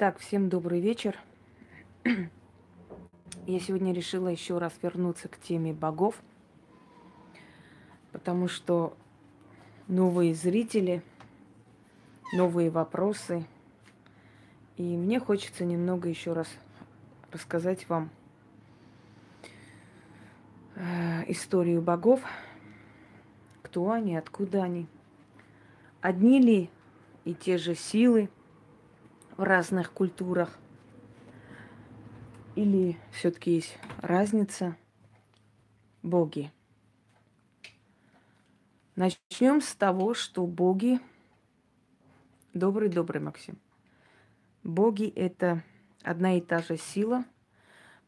[0.00, 1.18] Итак, всем добрый вечер.
[2.04, 6.14] Я сегодня решила еще раз вернуться к теме богов,
[8.12, 8.96] потому что
[9.88, 11.02] новые зрители,
[12.32, 13.44] новые вопросы.
[14.76, 16.46] И мне хочется немного еще раз
[17.32, 18.10] рассказать вам
[20.76, 22.20] э, историю богов,
[23.62, 24.86] кто они, откуда они,
[26.00, 26.70] одни ли
[27.24, 28.30] и те же силы–
[29.38, 30.58] в разных культурах?
[32.56, 34.76] Или все-таки есть разница?
[36.02, 36.52] Боги.
[38.96, 41.00] Начнем с того, что боги...
[42.52, 43.58] Добрый-добрый, Максим.
[44.64, 45.62] Боги– это
[46.02, 47.24] одна и та же сила,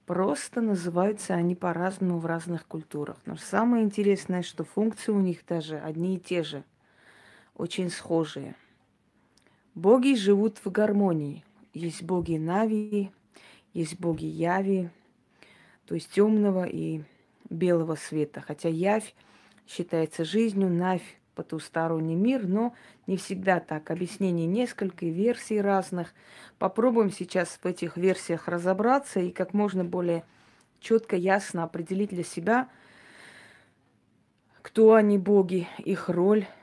[0.06, 3.18] просто называются они по-разному в разных культурах.
[3.26, 6.64] Но самое интересное, что функции у них даже одни и те же,
[7.54, 8.56] очень схожие–
[9.74, 11.44] Боги живут в гармонии.
[11.74, 13.12] Есть боги Нави,
[13.72, 14.90] есть боги Яви,
[15.86, 17.02] то есть темного и
[17.48, 18.40] белого света.
[18.40, 19.14] Хотя Явь
[19.68, 22.74] считается жизнью, Навь потусторонний мир, но
[23.06, 23.92] не всегда так.
[23.92, 26.12] Объяснений несколько, версий разных.
[26.58, 30.24] Попробуем сейчас в этих версиях разобраться и как можно более
[30.80, 32.68] четко, ясно определить для себя,
[34.62, 36.46] кто они боги, их роль–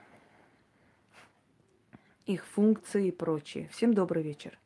[2.28, 3.70] их функции и прочее.
[3.72, 4.60] Всем добрый вечер.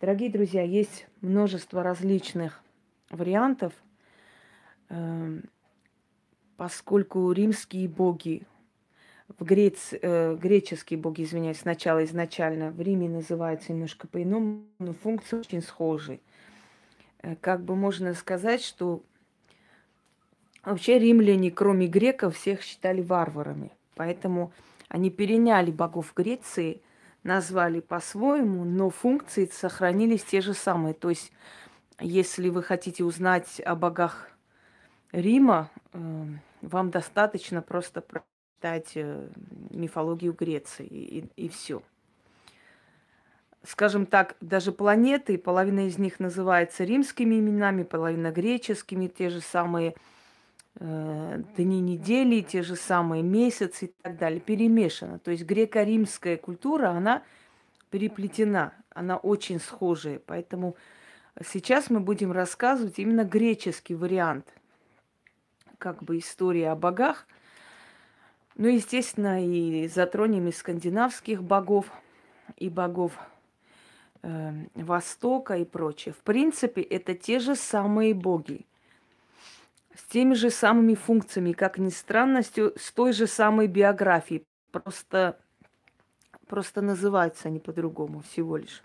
[0.00, 2.62] Дорогие друзья, есть множество различных
[3.10, 3.72] вариантов,
[4.88, 5.42] эм,
[6.56, 8.46] поскольку римские боги,
[9.36, 15.36] в Грец, э, греческие боги, извиняюсь, сначала изначально в Риме называются немножко по-иному, но функции
[15.36, 16.20] очень схожи.
[17.20, 19.02] Э, как бы можно сказать, что
[20.64, 23.72] вообще римляне, кроме греков, всех считали варварами.
[23.96, 24.52] Поэтому
[24.88, 26.82] они переняли богов Греции,
[27.22, 30.94] назвали по-своему, но функции сохранились те же самые.
[30.94, 31.32] То есть,
[32.00, 34.30] если вы хотите узнать о богах
[35.12, 36.24] Рима, э,
[36.62, 39.28] вам достаточно просто прочитать э,
[39.70, 41.82] мифологию Греции и, и, все.
[43.64, 49.94] Скажем так, даже планеты, половина из них называется римскими именами, половина греческими, те же самые–
[50.78, 55.18] дни недели, те же самые месяцы и так далее, перемешано.
[55.18, 57.24] То есть греко-римская культура, она
[57.90, 60.20] переплетена, она очень схожая.
[60.24, 60.76] Поэтому
[61.44, 64.46] сейчас мы будем рассказывать именно греческий вариант,
[65.78, 67.26] как бы истории о богах.
[68.54, 71.86] Ну, естественно, и затронем и скандинавских богов,
[72.56, 73.18] и богов
[74.22, 76.12] э, Востока и прочее.
[76.12, 78.64] В принципе, это те же самые боги–
[79.98, 84.44] с теми же самыми функциями, как ни странно, с той же самой биографией.
[84.70, 85.38] Просто,
[86.46, 88.82] просто называются они по-другому всего лишь.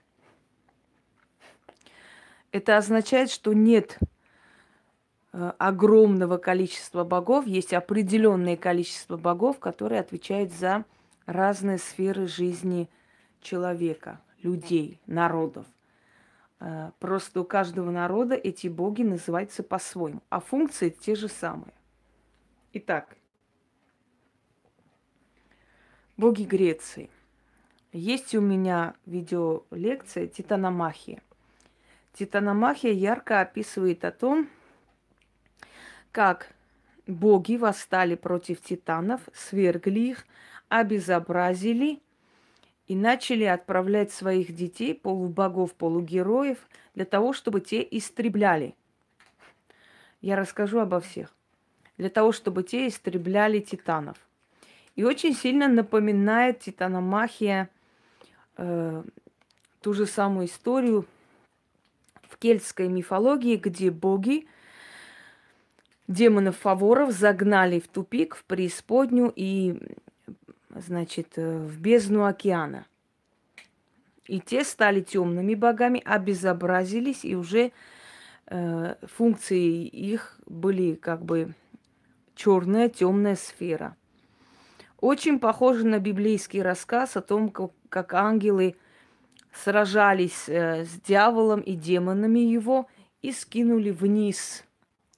[2.51, 3.99] Это означает, что нет
[5.33, 10.83] э, огромного количества богов, есть определенное количество богов, которые отвечают за
[11.25, 12.89] разные сферы жизни
[13.41, 15.65] человека, людей, народов.
[16.65, 21.73] Э, просто у каждого народа эти боги называются по-своему, а функции те же самые.
[22.71, 23.17] Итак,
[26.15, 27.09] боги Греции.
[27.91, 31.21] Есть у меня видеолекция «Титаномахия».
[32.13, 34.49] Титаномахия ярко описывает о том,
[36.13, 36.53] как
[37.07, 40.25] боги восстали против титанов, свергли их,
[40.69, 42.01] обезобразили–
[42.87, 46.57] и начали отправлять своих детей, полубогов, полугероев,
[46.95, 48.75] для того, чтобы те истребляли.
[50.21, 51.33] Я расскажу обо всех.
[51.97, 54.17] Для того, чтобы те истребляли титанов.
[54.95, 57.69] И очень сильно напоминает титаномахия
[58.57, 59.03] э,
[59.81, 61.05] ту же самую историю
[62.29, 64.47] в кельтской мифологии, где боги
[66.07, 69.79] демонов-фаворов загнали в тупик, в преисподнюю и
[70.75, 72.85] значит, э, в бездну океана.
[74.25, 77.71] И те стали темными богами, обезобразились, и уже
[78.47, 81.53] э, функции их были как бы
[82.35, 83.95] черная, темная сфера.
[84.99, 88.75] Очень похоже на библейский рассказ о том, как, как ангелы
[89.51, 92.87] сражались э, с дьяволом и демонами его
[93.21, 94.63] и скинули вниз,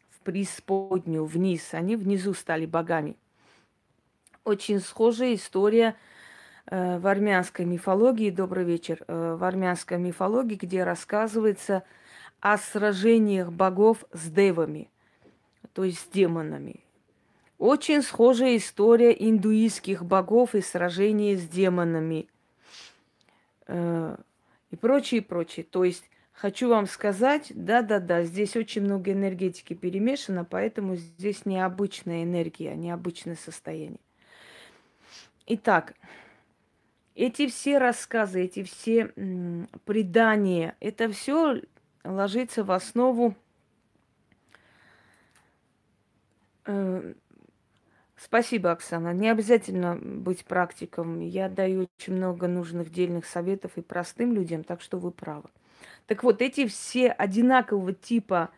[0.10, 1.74] в преисподнюю, вниз.
[1.74, 3.16] Они внизу стали богами.
[4.46, 5.96] Очень схожая история
[6.68, 11.82] э, в армянской мифологии, добрый вечер, э, в армянской мифологии, где рассказывается
[12.42, 14.92] о сражениях богов с девами,
[15.74, 16.84] то есть с демонами.
[17.58, 22.28] Очень схожая история индуистских богов и сражений с демонами.
[23.66, 24.16] Э,
[24.70, 25.66] и прочее, прочее.
[25.68, 32.76] То есть хочу вам сказать, да-да-да, здесь очень много энергетики перемешано, поэтому здесь необычная энергия,
[32.76, 34.05] необычное состояние.
[35.48, 35.94] Итак,
[37.14, 39.14] эти все рассказы, эти все
[39.86, 41.62] предания, это все
[42.04, 43.36] ложится в основу
[46.66, 47.14] э,
[48.18, 49.14] Спасибо, Оксана.
[49.14, 51.20] Не обязательно быть практиком.
[51.20, 55.50] Я даю очень много нужных дельных советов и простым людям, так что вы правы.
[56.08, 58.50] Так вот, эти все одинакового типа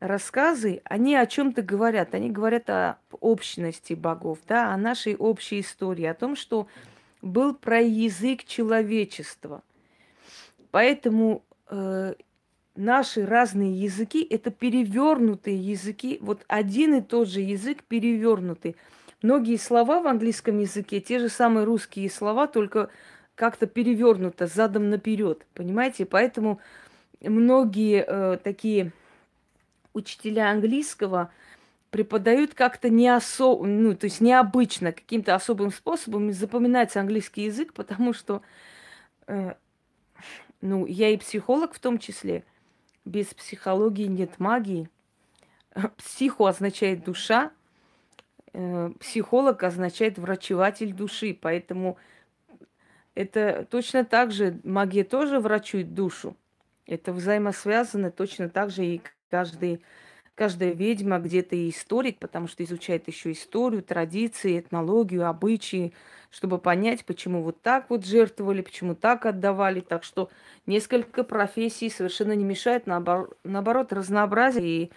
[0.00, 2.14] рассказы, они о чем-то говорят.
[2.14, 6.66] Они говорят о общности богов, да, о нашей общей истории, о том, что
[7.22, 9.62] был про язык человечества.
[10.70, 12.14] Поэтому э,
[12.76, 18.76] наши разные языки– это перевернутые языки, вот один и тот же язык перевернутый.
[19.22, 22.90] Многие слова в английском языке, те же самые русские слова, только
[23.34, 26.06] как-то перевернуто задом наперед, понимаете?
[26.06, 26.60] Поэтому
[27.20, 28.92] многие э, такие
[29.96, 31.30] учителя английского
[31.90, 33.56] преподают как-то не осо...
[33.64, 38.42] ну, то есть необычно, каким-то особым способом запоминается английский язык, потому что,
[39.26, 39.54] э,
[40.60, 42.44] ну, я и психолог в том числе–
[43.06, 44.90] без психологии нет магии.
[45.96, 47.52] Психу означает душа,
[48.52, 51.96] э, психолог означает врачеватель души, поэтому
[53.14, 56.36] это точно так же, магия тоже врачует душу.
[56.86, 59.82] Это взаимосвязано точно так же и каждый
[60.36, 65.94] каждая ведьма где-то и историк, потому что изучает еще историю, традиции, этнологию, обычаи,
[66.30, 69.80] чтобы понять, почему вот так вот жертвовали, почему так отдавали.
[69.80, 70.30] Так что
[70.66, 74.92] несколько профессий совершенно не мешает, наоборот, наоборот разнообразие и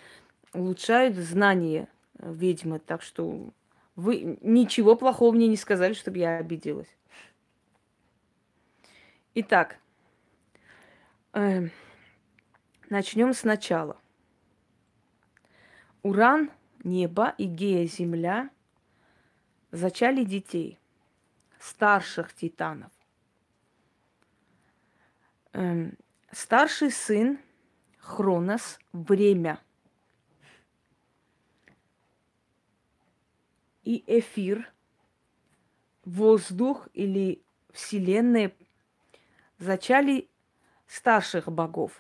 [0.53, 1.88] улучшают знания
[2.19, 2.80] ведьмы.
[2.80, 3.50] Так что
[3.95, 6.94] вы ничего плохого мне не сказали, чтобы я обиделась.
[9.35, 9.88] Итак, э,
[12.89, 13.97] начнем сначала–
[16.01, 16.49] Уран,
[16.83, 18.49] небо и Гея, земля
[19.71, 20.79] зачали детей,
[21.59, 22.91] старших титанов.
[25.51, 25.97] Эм,
[26.31, 27.37] старший сын
[27.97, 29.61] Хронос– время.
[33.83, 34.71] И эфир,
[36.05, 37.41] воздух или
[37.73, 38.53] вселенная
[39.57, 40.29] зачали
[40.89, 41.94] старших богов.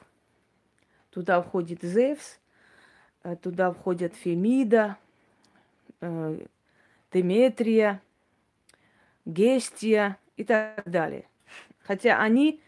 [1.11, 2.39] Туда входит Зевс,
[3.23, 4.97] Э, туда входят Фемида,
[6.01, 6.45] э,
[7.11, 8.01] Деметрия,
[9.25, 11.27] Гестия и так далее.
[11.81, 12.61] Хотя они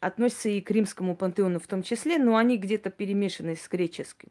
[0.00, 4.30] относятся и к римскому пантеону в том числе, но они где-то перемешаны с греческим.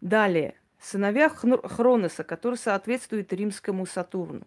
[0.00, 4.46] Далее, сыновья Хроноса, который соответствует римскому Сатурну.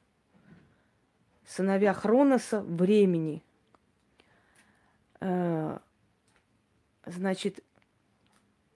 [1.46, 3.44] Сыновья Хроноса времени.
[7.06, 7.64] Значит,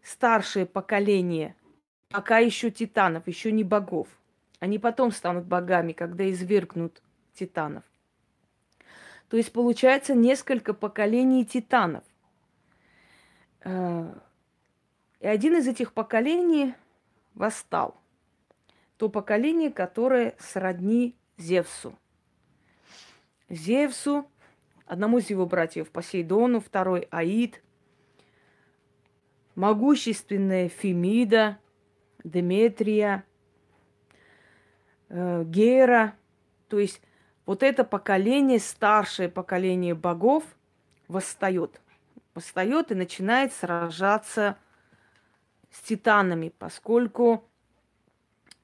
[0.02, 1.56] старшее поколение
[2.10, 4.08] пока еще титанов, еще не богов.
[4.60, 7.02] Они потом станут богами, когда извергнут
[7.34, 7.84] титанов.
[9.30, 12.04] То есть получается несколько поколений титанов.
[13.64, 14.14] Э,
[15.20, 16.74] и один из этих поколений
[17.34, 17.98] восстал.
[18.98, 21.98] То поколение, которое сродни Зевсу.
[23.50, 24.26] Зевсу,
[24.86, 27.62] одному из его братьев Посейдону, второй Аид,
[29.56, 31.58] могущественная Фемида–
[32.26, 33.24] Деметрия,
[35.10, 36.16] э, Гера.
[36.68, 37.02] То есть
[37.46, 40.44] вот это поколение, старшее поколение богов
[41.08, 41.80] восстает.
[42.34, 44.58] Восстает и начинает сражаться
[45.70, 47.48] с титанами, поскольку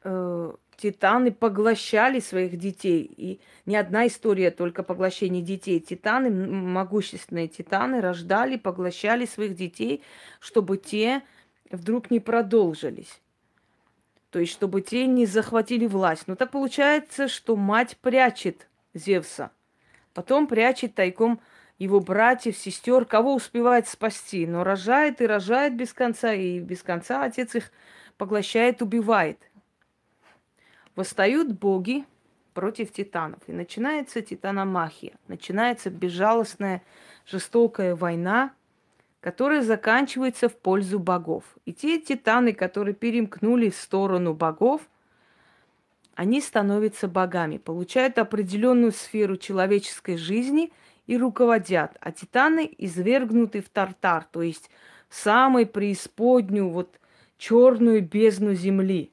[0.03, 3.09] э, титаны поглощали своих детей.
[3.17, 5.79] И не одна история только поглощения детей.
[5.79, 10.03] Титаны, могущественные титаны, рождали, поглощали своих детей,
[10.39, 11.21] чтобы те
[11.69, 13.21] вдруг не продолжились.
[14.31, 16.23] То есть, чтобы те не захватили власть.
[16.27, 19.51] Но так получается, что мать прячет Зевса.
[20.13, 21.39] Потом прячет тайком
[21.77, 24.47] его братьев, сестер, кого успевает спасти.
[24.47, 27.71] Но рожает и рожает без конца, и без конца отец их
[28.17, 29.37] поглощает, убивает.
[30.95, 32.05] Восстают боги
[32.53, 33.39] против титанов.
[33.47, 35.13] И начинается титаномахия.
[35.27, 36.81] Начинается безжалостная,
[37.25, 38.53] жестокая война–
[39.21, 41.43] которая заканчивается в пользу богов.
[41.65, 44.81] И те титаны, которые перемкнули в сторону богов,
[46.15, 50.73] они становятся богами, получают определенную сферу человеческой жизни
[51.07, 51.95] и руководят.
[52.01, 54.69] А титаны извергнуты в тартар, то есть
[55.07, 56.99] в самую преисподнюю, вот
[57.37, 59.10] черную бездну земли.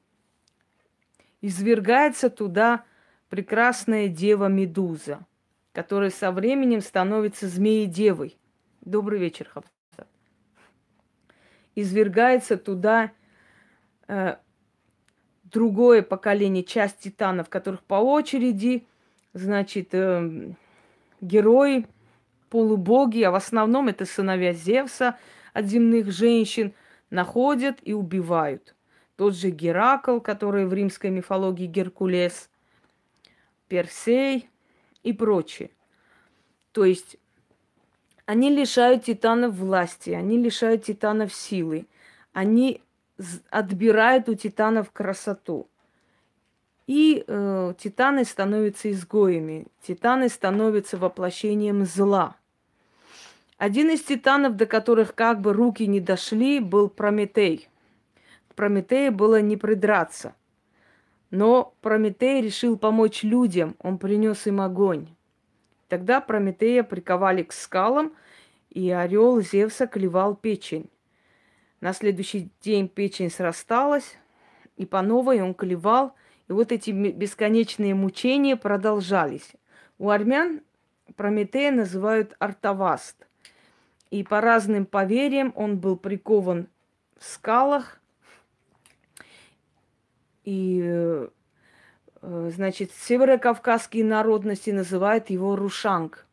[1.41, 2.83] Извергается туда
[3.29, 5.25] прекрасная дева Медуза,
[5.71, 8.39] которая со временем становится змеей-девой
[8.81, 10.07] Добрый вечер, Хабсат.
[11.75, 13.11] Извергается туда
[14.07, 14.37] э,
[15.43, 18.87] другое поколение, часть титанов, которых по очереди,
[19.33, 20.53] значит, э,
[21.19, 21.87] герои,
[22.49, 25.17] полубоги, а в основном это сыновья Зевса
[25.53, 26.73] от земных женщин,
[27.09, 28.75] находят и убивают.
[29.19, 32.49] Тот же Геракл, который в римской мифологии Геркулес,
[33.67, 34.49] Персей
[35.03, 35.71] и прочее.
[36.71, 37.17] То есть
[38.25, 41.85] они лишают титанов власти, они лишают титанов силы,
[42.31, 42.81] они
[43.49, 45.67] отбирают у титанов красоту.
[46.87, 52.37] И э, титаны становятся изгоями, титаны становятся воплощением зла.
[53.57, 57.68] Один из титанов, до которых как бы руки не дошли, был Прометей.
[58.59, 60.35] Прометея было не придраться.
[61.31, 65.07] Но Прометей решил помочь людям, он принес им огонь.
[65.87, 68.11] Тогда Прометея приковали к скалам,
[68.69, 70.89] и орел Зевса клевал печень.
[71.79, 74.17] На следующий день печень срасталась,
[74.75, 76.13] и по новой он клевал,
[76.49, 79.53] и вот эти бесконечные мучения продолжались.
[79.97, 80.59] У армян
[81.15, 83.25] Прометея называют Артаваст.
[84.11, 86.67] И по разным поверьям он был прикован
[87.17, 87.98] в скалах.
[90.43, 91.27] И, э,
[92.21, 96.25] значит, северокавказские народности называют его Рушанг,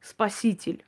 [0.00, 0.84] спаситель.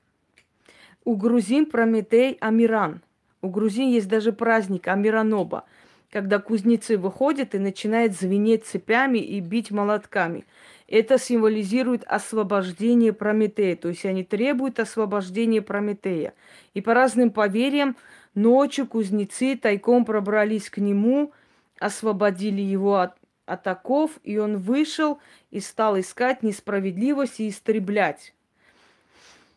[1.04, 3.02] У грузин Прометей Амиран.
[3.40, 5.64] У грузин есть даже праздник Амираноба,
[6.10, 10.44] когда кузнецы выходят и начинают звенеть цепями и бить молотками–
[10.88, 16.32] это символизирует освобождение Прометея, то есть они требуют освобождения Прометея.
[16.72, 17.94] И по разным поверьям,
[18.34, 21.32] ночью кузнецы тайком пробрались к нему,
[21.78, 25.20] освободили его от, оков, и он вышел
[25.50, 28.34] и стал искать несправедливость и истреблять.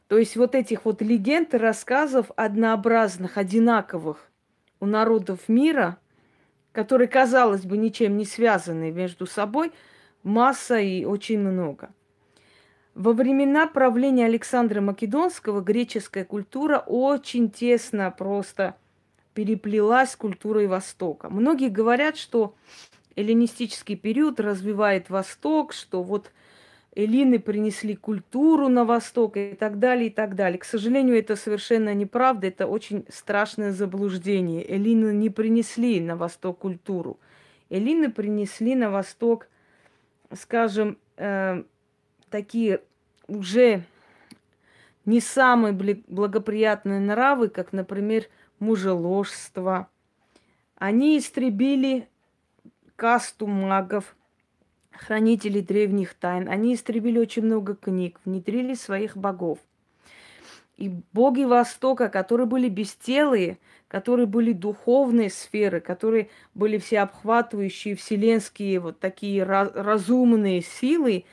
[0.08, 4.30] То есть вот этих вот легенд и рассказов однообразных, одинаковых
[4.80, 5.98] у народов мира,
[6.72, 9.72] которые, казалось бы, ничем не связаны между собой–
[10.24, 11.92] масса и очень много.
[12.94, 18.76] Во времена правления Александра Македонского греческая культура очень тесно просто
[19.34, 21.30] переплелась с культурой Востока.
[21.30, 22.56] Многие говорят, что
[23.16, 26.32] эллинистический период развивает Восток, что вот
[26.96, 30.60] эллины принесли культуру на Восток и так далее, и так далее.
[30.60, 34.66] К сожалению, это совершенно неправда, это очень страшное заблуждение.
[34.70, 37.20] Эллины не принесли на Восток культуру.
[37.70, 39.48] Эллины принесли на Восток
[40.36, 41.64] скажем, э,
[42.30, 42.82] такие
[43.28, 43.84] уже
[45.06, 48.26] не самые благоприятные нравы, как, например,
[48.62, 49.90] мужеложство.
[50.78, 52.08] Они истребили
[52.96, 54.16] касту магов,
[54.92, 56.48] хранителей древних тайн.
[56.48, 59.60] Они истребили очень много книг, внедрили своих богов.
[60.78, 69.00] И боги Востока, которые были бестелые, которые были духовные сферы, которые были всеобхватывающие, вселенские, вот
[69.00, 71.26] такие разумные силы,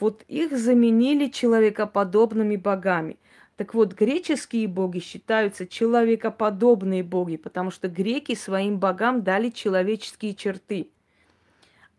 [0.00, 3.18] вот их заменили человекоподобными богами.
[3.56, 10.90] Так вот, греческие боги считаются человекоподобные боги, потому что греки своим богам дали человеческие черты.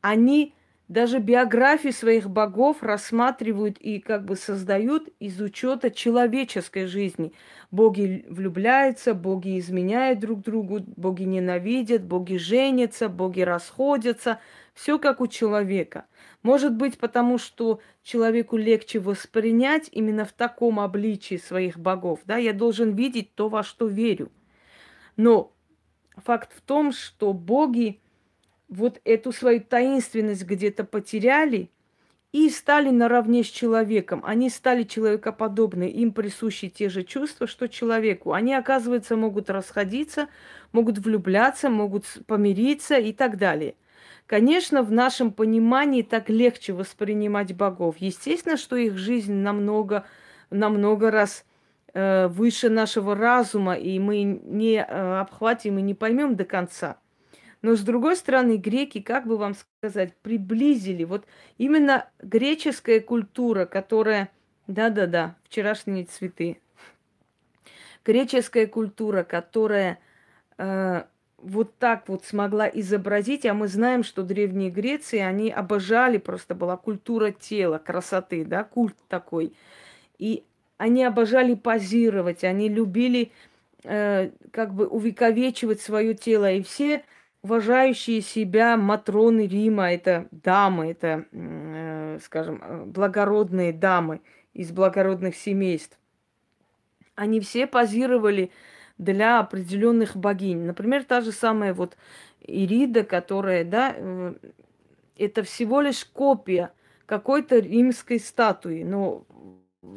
[0.02, 0.54] Они
[0.88, 7.34] даже биографии своих богов рассматривают и как бы создают из учета человеческой жизни.
[7.72, 14.40] Боги влюбляются, боги изменяют друг другу, боги ненавидят, боги женятся, боги расходятся.
[14.78, 16.06] Все как у человека.
[16.44, 22.20] Может быть, потому что человеку легче воспринять именно в таком обличии своих богов.
[22.26, 22.38] Да?
[22.38, 24.32] Я должен видеть то, во что верю.
[25.16, 25.52] Но
[26.16, 28.00] факт в том, что боги
[28.70, 31.72] вот эту свою таинственность где-то потеряли
[32.32, 34.22] и стали наравне с человеком.
[34.24, 38.32] Они стали человекоподобны, им присущи те же чувства, что человеку.
[38.32, 40.28] Они, оказывается, могут расходиться,
[40.72, 43.74] могут влюбляться, могут помириться и так далее.
[44.28, 47.96] Конечно, в нашем понимании так легче воспринимать богов.
[47.98, 50.06] Естественно, что их жизнь намного,
[50.50, 51.46] намного раз
[51.94, 56.98] э, выше нашего разума, и мы не э, обхватим и не поймем до конца–
[57.62, 61.04] но с другой стороны, греки, как бы вам сказать, приблизили.
[61.04, 61.26] Вот
[61.58, 64.30] именно греческая культура, которая...
[64.68, 66.60] Да-да-да, вчерашние цветы.
[68.06, 70.00] Греческая культура, которая
[70.58, 71.04] э,
[71.42, 76.78] вот так вот смогла изобразить, а мы знаем, что древние Греции, они обожали, просто была
[76.78, 79.54] культура тела, красоты, да, культ такой.
[80.18, 80.44] И
[80.78, 83.32] они обожали позировать, они любили
[83.84, 86.52] э, как бы увековечивать свое тело.
[86.52, 87.04] И все
[87.44, 94.22] уважающие себя матроны Рима, это дамы, это, э, скажем, э, благородные дамы
[94.54, 95.98] из благородных семейств.
[97.16, 98.52] они все позировали
[98.98, 100.66] для определенных богинь.
[100.66, 101.98] Например, та же самая вот
[102.42, 104.34] Ирида, которая, да, э,
[105.18, 106.72] это всего лишь копия
[107.06, 108.84] какой-то римской статуи.
[108.84, 109.26] Но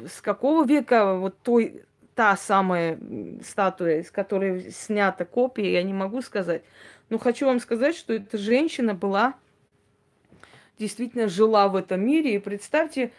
[0.07, 1.83] с какого века вот той,
[2.14, 2.99] та самая
[3.42, 6.62] статуя, из которой снята копия, я не могу сказать.
[7.09, 9.35] Но хочу вам сказать, что эта женщина была,
[10.78, 12.35] действительно жила в этом мире.
[12.35, 13.12] И представьте,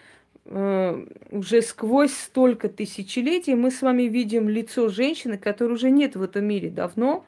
[0.46, 6.46] уже сквозь столько тысячелетий мы с вами видим лицо женщины, которой уже нет в этом
[6.46, 7.26] мире давно,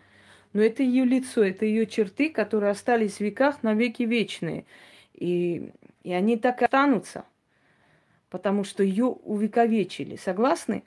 [0.53, 4.65] но это ее лицо, это ее черты, которые остались в веках на веки вечные.
[5.13, 5.71] И,
[6.03, 7.25] и они так и останутся,
[8.29, 10.15] потому что ее увековечили.
[10.15, 10.83] Согласны?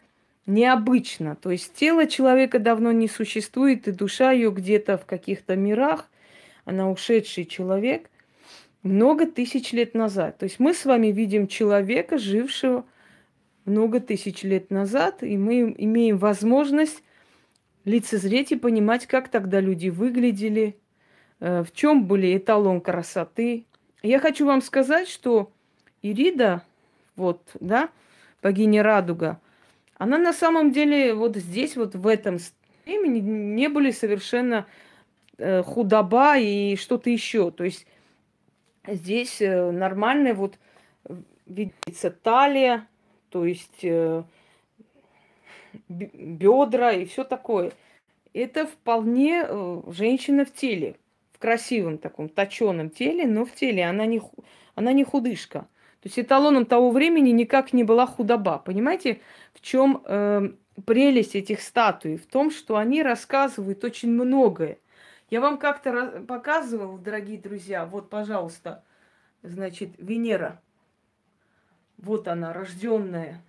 [0.46, 1.36] Необычно.
[1.36, 6.08] То есть тело человека давно не существует, и душа ее где-то в каких-то мирах,
[6.64, 8.10] она ушедший человек
[8.86, 10.38] много тысяч лет назад.
[10.38, 12.84] То есть мы с вами видим человека, жившего
[13.64, 17.02] много тысяч лет назад, и мы имеем возможность
[17.84, 20.76] лицезреть и понимать, как тогда люди выглядели,
[21.40, 23.66] э, в чем были эталон красоты.
[24.02, 25.52] Я хочу вам сказать, что
[26.02, 26.62] Ирида,
[27.16, 27.90] вот, да,
[28.42, 29.40] богиня Радуга,
[29.98, 32.38] она на самом деле вот здесь, вот в этом
[32.84, 34.66] времени не были совершенно
[35.38, 37.50] э, худоба и что-то еще.
[37.50, 37.86] То есть
[38.88, 40.58] здесь э, нормальная вот
[41.46, 42.88] видится талия,
[43.30, 43.84] то есть
[45.88, 47.72] бедра и все такое.
[48.32, 50.96] Это вполне э, женщина в теле,
[51.32, 54.20] в красивом таком точеном теле, но в теле она не,
[54.74, 55.60] она не худышка.
[56.02, 58.58] То есть эталоном того времени никак не была худоба.
[58.58, 59.20] Понимаете,
[59.54, 60.50] в чем э,
[60.84, 62.16] прелесть этих статуй?
[62.16, 64.78] В том, что они рассказывают очень многое.
[65.28, 68.84] Я вам как-то показывала, дорогие друзья, вот, пожалуйста,
[69.42, 70.62] значит, Венера.
[71.98, 73.42] Вот она, рожденная.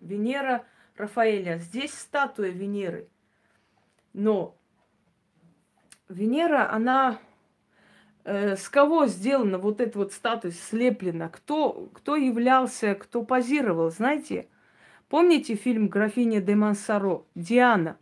[0.00, 0.64] Венера
[0.96, 1.58] Рафаэля.
[1.58, 3.08] Здесь статуя Венеры.
[4.12, 4.54] Но
[6.08, 7.18] Венера, она
[8.24, 11.30] э, с кого сделана вот эта вот статуя, слеплена?
[11.30, 14.48] Кто, кто являлся, кто позировал, знаете?
[15.08, 17.24] Помните фильм «Графиня де Мансаро»?
[17.34, 17.96] Диана.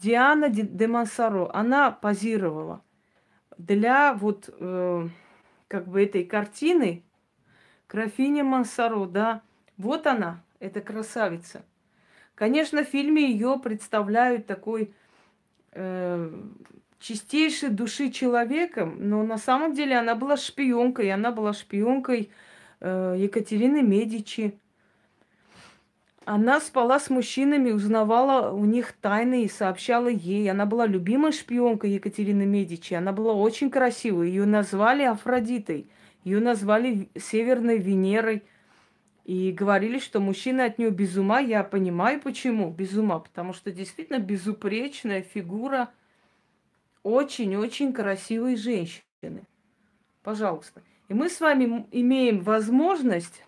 [0.00, 2.82] Диана де Мансаро, она позировала
[3.58, 5.08] для вот э,
[5.66, 7.02] как бы этой картины
[7.88, 9.42] «Графиня Мансаро», да.
[9.76, 11.64] Вот она, эта красавица.
[12.34, 14.92] Конечно, в фильме ее представляют такой
[15.72, 16.32] э,
[17.00, 22.30] чистейшей души человеком, но на самом деле она была шпионкой, она была шпионкой
[22.80, 24.58] э, Екатерины Медичи.
[26.30, 30.50] Она спала с мужчинами, узнавала у них тайны и сообщала ей.
[30.50, 32.92] Она была любимой шпионкой Екатерины Медичи.
[32.92, 34.28] Она была очень красивой.
[34.28, 35.88] Ее назвали Афродитой.
[36.24, 38.42] Ее назвали Северной Венерой–
[39.28, 41.38] и говорили, что мужчина от нее без ума.
[41.38, 43.18] Я понимаю, почему без ума.
[43.18, 45.90] Потому что действительно безупречная фигура
[47.02, 49.42] очень-очень красивой женщины.
[50.22, 50.82] Пожалуйста.
[51.08, 53.44] И мы с вами имеем возможность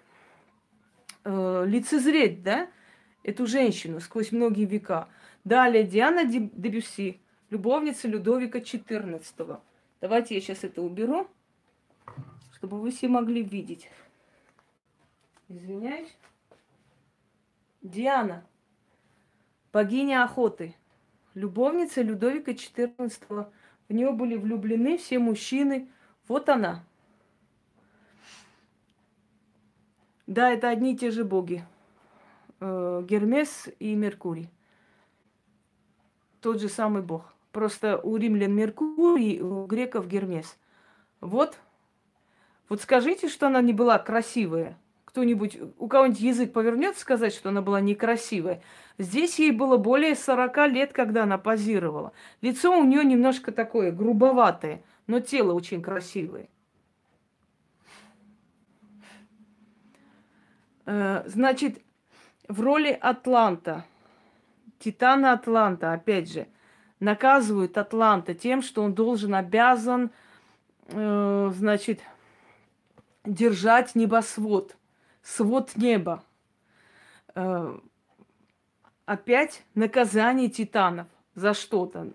[1.24, 2.68] э, лицезреть, да,
[3.22, 5.08] эту женщину сквозь многие века.
[5.44, 9.60] Далее Диана Дебюси, любовница Людовика XIV.
[10.00, 11.28] Давайте я сейчас это уберу,
[12.54, 13.88] чтобы вы все могли видеть.
[15.48, 16.16] Извиняюсь.
[17.82, 18.44] Диана,
[19.72, 20.76] богиня охоты,
[21.34, 23.50] любовница Людовика XIV.
[23.88, 25.88] В нее были влюблены все мужчины.
[26.28, 26.84] Вот она.
[30.30, 31.64] Да, это одни и те же боги.
[32.60, 34.48] Э, Гермес и Меркурий.
[36.40, 37.34] Тот же самый бог.
[37.50, 40.56] Просто у римлян Меркурий, у греков Гермес.
[41.20, 41.58] Вот.
[42.68, 47.62] Вот скажите, что она не была красивая кто-нибудь, у кого-нибудь язык повернет сказать, что она
[47.62, 48.62] была некрасивая.
[48.98, 52.12] Здесь ей было более 40 лет, когда она позировала.
[52.40, 56.48] Лицо у нее немножко такое грубоватое, но тело очень красивое.
[61.26, 61.82] Значит,
[62.48, 63.84] в роли Атланта,
[64.80, 66.48] Титана Атланта, опять же,
[66.98, 70.10] наказывают Атланта тем, что он должен, обязан,
[70.88, 72.00] э, значит,
[73.24, 74.76] держать небосвод
[75.22, 76.24] свод неба.
[77.34, 77.78] Э,
[79.04, 82.12] опять наказание титанов за что-то.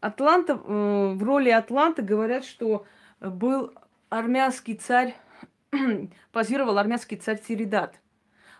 [0.00, 2.84] Атланта, э, в роли Атланта говорят, что
[3.20, 3.72] был
[4.10, 5.16] армянский царь,
[6.32, 8.00] позировал армянский царь Тиридат.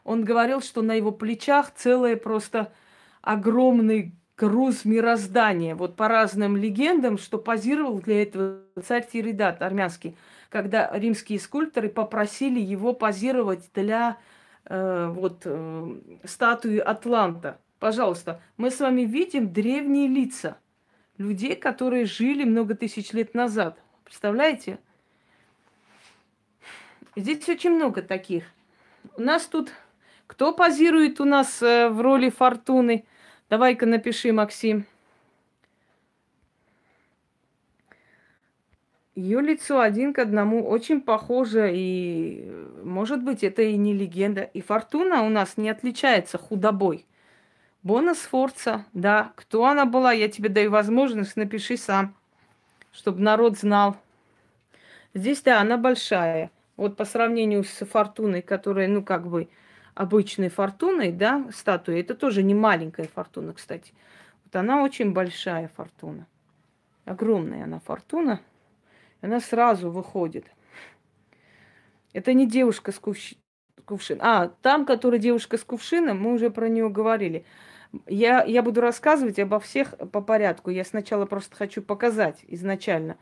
[0.04, 2.72] Он говорил, что на его плечах целое просто
[3.20, 5.76] огромный груз мироздания.
[5.76, 10.16] Вот по разным легендам, что позировал для этого царь Тиридат армянский
[10.52, 14.18] когда римские скульпторы попросили его позировать для
[14.66, 17.58] э, вот, э, статуи Атланта.
[17.78, 20.58] Пожалуйста, мы с вами видим древние лица
[21.16, 23.82] людей, которые жили много тысяч лет назад.
[24.04, 24.78] Представляете?
[27.14, 28.44] Здесь очень много таких.
[29.16, 29.72] У нас тут...
[30.26, 33.04] Кто позирует у нас э, в роли Фортуны?
[33.50, 34.86] Давай-ка напиши, Максим.
[39.14, 42.50] Ее лицо один к одному очень похоже, и,
[42.82, 44.42] может быть, это и не легенда.
[44.42, 47.04] И Фортуна у нас не отличается худобой.
[47.82, 49.32] Бона Сфорца, да.
[49.36, 52.14] Кто она была, я тебе даю возможность, напиши сам,
[52.90, 53.98] чтобы народ знал.
[55.12, 56.50] Здесь, да, она большая.
[56.76, 59.48] Вот по сравнению с Фортуной, которая, ну, как бы,
[59.94, 63.92] обычной Фортуной, да, статуя, это тоже не маленькая Фортуна, кстати.
[64.44, 66.26] Вот она очень большая Фортуна.
[67.04, 68.40] Огромная она Фортуна.
[69.20, 70.46] Она сразу выходит.
[72.12, 73.34] Это не девушка с кувш...
[73.84, 74.24] кувшином.
[74.24, 77.44] А, там, которая девушка с кувшином, мы уже про нее говорили.
[78.06, 80.70] Я, я буду рассказывать обо всех по порядку.
[80.70, 83.16] Я сначала просто хочу показать изначально.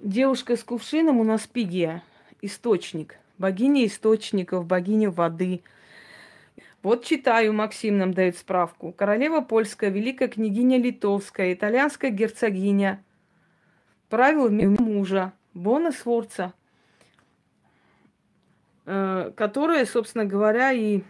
[0.00, 2.02] Девушка с кувшином у нас Пигия,
[2.40, 3.18] источник.
[3.38, 5.62] Богиня источников, богиня воды.
[6.82, 8.92] Вот читаю, Максим нам дает справку.
[8.92, 13.04] Королева польская, великая княгиня литовская, итальянская герцогиня–
[14.10, 16.52] правилами мужа, Бона Сворца,
[18.84, 21.02] э, которая, собственно говоря, и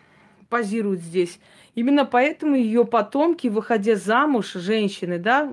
[0.48, 1.40] позирует здесь.
[1.74, 5.52] Именно поэтому ее потомки, выходя замуж, женщины, да,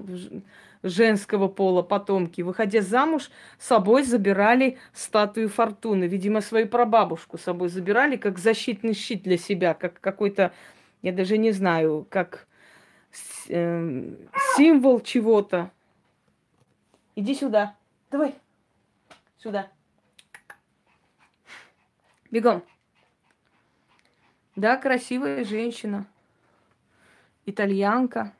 [0.83, 6.05] женского пола потомки, выходя замуж, с собой забирали статую Фортуны.
[6.05, 10.53] Видимо, свою прабабушку с собой забирали как защитный щит для себя, как какой-то,
[11.01, 12.47] я даже не знаю, как
[13.49, 14.13] э,
[14.55, 15.71] символ чего-то.
[17.15, 17.75] Иди сюда.
[18.11, 18.35] Давай.
[19.37, 19.71] Сюда.
[22.29, 22.63] Бегом.
[24.55, 26.05] Да, красивая женщина.
[27.45, 28.33] Итальянка.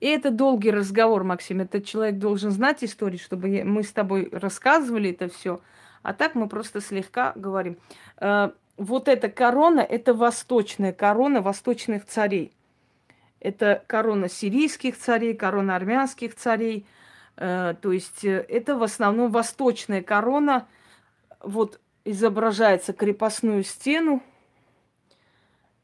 [0.00, 1.60] И это долгий разговор, Максим.
[1.60, 5.60] Этот человек должен знать историю, чтобы мы с тобой рассказывали это все.
[6.02, 7.78] А так мы просто слегка говорим.
[8.18, 12.52] Э, вот эта корона, это восточная корона восточных царей.
[13.40, 16.86] Это корона сирийских царей, корона армянских царей.
[17.36, 20.68] Э, то есть э, это в основном восточная корона.
[21.40, 24.22] Вот изображается крепостную стену.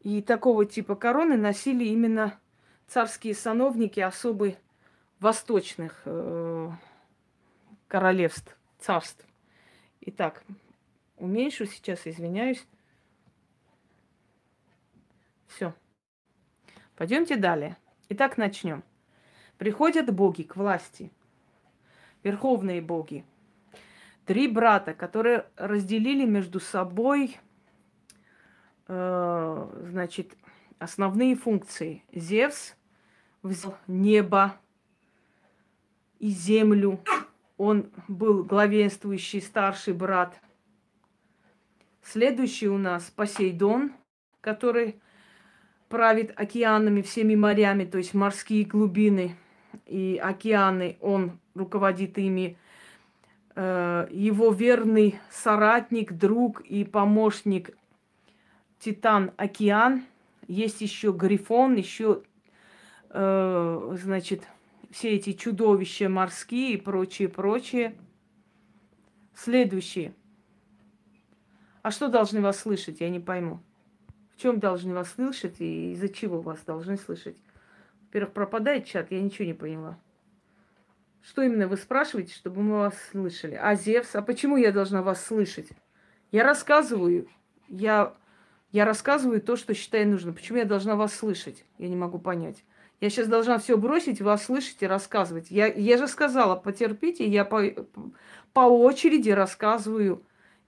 [0.03, 2.39] И такого типа короны носили именно
[2.87, 4.57] царские сановники особы
[5.21, 6.71] восточных э,
[7.89, 9.27] королевств, царств.
[10.01, 10.45] Итак,
[11.17, 12.67] уменьшу сейчас, извиняюсь.
[15.47, 15.75] Все.
[16.97, 17.77] Пойдемте далее.
[18.09, 18.83] Итак, начнем.
[19.57, 21.11] Приходят боги к власти,
[22.23, 23.25] верховные боги.
[24.27, 27.39] Три брата, которые разделили между собой,
[28.89, 30.37] э, значит,
[30.79, 32.03] основные функции.
[32.13, 32.75] Зевс
[33.43, 34.59] взял небо
[36.19, 37.01] и землю.
[37.57, 40.41] Он был главенствующий старший брат.
[42.03, 43.93] Следующий у нас Посейдон,
[44.41, 45.01] который
[45.89, 49.37] правит океанами, всеми морями, то есть морские глубины
[49.87, 52.57] и океаны, он руководит ими.
[53.57, 57.77] Э, его верный соратник, друг и помощник
[58.81, 60.05] Титан Океан.
[60.47, 62.23] Есть еще Грифон, еще,
[63.11, 64.43] э, значит,
[64.91, 67.97] все эти чудовища морские и прочее, прочее.
[69.35, 70.15] Следующее.
[71.83, 73.61] А что должны вас слышать, я не пойму.
[74.35, 77.37] В чем должны вас слышать и из-за чего вас должны слышать?
[78.07, 79.99] Во-первых, пропадает чат, я ничего не поняла.
[81.23, 83.55] Что именно вы спрашиваете, чтобы мы вас слышали?
[83.55, 84.15] А Зевс?
[84.15, 85.69] А почему я должна вас слышать?
[86.31, 87.29] Я рассказываю,
[87.69, 88.15] я,
[88.75, 90.35] я рассказываю то, что считаю нужным.
[90.35, 91.65] Почему я должна вас слышать?
[91.79, 92.65] Я не могу понять.
[93.01, 95.49] Я сейчас должна все бросить, вас слышать и рассказывать.
[95.49, 97.63] Я, я же сказала, потерпите, я по,
[98.53, 100.25] по очереди рассказываю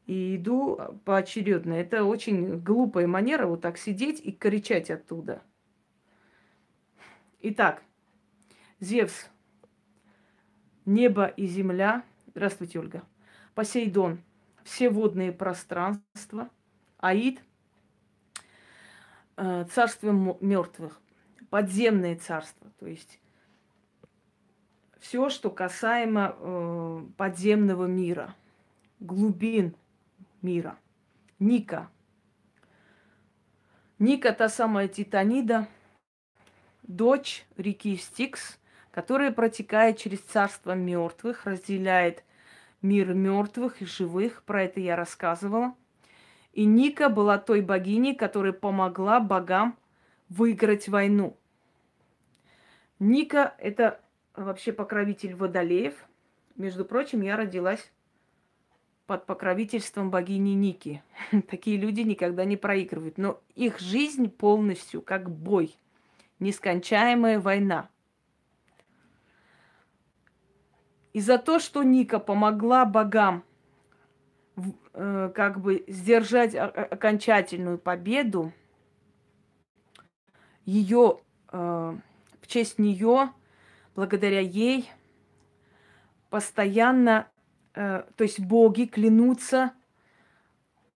[0.06, 1.72] и иду поочередно.
[1.72, 5.42] Это очень глупая манера вот так сидеть и кричать оттуда.
[7.42, 7.82] Итак,
[8.78, 9.26] Зевс,
[10.84, 12.04] небо и земля.
[12.28, 13.02] Здравствуйте, Ольга.
[13.56, 14.20] Посейдон,
[14.62, 16.50] все водные пространства.
[16.98, 17.40] Аид,
[19.36, 21.00] э, царство мертвых,
[21.50, 22.70] подземное царство.
[22.78, 23.20] То есть
[24.98, 28.34] все, что касаемо э, подземного мира,
[29.00, 29.74] глубин
[30.42, 30.78] мира.
[31.38, 31.90] Ника.
[33.98, 35.68] Ника та самая Титанида,
[36.82, 38.58] дочь реки Стикс,
[38.90, 42.24] которая протекает через царство мертвых, разделяет
[42.82, 44.42] мир мертвых и живых.
[44.44, 45.74] Про это я рассказывала.
[46.56, 49.76] И Ника была той богиней, которая помогла богам
[50.30, 51.36] выиграть войну.
[52.98, 54.00] Ника– это
[54.34, 55.94] вообще покровитель водолеев.
[56.54, 57.92] Между прочим, я родилась
[59.06, 61.02] под покровительством богини Ники.
[61.50, 63.18] Такие люди никогда не проигрывают.
[63.18, 65.76] Но их жизнь полностью как бой.
[66.38, 67.90] Нескончаемая война.
[71.12, 73.44] И за то, что Ника помогла богам
[74.56, 78.52] э, как бы сдержать окончательную победу,
[80.64, 81.20] ее
[81.52, 81.96] э,
[82.40, 83.30] в честь нее,
[83.94, 84.90] благодаря ей,
[86.30, 87.28] постоянно,
[87.74, 89.72] э, то есть боги клянутся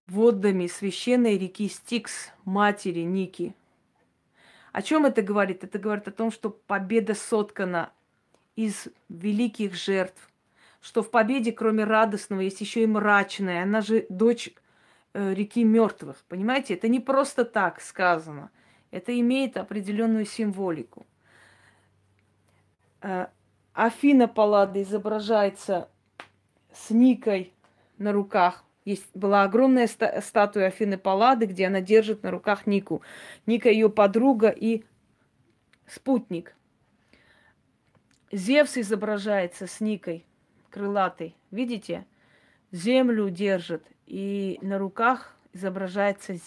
[0.07, 3.55] водами священной реки Стикс, матери Ники.
[4.73, 5.65] О чем это говорит?
[5.65, 7.93] Это говорит о том, что победа соткана
[8.57, 10.30] из великих жертв,
[10.81, 13.63] что в победе, кроме радостного, есть еще и мрачная.
[13.63, 14.51] Она же дочь
[15.13, 16.17] э, реки мертвых.
[16.29, 18.51] Понимаете, это не просто так сказано.
[18.91, 21.07] Это имеет определенную символику.
[23.03, 23.27] Э,
[23.73, 25.89] Афина Паллада изображается
[26.73, 27.53] с Никой
[27.99, 28.65] на руках.
[28.85, 33.03] Есть, была огромная ста- статуя Афины Паллады, где она держит на руках Нику.
[33.47, 34.85] Ника ее подруга и
[35.87, 36.57] спутник.
[38.33, 40.25] Зевс изображается с Никой,
[40.71, 41.37] крылатой.
[41.51, 42.07] Видите?
[42.73, 46.39] Землю держит, и на руках изображается э,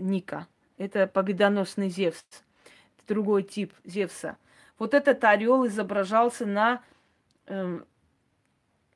[0.00, 0.46] Ника.
[0.76, 2.24] Это победоносный Зевс.
[3.08, 4.36] Другой тип Зевса.
[4.78, 6.82] Вот этот орел изображался на
[7.46, 7.80] э,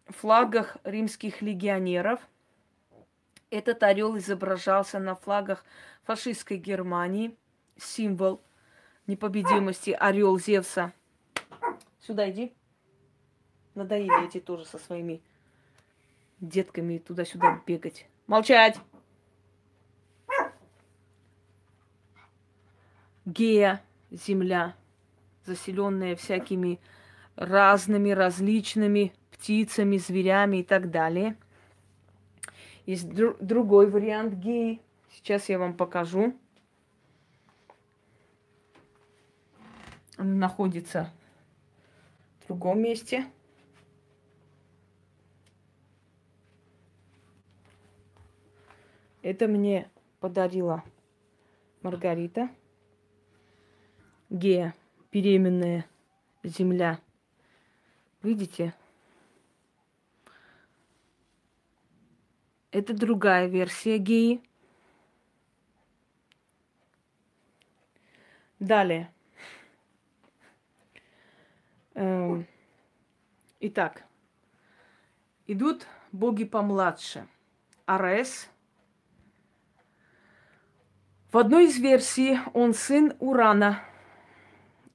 [0.06, 2.20] флагах римских легионеров.
[3.50, 5.64] Этот орел изображался на флагах
[6.04, 7.36] фашистской Германии.
[7.76, 8.40] Символ
[9.06, 10.92] непобедимости орел Зевса.
[12.00, 12.54] Сюда иди.
[13.74, 15.22] Надоели эти тоже со своими
[16.40, 18.06] детками туда-сюда бегать.
[18.26, 18.78] Молчать!
[23.24, 24.74] Гея, земля,
[25.46, 26.80] заселенная всякими
[27.36, 31.36] разными, различными птицами, зверями и так далее.
[32.84, 34.80] Есть дру- другой вариант геи.
[35.12, 36.36] Сейчас я вам покажу.
[40.18, 41.12] Он находится
[42.40, 43.26] в другом месте.
[49.22, 50.82] Это мне подарила
[51.82, 52.50] Маргарита.
[54.30, 54.74] Гея,
[55.12, 55.86] беременная
[56.42, 56.98] земля.
[58.20, 58.74] Видите?
[62.72, 64.42] Это другая версия геи.
[68.58, 69.12] Далее.
[71.94, 72.46] Эм,
[73.60, 74.04] итак,
[75.46, 77.28] идут боги помладше.
[77.86, 78.48] Арес.
[81.32, 83.80] В одной из версий он сын Урана.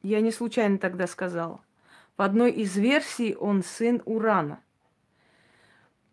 [0.03, 1.59] Я не случайно тогда сказала.
[2.15, 4.61] В одной из версий он сын Урана.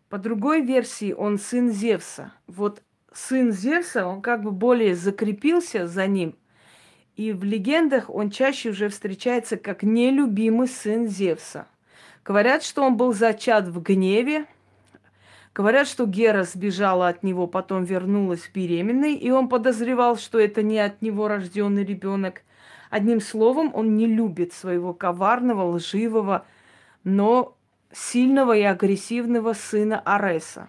[0.09, 2.33] По другой версии он сын Зевса.
[2.47, 2.81] Вот
[3.13, 6.35] сын Зевса, он как бы более закрепился за ним–
[7.15, 11.67] и в легендах он чаще уже встречается как нелюбимый сын Зевса.
[12.25, 14.45] Говорят, что он был зачат в гневе.
[15.55, 20.77] Говорят, что Гера сбежала от него, потом вернулась беременной, и он подозревал, что это не
[20.77, 22.41] от него рожденный ребенок.
[22.89, 26.45] Одним словом, он не любит своего коварного, лживого,
[27.03, 27.57] но
[27.91, 30.67] сильного и агрессивного сына Ареса.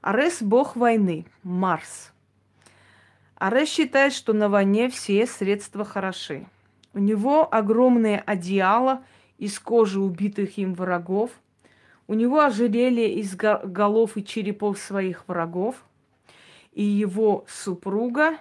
[0.00, 2.12] Арес– бог войны, Марс–
[3.38, 6.46] Арес считает, что на войне все средства хороши.
[6.92, 9.04] У него огромное одеяло
[9.38, 11.30] из кожи убитых им врагов.
[12.08, 15.84] У него ожерелье из голов и черепов своих врагов.
[16.72, 18.38] И его супруга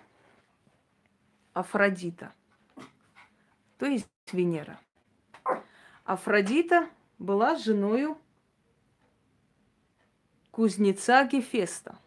[1.53, 2.34] Афродита,
[3.80, 4.80] то есть Венера.
[6.03, 8.17] Афродита была женою
[10.51, 11.97] кузнеца Гефеста.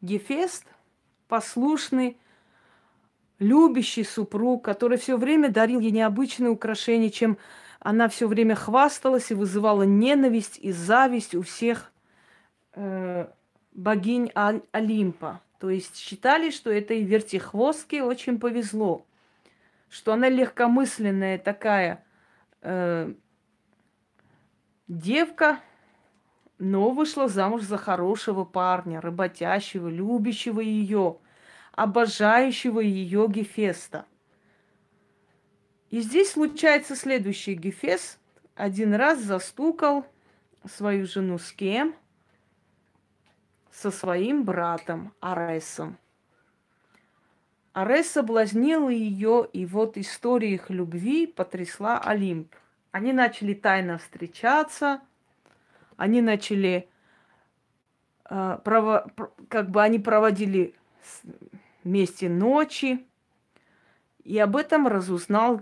[0.00, 0.66] Гефест–
[1.28, 2.16] послушный,
[3.40, 7.38] любящий супруг, который все время дарил ей необычные украшения, чем
[7.82, 11.90] она все время хвасталась и вызывала ненависть и зависть у всех
[12.74, 13.26] э,
[13.72, 15.40] богинь Олимпа.
[15.58, 19.04] То есть считали, что этой вертихвостке очень повезло,
[19.90, 22.04] что она легкомысленная такая
[22.60, 23.12] э,
[24.86, 25.58] девка,
[26.58, 31.18] но вышла замуж за хорошего парня, работящего, любящего ее,
[31.72, 34.06] обожающего ее Гефеста.
[35.92, 38.18] И здесь случается следующий Гефест
[38.54, 40.06] один раз застукал
[40.66, 41.94] свою жену с кем?
[43.70, 45.98] Со своим братом Аресом.
[47.74, 52.54] Арес соблазнил ее, и вот история их любви потрясла Олимп.
[52.90, 55.02] Они начали тайно встречаться,
[55.98, 56.88] они начали,
[58.30, 59.12] э, прово,
[59.50, 60.74] как бы они проводили
[61.84, 63.06] вместе ночи,
[64.24, 65.60] и об этом разузнал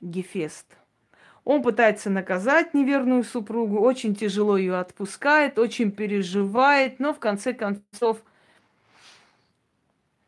[0.00, 0.66] Гефест.
[1.44, 8.22] Он пытается наказать неверную супругу, очень тяжело ее отпускает, очень переживает, но в конце концов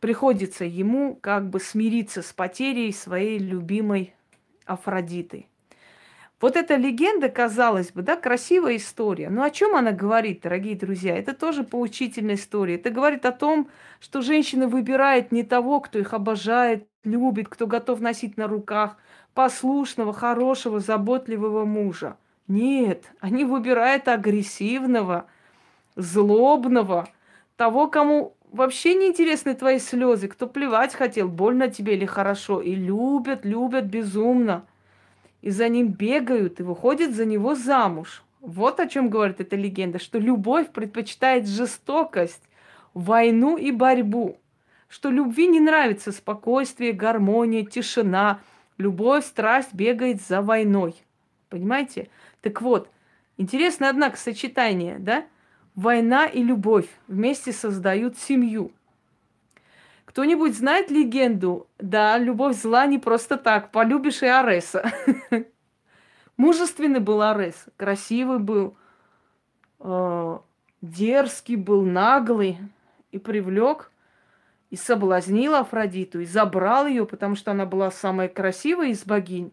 [0.00, 4.14] приходится ему как бы смириться с потерей своей любимой
[4.66, 5.46] Афродиты.
[6.38, 9.30] Вот эта легенда, казалось бы, да, красивая история.
[9.30, 11.16] Но о чем она говорит, дорогие друзья?
[11.16, 12.74] Это тоже поучительная история.
[12.74, 18.00] Это говорит о том, что женщина выбирает не того, кто их обожает, любит, кто готов
[18.00, 18.98] носить на руках,
[19.36, 22.16] послушного, хорошего, заботливого мужа.
[22.48, 25.26] Нет, они выбирают агрессивного,
[25.94, 27.06] злобного,
[27.56, 32.74] того, кому вообще не интересны твои слезы, кто плевать хотел, больно тебе или хорошо, и
[32.74, 34.64] любят, любят безумно.
[35.42, 38.24] И за ним бегают, и выходят за него замуж.
[38.40, 42.42] Вот о чем говорит эта легенда, что любовь предпочитает жестокость,
[42.94, 44.38] войну и борьбу.
[44.88, 48.40] Что любви не нравится спокойствие, гармония, тишина.
[48.78, 50.94] Любовь, страсть бегает за войной.
[51.48, 52.08] Понимаете?
[52.42, 52.88] Так вот,
[53.36, 55.24] интересно, однако, сочетание, да?
[55.74, 58.72] Война и любовь вместе создают семью.
[60.04, 61.66] Кто-нибудь знает легенду?
[61.78, 63.70] Да, любовь зла не просто так.
[63.70, 64.90] Полюбишь и Ареса.
[66.36, 68.76] Мужественный был Арес, красивый был,
[69.80, 70.38] э,
[70.82, 72.58] дерзкий был, наглый
[73.10, 73.90] и привлек
[74.70, 79.52] и соблазнил Афродиту, и забрал ее, потому что она была самая красивая из богинь.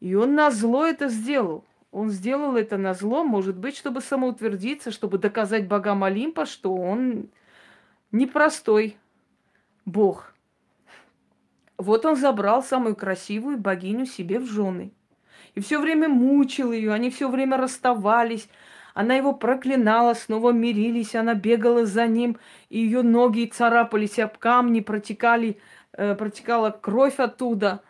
[0.00, 1.64] И он на зло это сделал.
[1.90, 7.28] Он сделал это на зло, может быть, чтобы самоутвердиться, чтобы доказать богам Олимпа, что он
[8.12, 8.96] непростой
[9.84, 10.34] бог.
[11.78, 14.92] Вот он забрал самую красивую богиню себе в жены.
[15.54, 18.48] И все время мучил ее, они все время расставались.
[18.98, 22.36] Она его проклинала, снова мирились, она бегала за ним,
[22.68, 25.60] и ее ноги царапались об камни, протекали,
[25.92, 27.80] э, протекала кровь оттуда.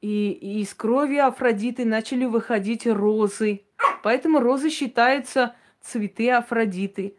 [0.00, 3.64] И, и из крови Афродиты начали выходить розы.
[4.02, 7.14] Поэтому розы считаются цветы Афродиты.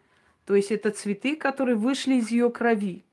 [0.47, 3.05] То есть это цветы, которые вышли из ее крови.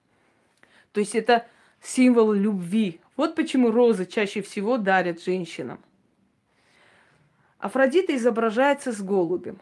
[0.93, 1.47] То есть это
[1.83, 3.03] символ любви.
[3.19, 5.81] Вот почему розы чаще всего дарят женщинам.
[7.59, 9.61] Афродита изображается с голубем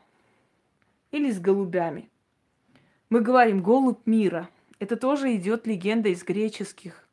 [1.14, 2.10] или с голубями.
[3.08, 4.50] Мы говорим голубь мира.
[4.80, 7.06] Это тоже идет легенда из греческих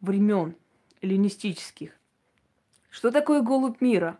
[0.00, 0.56] времен,
[1.02, 1.92] эллинистических.
[2.88, 4.18] Что такое голубь мира?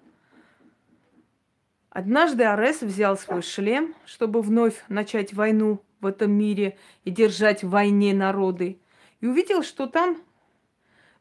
[1.89, 7.71] Однажды Арес взял свой шлем, чтобы вновь начать войну в этом мире и держать в
[7.71, 8.79] войне народы.
[9.21, 10.23] И увидел, что там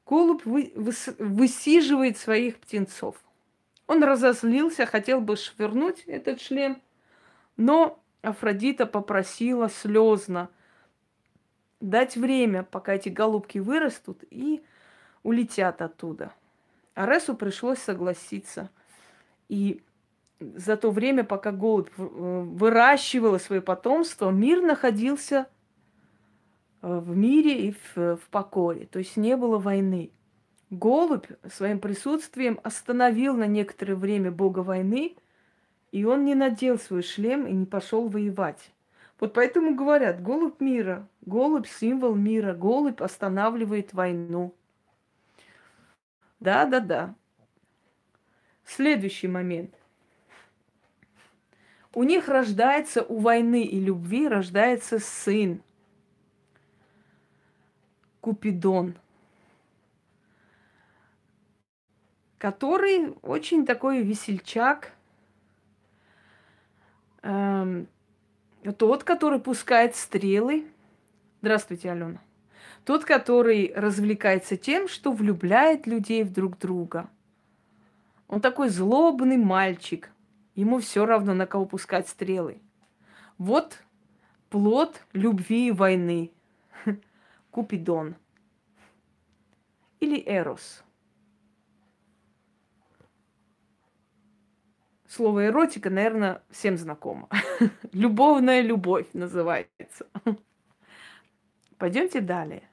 [0.06, 3.16] голубь вы, выс, высиживает своих птенцов.
[3.88, 6.82] Он разозлился, хотел бы швырнуть этот шлем,
[7.58, 10.50] но Афродита попросила слезно
[11.80, 14.64] дать время, пока эти голубки вырастут и
[15.24, 16.34] улетят оттуда.
[16.94, 18.70] Аресу пришлось согласиться.
[19.50, 19.82] И
[20.40, 25.48] за то время, пока голубь э, выращивала свое потомство, мир находился
[26.82, 28.86] э, в мире и в, в покое.
[28.88, 30.12] То есть не было войны.
[30.70, 35.16] Голубь своим присутствием остановил на некоторое время бога войны,
[35.92, 38.72] и он не надел свой шлем и не пошел воевать.
[39.20, 44.56] Вот поэтому говорят, голубь мира, голубь символ мира, голубь останавливает войну.
[46.40, 47.16] Да, да, да.
[48.66, 49.76] Следующий момент.
[51.94, 55.62] У них рождается, у войны и любви рождается сын.
[58.22, 58.96] Купидон.
[62.38, 64.94] Который очень такой весельчак.
[67.24, 67.88] Эм,
[68.78, 70.66] тот, который пускает стрелы.
[71.42, 72.20] Здравствуйте, Алена.
[72.86, 77.10] Тот, который развлекается тем, что влюбляет людей в друг друга.
[78.28, 80.12] Он такой злобный мальчик.
[80.56, 82.60] Ему все равно, на кого пускать стрелы.
[83.38, 83.84] Вот
[84.50, 86.32] плод любви и войны.
[87.52, 88.16] Купидон.
[90.00, 90.84] Или Эрос.
[95.12, 97.28] Слово эротика, наверное, всем знакомо.
[97.92, 100.08] Любовная любовь называется.
[101.78, 102.64] Пойдемте далее.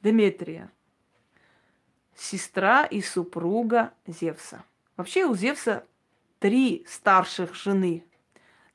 [0.00, 0.72] Деметрия.
[2.14, 4.64] Сестра и супруга Зевса.
[4.96, 5.86] Вообще у Зевса
[6.38, 8.02] три старших жены.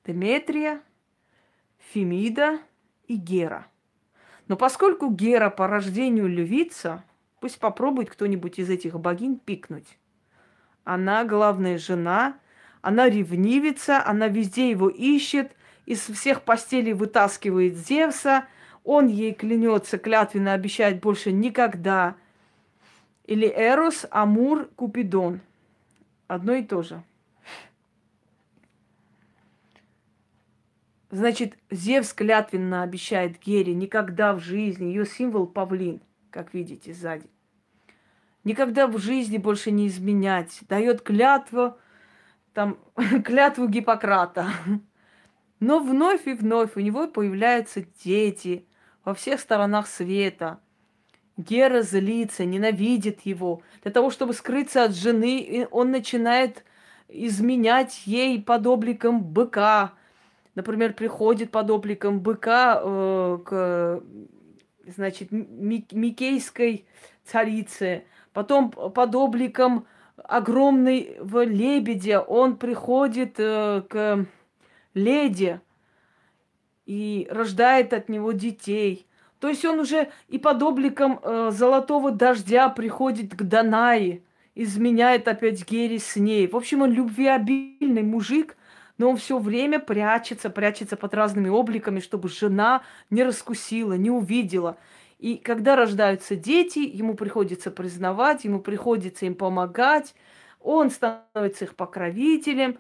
[0.06, 0.84] Деметрия,
[1.80, 2.60] Фемида
[3.08, 3.66] и Гера.
[4.48, 7.04] Но поскольку Гера по рождению львица,
[7.40, 9.98] пусть попробует кто-нибудь из этих богинь пикнуть.
[10.86, 12.38] Она главная жена,
[12.82, 15.52] она ревнивится, она везде его ищет,
[15.88, 18.46] из всех постелей вытаскивает Зевса,
[18.84, 22.16] он ей клянется, клятвенно обещает больше никогда.
[23.26, 25.42] Или Эрос, Амур, Купидон.
[26.28, 27.02] Одно и то же.
[31.10, 37.28] Значит, Зевс клятвенно обещает Гере никогда в жизни, ее символ павлин, как видите сзади,
[38.46, 41.78] никогда в жизни больше не изменять, дает клятву,
[42.54, 42.78] там,
[43.26, 44.48] клятву Гиппократа.
[45.60, 48.66] Но вновь и вновь у него появляются дети
[49.04, 50.60] во всех сторонах света.
[51.38, 53.62] Гера злится, ненавидит его.
[53.84, 56.64] Для того, чтобы скрыться от жены, он начинает
[57.10, 59.94] изменять ей под обликом быка.
[60.56, 64.04] Например, приходит под обликом быка э, к,
[64.88, 66.86] значит, Микейской
[67.26, 68.06] царице.
[68.36, 74.26] Потом под обликом огромного лебедя он приходит э, к
[74.94, 75.62] леди
[76.86, 79.08] и рождает от него детей.
[79.40, 84.22] То есть он уже и под обликом э, золотого дождя приходит к Данаи,
[84.54, 86.46] изменяет опять Гере с ней.
[86.48, 88.58] В общем, он любвеобильный мужик,
[88.98, 94.76] но он все время прячется, прячется под разными обликами, чтобы жена не раскусила, не увидела.
[95.26, 100.14] И когда рождаются дети, ему приходится признавать, ему приходится им помогать,
[100.62, 102.78] он становится их покровителем,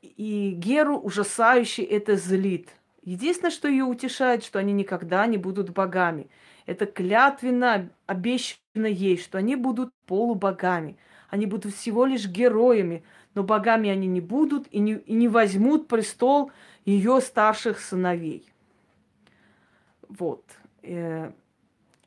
[0.00, 2.68] и Геру ужасающе это злит.
[3.02, 6.28] Единственное, что ее утешает, что они никогда не будут богами.
[6.64, 10.96] Это клятвенно обещано ей, что они будут полубогами.
[11.28, 13.02] Они будут всего лишь героями,
[13.34, 16.52] но богами они не будут и не, и не возьмут престол
[16.84, 18.48] ее старших сыновей.
[20.08, 20.44] Вот.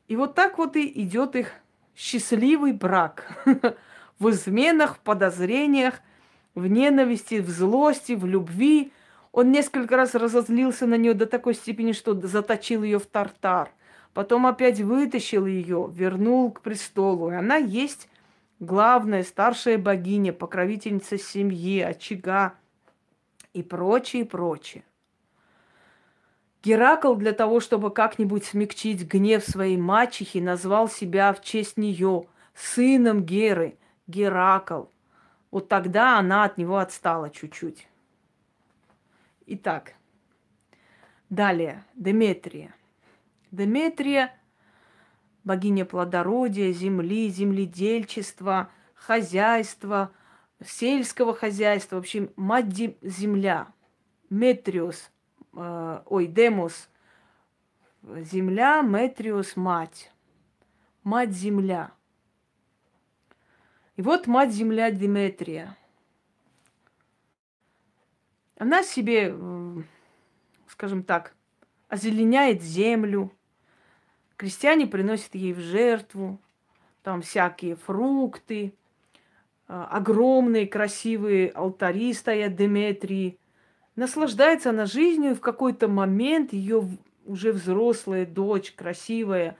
[0.08, 1.52] И вот так вот и идет их
[1.94, 3.26] счастливый брак.
[4.18, 6.00] В изменах, в подозрениях,
[6.56, 8.92] в ненависти, в злости, в любви.
[9.30, 13.70] Он несколько раз разозлился на нее до такой степени, что заточил ее в тартар.
[14.14, 17.30] Потом опять вытащил ее, вернул к престолу.
[17.30, 18.08] И она есть
[18.58, 22.54] главная старшая богиня, покровительница семьи, очага
[23.54, 24.82] и прочее, прочее.
[26.62, 33.24] Геракл для того, чтобы как-нибудь смягчить гнев своей мачехи, назвал себя в честь нее сыном
[33.24, 34.84] Геры, Геракл–
[35.50, 37.88] вот тогда она от него отстала чуть-чуть.
[39.46, 39.94] Итак,
[41.30, 42.74] далее, Деметрия.
[43.50, 44.34] Деметрия–
[45.44, 50.12] богиня плодородия, земли, земледельчества, хозяйства,
[50.62, 52.66] сельского хозяйства, в общем, мать
[53.00, 53.68] земля.
[54.28, 55.10] Метриус,
[55.54, 56.88] э, ой, Демос–
[58.02, 60.12] земля, Метриус– мать.
[61.02, 61.92] Мать земля–
[63.98, 65.76] и вот мать-земля Диметрия.
[68.56, 69.34] Она себе,
[70.68, 71.34] скажем так,
[71.88, 73.32] озеленяет землю.
[74.36, 76.40] Крестьяне приносят ей в жертву
[77.02, 78.72] там всякие фрукты,
[79.66, 83.36] а, огромные красивые алтари стоят Деметрии.
[83.98, 86.88] Наслаждается она жизнью, и в какой-то момент ее
[87.26, 89.56] уже взрослая дочь, красивая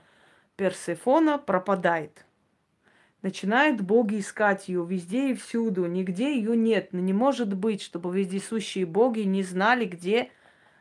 [0.55, 2.25] Персефона, пропадает–
[3.21, 6.93] Начинают боги искать ее везде и всюду, нигде ее нет.
[6.93, 10.29] Но не может быть, чтобы вездесущие боги не знали, где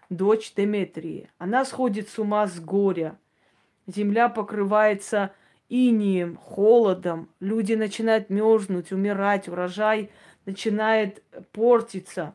[0.09, 1.31] дочь Деметрии.
[1.39, 3.19] Она сходит с ума с горя.
[3.89, 5.33] Земля покрывается
[5.69, 7.29] инием, холодом.
[7.41, 10.11] Люди начинают мерзнуть, умирать, урожай
[10.47, 12.35] начинает портиться.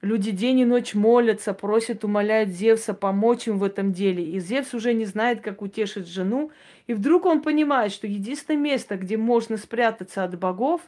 [0.00, 4.24] Люди день и ночь молятся, просят, умоляют Зевса помочь им в этом деле.
[4.24, 6.52] И Зевс уже не знает, как утешить жену.
[6.86, 10.82] И вдруг он понимает, что единственное место, где можно спрятаться от богов,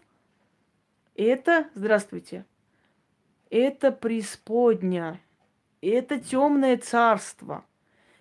[1.17, 2.45] это, здравствуйте,
[3.51, 5.21] это преисподня,
[5.83, 7.65] это темное царство.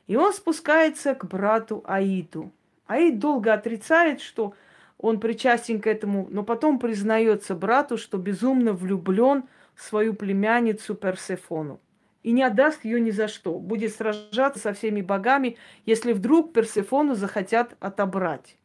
[0.07, 2.51] И он спускается к брату Аиду.
[2.87, 4.55] Аид долго отрицает, что
[4.97, 9.43] он причастен к этому, но потом признается брату, что безумно влюблен–
[9.81, 11.79] свою племянницу Персефону
[12.23, 13.57] и не отдаст ее ни за что.
[13.59, 18.57] Будет сражаться со всеми богами, если вдруг Персефону захотят отобрать.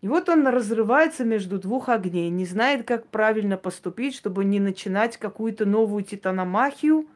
[0.00, 5.16] И вот он разрывается между двух огней, не знает, как правильно поступить, чтобы не начинать
[5.16, 7.08] какую-то новую титаномахию.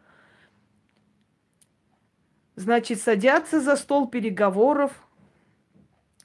[2.56, 4.92] Значит, садятся за стол переговоров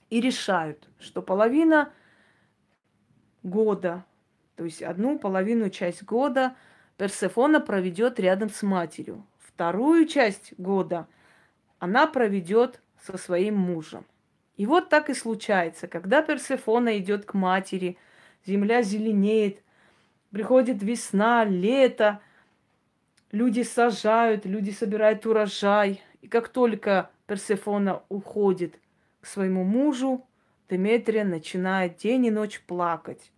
[0.09, 1.91] и решают, что половина
[3.41, 4.05] года
[4.55, 6.55] То есть одну половину часть года
[6.97, 9.25] Персефона проведет рядом с матерью.
[9.39, 11.07] Вторую часть года
[11.79, 14.05] она проведет со своим мужем.
[14.55, 17.97] И вот так и случается, когда Персефона идет к матери,
[18.45, 19.63] земля зеленеет,
[20.31, 22.21] приходит весна, лето,
[23.31, 26.03] люди сажают, люди собирают урожай.
[26.21, 28.79] И как только Персефона уходит
[29.21, 30.25] к своему мужу,
[30.69, 33.32] Деметрия начинает день и ночь плакать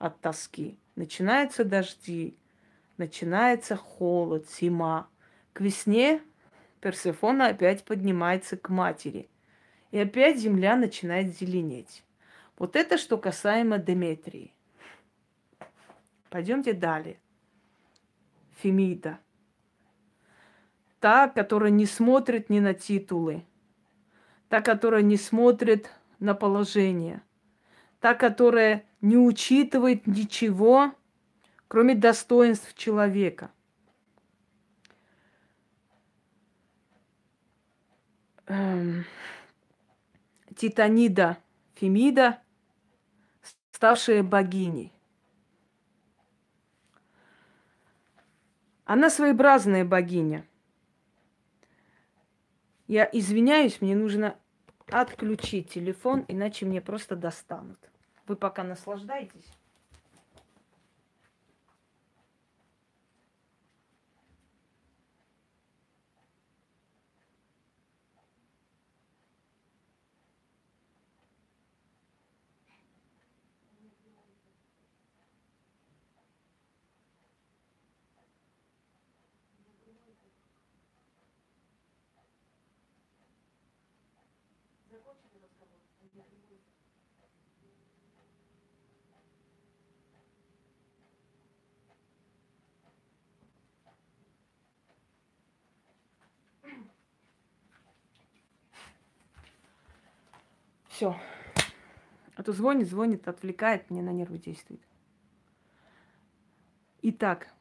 [0.00, 0.78] от тоски.
[0.96, 2.36] Начинаются дожди,
[2.96, 5.08] начинается холод, зима.
[5.52, 6.22] К весне
[6.80, 9.28] Персефона опять поднимается к матери.
[9.92, 12.02] И опять земля начинает зеленеть.
[12.58, 14.54] Вот это что касаемо Деметрии.
[16.30, 17.20] Пойдемте далее.
[18.58, 19.18] Фемида.
[21.00, 23.44] Та, которая не смотрит ни на титулы.
[24.48, 25.90] Та, которая не смотрит
[26.20, 27.22] на положение.
[28.00, 30.94] Та, которая не учитывает ничего,
[31.68, 33.50] кроме достоинств человека.
[38.46, 39.04] Эм,
[40.56, 41.38] Титанида
[41.80, 42.42] Фемида,
[43.72, 44.92] ставшая богиней.
[48.84, 50.46] Она своеобразная богиня.
[52.86, 54.36] Я извиняюсь, мне нужно
[54.88, 57.89] отключить телефон, иначе мне просто достанут.
[58.30, 59.59] Вы пока наслаждайтесь.
[101.00, 101.18] Все.
[102.34, 104.82] А то звонит, звонит, отвлекает, мне на нервы действует.
[107.00, 107.54] Итак,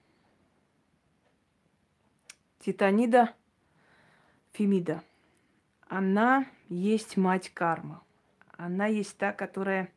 [2.60, 3.34] Титанида
[4.52, 5.02] Фемида.
[5.88, 8.04] Она есть мать карма.
[8.58, 9.90] Она есть та, которая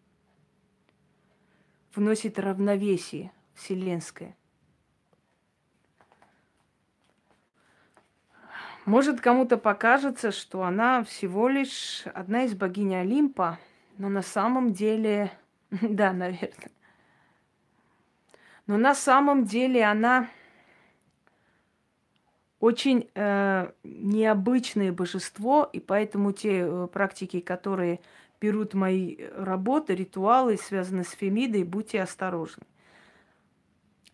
[1.97, 4.36] вносит равновесие вселенское.
[8.85, 13.61] Может, кому-то покажется, что она всего лишь одна из богинь Олимпа,
[13.97, 15.30] но на самом деле,
[15.70, 16.70] да, наверное.
[18.66, 20.28] Но на самом деле она
[22.59, 28.01] очень э, необычное божество, и поэтому те э, практики, которые
[28.41, 32.64] берут мои работы, ритуалы, связанные с Фемидой, будьте осторожны.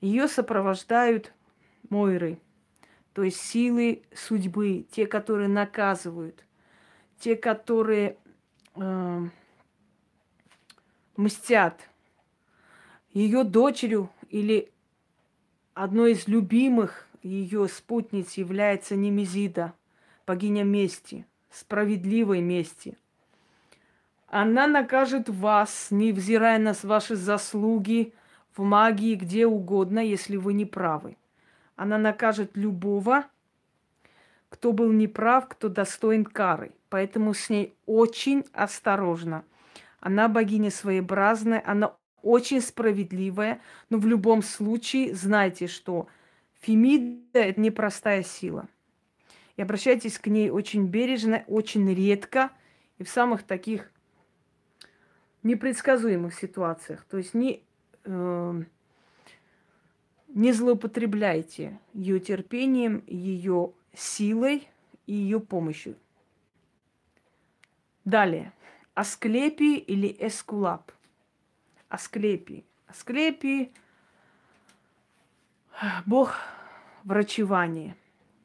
[0.03, 1.33] Ее сопровождают
[1.89, 2.39] Мойры–
[3.19, 6.45] то есть силы судьбы, те, которые наказывают,
[7.19, 8.17] те, которые
[8.77, 9.29] э,
[11.17, 11.81] мстят.
[13.13, 14.71] Ее дочерью или
[15.75, 19.73] одной из любимых ее спутниц является Немезида,
[20.25, 22.97] богиня мести, справедливой мести.
[24.29, 28.15] Она накажет вас, невзирая на ваши заслуги
[28.57, 31.17] в магии, где угодно, если вы не правы.
[31.79, 33.25] Она накажет любого,
[34.49, 36.73] кто был неправ, кто достоин кары.
[36.89, 39.45] Поэтому с ней очень осторожно.
[40.01, 43.61] Она богиня своеобразная, она очень справедливая,
[43.91, 46.09] но в любом случае знайте, что
[46.63, 48.67] Фемида– это непростая сила.
[49.57, 52.51] И обращайтесь к ней очень бережно, очень редко
[52.99, 53.89] и в самых таких
[55.45, 57.07] непредсказуемых ситуациях.
[57.09, 57.63] То есть не,
[58.03, 58.63] э,
[60.39, 64.69] не злоупотребляйте ее терпением, ее силой
[65.07, 65.97] и ее помощью.
[68.05, 68.53] Далее.
[68.95, 70.93] Асклепий или Эскулап.
[71.89, 72.65] Асклепий.
[72.87, 73.73] Асклепий–
[76.07, 76.37] бог
[77.03, 77.97] врачевания,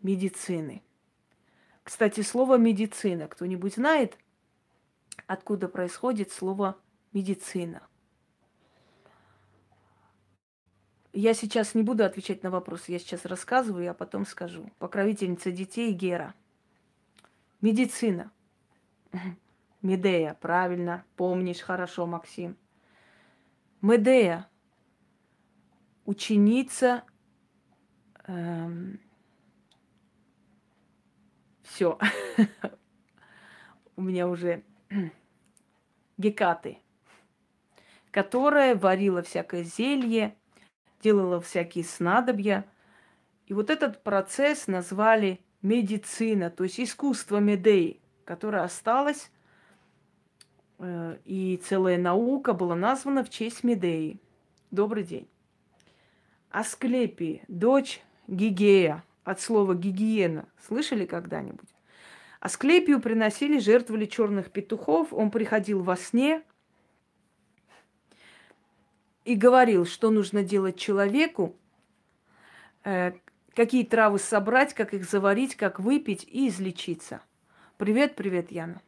[0.02, 0.82] медицины.
[1.84, 3.28] Кстати, слово медицина.
[3.28, 4.18] Кто-нибудь знает,
[5.28, 6.76] откуда происходит слово
[7.12, 7.84] медицина?
[11.16, 14.72] Я сейчас не буду отвечать на вопросы, я сейчас рассказываю, а потом скажу.
[14.80, 16.34] Покровительница детей Гера.
[17.62, 18.32] Медицина.
[19.84, 22.58] Медея, правильно, помнишь хорошо, Максим.
[23.82, 24.50] Медея,
[26.06, 27.04] ученица.
[28.26, 29.00] Эм,
[31.62, 32.00] все.
[33.96, 34.64] У меня уже
[36.18, 36.80] Гекаты,
[38.10, 40.36] которая варила всякое зелье,
[41.04, 42.66] делала всякие снадобья.
[43.46, 49.30] И вот этот процесс назвали медицина, то есть искусство Медеи, которое осталось,
[50.80, 54.20] э, и целая наука была названа в честь Медеи.
[54.72, 55.28] Добрый день.
[56.50, 60.48] Асклепий, дочь Гигея, от слова гигиена.
[60.66, 61.70] Слышали когда-нибудь?
[62.40, 65.14] Асклепию приносили, жертвовали черных петухов.
[65.14, 66.44] Он приходил во сне
[69.26, 71.56] и говорил, что нужно делать человеку,
[72.84, 73.14] э,
[73.56, 77.22] какие травы собрать, как их заварить, как выпить и излечиться.
[77.78, 78.82] Привет, привет, Яна.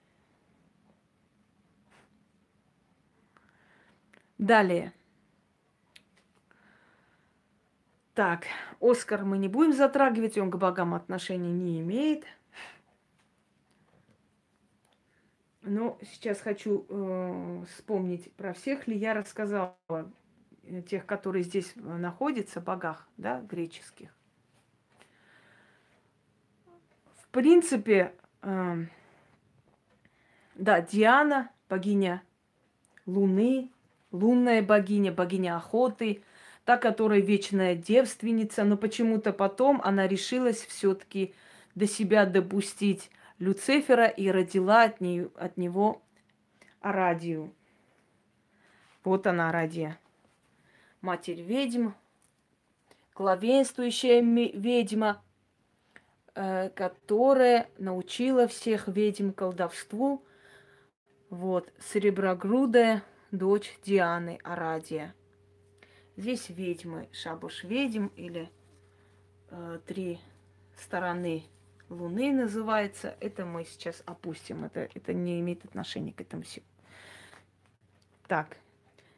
[4.38, 4.94] Далее.
[8.14, 8.46] Так,
[8.80, 12.26] Оскар мы не будем затрагивать, он к богам отношения не имеет.
[15.62, 19.76] Но сейчас хочу э, вспомнить, про всех ли я рассказала,
[20.88, 24.10] тех, которые здесь э, находятся, богах, да, греческих.
[27.22, 28.86] В принципе, э,
[30.56, 32.24] да, Диана, богиня
[33.06, 33.72] Луны,
[34.12, 36.24] лунная богиня, богиня охоты,
[36.64, 41.34] та, которая вечная девственница, но почему-то потом она решилась все-таки
[41.76, 46.02] до себя допустить Люцифера и родила от, нее, от него
[46.80, 47.54] Арадию.
[49.04, 50.00] Вот она, Арадия.
[51.06, 51.92] Матерь ведьм,
[53.14, 55.22] главенствующая ведьма,
[56.34, 60.24] э, которая научила всех ведьм колдовству.
[61.30, 65.14] Вот, сереброгрудая дочь Дианы Арадия.
[66.18, 68.50] Здесь ведьмы, шабуш ведьм или
[69.52, 70.20] э, три
[70.76, 71.44] стороны
[71.88, 73.16] Луны называется.
[73.20, 74.66] Это мы сейчас опустим.
[74.66, 76.66] Это, это не имеет отношения к этому всему.
[78.28, 78.58] Так.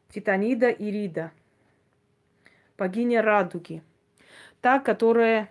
[0.10, 1.32] Титанида Ирида.
[2.78, 3.82] Богиня радуги.
[4.62, 5.50] Та, которая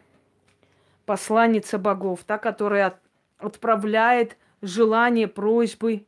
[1.04, 2.24] посланница богов.
[2.24, 2.96] Та, которая от,
[3.38, 6.04] отправляет желание, просьбы,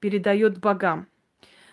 [0.00, 1.06] передает богам.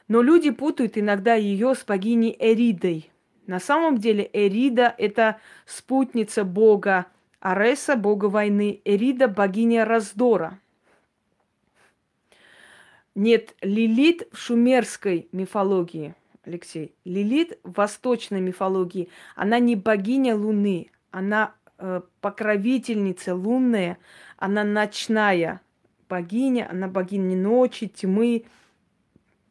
[0.07, 3.11] Но люди путают иногда ее с богиней Эридой.
[3.47, 7.07] На самом деле Эрида– это спутница бога
[7.39, 10.59] Ареса– бога войны, Эрида– богиня раздора.
[13.15, 16.13] Нет, Лилит в шумерской мифологии,
[16.49, 23.97] Алексей, Лилит в восточной мифологии, она не богиня Луны, она э, покровительница лунная,
[24.37, 25.61] она ночная
[26.09, 28.45] богиня, она богиня ночи, тьмы,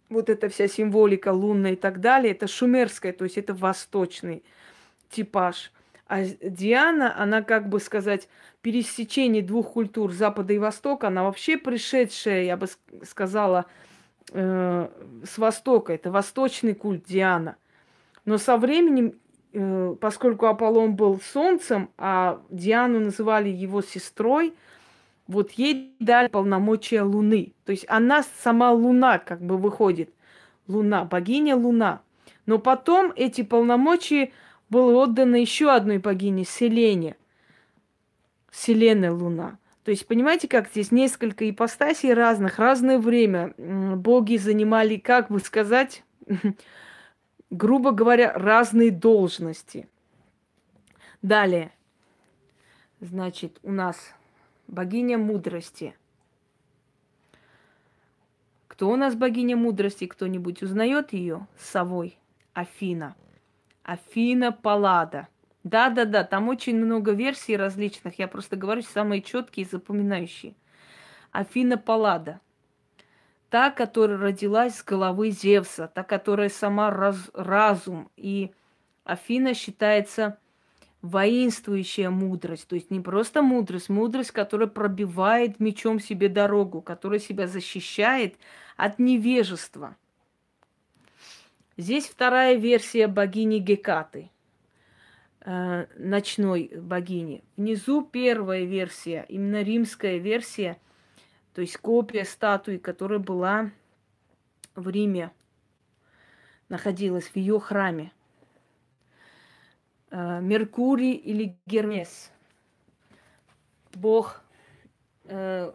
[0.08, 4.42] вот эта вся символика лунная и так далее, это шумерская, то есть это восточный
[5.08, 5.72] типаж.
[6.06, 8.28] А Диана, она, как бы сказать,
[8.62, 12.66] пересечение двух культур Запада и Востока, она вообще пришедшая, я бы
[13.04, 13.66] сказала,
[14.32, 14.88] э,
[15.24, 15.92] с Востока.
[15.92, 17.56] Это восточный культ Диана.
[18.24, 19.14] Но со временем,
[19.52, 24.54] э, поскольку Аполлон был солнцем, а Диану называли его сестрой,
[25.26, 27.52] вот ей дали полномочия Луны.
[27.64, 30.10] То есть она сама Луна как бы выходит.
[30.66, 32.02] Луна, богиня Луна.
[32.46, 34.32] Но потом эти полномочия
[34.70, 37.16] было отдано еще одной богине, Селене.
[38.50, 39.58] Селена Луна.
[39.88, 43.54] То есть, понимаете, как здесь несколько ипостасей разных, разное время.
[43.56, 46.04] Боги занимали, как бы сказать,
[47.50, 49.88] грубо говоря, разные должности.
[51.22, 51.72] Далее.
[53.00, 53.96] Значит, у нас
[54.66, 55.94] богиня мудрости.
[58.66, 60.06] Кто у нас богиня мудрости?
[60.06, 61.46] Кто-нибудь узнает ее?
[61.56, 62.18] С совой.
[62.52, 63.16] Афина.
[63.84, 65.28] Афина Паллада.
[65.64, 68.18] Да-да-да, там очень много версий различных.
[68.18, 70.54] Я просто говорю самые четкие и запоминающие.
[71.32, 72.40] Афина Паллада.
[73.50, 78.10] Та, которая родилась с головы Зевса, та, которая сама раз, разум.
[78.16, 78.52] И
[79.04, 80.38] Афина считается
[81.00, 82.68] воинствующая мудрость.
[82.68, 88.36] То есть не просто мудрость, мудрость, которая пробивает мечом себе дорогу, которая себя защищает
[88.76, 89.96] от невежества–
[91.78, 94.32] Здесь вторая версия богини Гекаты,
[95.48, 97.42] э, ночной богини.
[97.56, 100.78] Внизу первая версия, именно римская версия,
[101.54, 103.70] то есть копия статуи, которая была
[104.74, 105.32] в Риме,
[106.68, 108.12] находилась в ее храме.
[110.10, 112.30] Э, Меркурий или Гермес,
[113.94, 114.42] бог
[115.24, 115.72] э,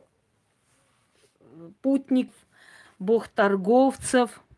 [1.81, 2.31] путник,
[2.99, 4.39] бог торговцев–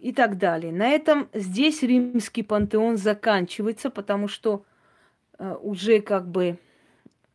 [0.00, 0.72] и так далее.
[0.72, 4.64] На этом здесь римский пантеон заканчивается, потому что
[5.38, 6.58] э, уже как бы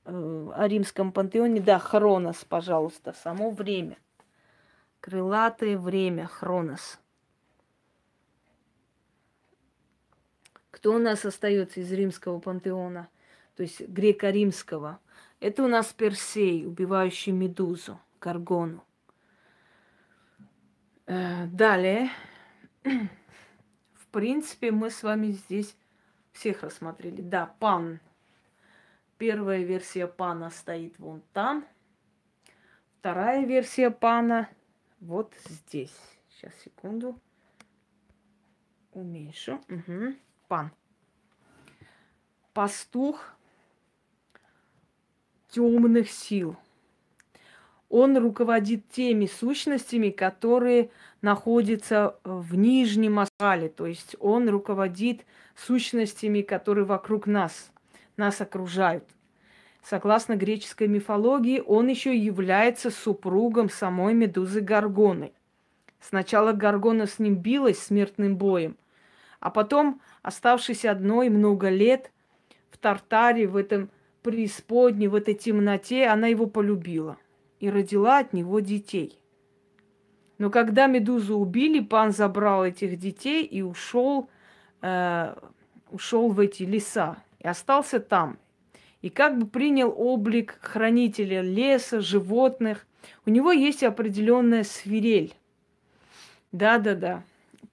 [0.05, 3.97] э, о римском пантеоне, да, Хронос, пожалуйста, само время.
[4.99, 6.99] Крылатое время, Хронос.
[10.71, 13.09] Кто у нас остается из римского пантеона,
[13.55, 14.99] то есть греко-римского?
[15.39, 18.83] Это у нас Персей, убивающий Медузу, Гаргону.
[21.05, 22.09] Э, далее,
[22.83, 25.75] в принципе, мы с вами здесь
[26.31, 27.21] всех рассмотрели.
[27.21, 27.99] Да, Пан.
[29.17, 31.65] Первая версия Пана стоит вон там.
[32.99, 34.49] Вторая версия Пана
[34.99, 35.95] вот здесь.
[36.29, 37.19] Сейчас, секунду.
[38.93, 39.61] Уменьшу.
[39.69, 40.15] Угу.
[40.47, 40.71] Пан.
[42.53, 43.33] Пастух
[45.49, 46.55] темных сил.
[47.95, 50.89] Он руководит теми сущностями, которые
[51.21, 53.69] находятся в нижнем астрале.
[53.69, 57.71] То есть он руководит сущностями, которые вокруг нас,
[58.17, 59.03] нас окружают.
[59.83, 65.31] Согласно греческой мифологии, он еще является супругом самой Медузы Гаргоны.
[66.01, 68.75] Сначала Гаргона с ним билась смертным боем,
[69.39, 72.11] а потом, оставшись одной много лет
[72.71, 73.91] в Тартаре, в этом
[74.23, 77.19] преисподней, в этой темноте, она его полюбила
[77.63, 79.17] и родила от него детей.
[80.37, 84.29] Но когда Медузу убили, пан забрал этих детей и ушел,
[84.81, 85.33] э,
[85.89, 88.37] ушел в эти леса и остался там.
[89.01, 92.85] И как бы принял облик хранителя леса, животных.
[93.25, 95.33] У него есть определенная свирель.
[96.51, 97.23] Да-да-да.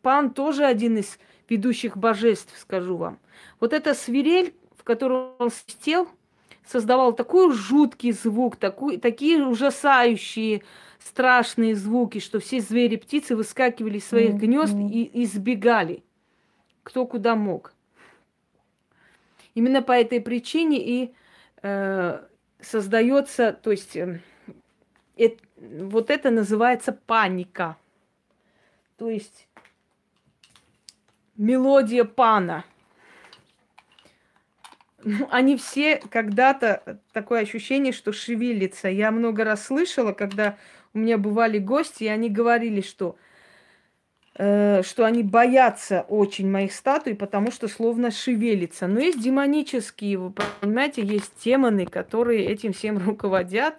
[0.03, 1.19] Пан тоже один из
[1.49, 3.19] ведущих божеств, скажу вам.
[3.59, 6.09] Вот эта свирель, в которую он сидел,
[6.71, 10.63] создавал такой жуткий звук, такой, такие ужасающие,
[11.01, 14.39] страшные звуки, что все звери, птицы выскакивали из своих mm-hmm.
[14.39, 16.05] гнезд и избегали,
[16.85, 17.75] кто куда мог.
[19.55, 21.15] Именно по этой причине и
[21.63, 22.25] э,
[22.61, 24.21] создается, то есть э,
[25.17, 27.77] э, вот это называется паника.
[28.97, 29.49] То есть
[31.37, 32.65] мелодия пана.
[35.03, 38.89] Ну, они все когда-то такое ощущение, что шевелится.
[38.89, 40.57] Я много раз слышала, когда
[40.93, 43.17] у меня бывали гости, и они говорили, что
[44.35, 48.87] э, что они боятся очень моих статуй, потому что словно шевелится.
[48.87, 53.75] Но есть демонические, вы понимаете, есть демоны, которые этим всем руководят,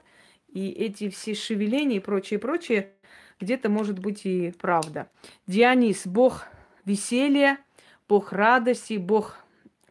[0.52, 2.92] и эти все шевеления и прочее, прочее,
[3.40, 5.10] где-то может быть и правда.
[5.48, 6.46] Дионис– бог
[6.86, 7.58] веселья,
[8.08, 9.38] бог радости, бог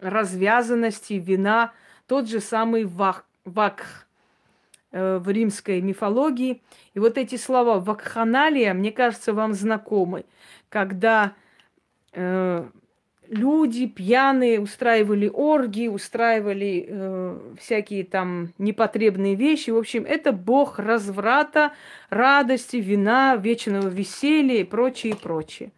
[0.01, 1.73] развязанности, вина,
[2.07, 4.07] тот же самый вак, вакх
[4.93, 6.63] э, в римской мифологии.
[6.95, 10.25] И вот эти слова вакханалия, мне кажется, вам знакомы,
[10.69, 11.35] когда
[12.13, 12.67] э,
[13.31, 19.71] люди пьяные устраивали оргии, устраивали э, всякие там непотребные вещи.
[19.71, 21.73] В общем, это бог разврата,
[22.11, 25.71] радости, вина, вечного веселья и прочее, и прочее.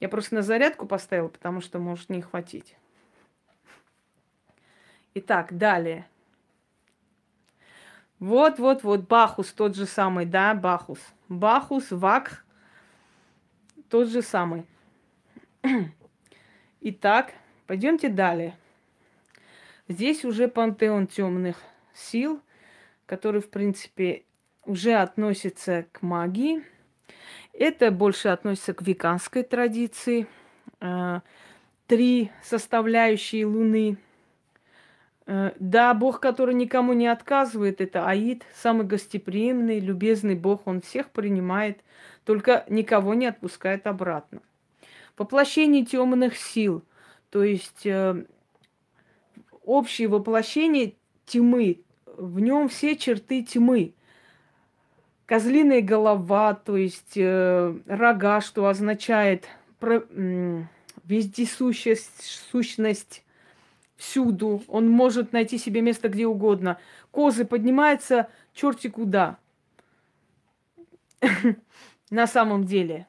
[0.00, 2.74] Я просто на зарядку поставила, потому что может не хватить.
[5.12, 6.06] Итак, далее.
[8.20, 11.00] Вот, вот, вот, Бахус, тот же самый, да, Бахус.
[11.28, 12.44] Бахус, Вак,
[13.88, 14.66] тот же самый.
[16.80, 17.32] Итак,
[17.66, 18.56] пойдемте далее.
[19.88, 21.56] Здесь уже пантеон темных
[21.92, 22.40] сил,
[23.06, 24.22] который, в принципе,
[24.64, 26.62] уже относится к магии.
[27.52, 30.28] Это больше относится к веканской традиции.
[30.78, 31.22] А,
[31.88, 34.09] три составляющие Луны– Э,
[35.26, 41.80] да, Бог, который никому не отказывает, это Аид, самый гостеприимный, любезный Бог, он всех принимает,
[42.24, 44.40] только никого не отпускает обратно.
[45.16, 46.82] Воплощение темных сил,
[47.30, 48.24] то есть э,
[49.64, 50.94] общее воплощение
[51.26, 51.80] тьмы,
[52.16, 53.94] в нем все черты тьмы.
[55.26, 59.46] Козлиная голова, то есть э, рога, что означает
[59.78, 60.62] про, э,
[61.04, 63.22] вездесущность, сущность
[64.00, 66.78] всюду, он может найти себе место где угодно.
[67.10, 69.36] Козы поднимаются черти куда.
[72.10, 73.06] На самом деле.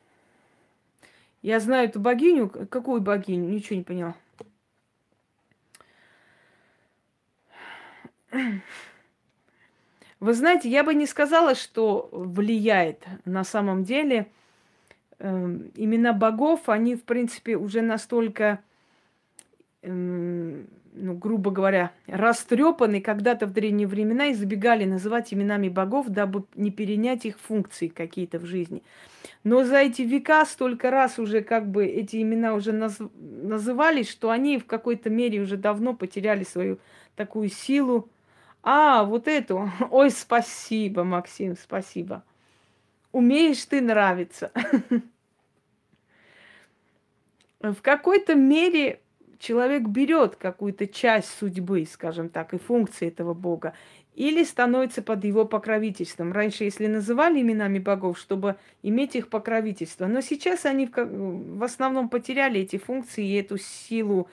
[1.42, 2.50] Я знаю эту богиню.
[2.50, 3.50] Какую богиню?
[3.50, 4.16] Ничего не поняла.
[10.20, 14.30] Вы знаете, я бы не сказала, что влияет на самом деле.
[15.18, 18.60] Эм, имена богов, они, в принципе, уже настолько
[19.82, 26.44] эм, ну, грубо говоря, растрепаны когда-то в древние времена и забегали называть именами богов, дабы
[26.56, 28.84] не перенять их функции какие-то в жизни.
[29.44, 32.98] Но за эти века столько раз уже как бы эти имена уже наз...
[33.20, 36.80] назывались, что они в какой-то мере уже давно потеряли свою
[37.16, 38.10] такую силу.
[38.64, 39.72] А, вот эту.
[39.90, 42.24] Ой, спасибо, Максим, спасибо.
[43.12, 44.52] Умеешь ты нравиться.
[47.62, 49.02] В какой-то мере
[49.42, 53.74] человек берет какую-то часть судьбы, скажем так, и функции этого Бога,
[54.14, 56.32] или становится под его покровительством.
[56.32, 60.06] Раньше, если называли именами богов, чтобы иметь их покровительство.
[60.06, 64.30] Но сейчас они в, основном потеряли эти функции и эту силу,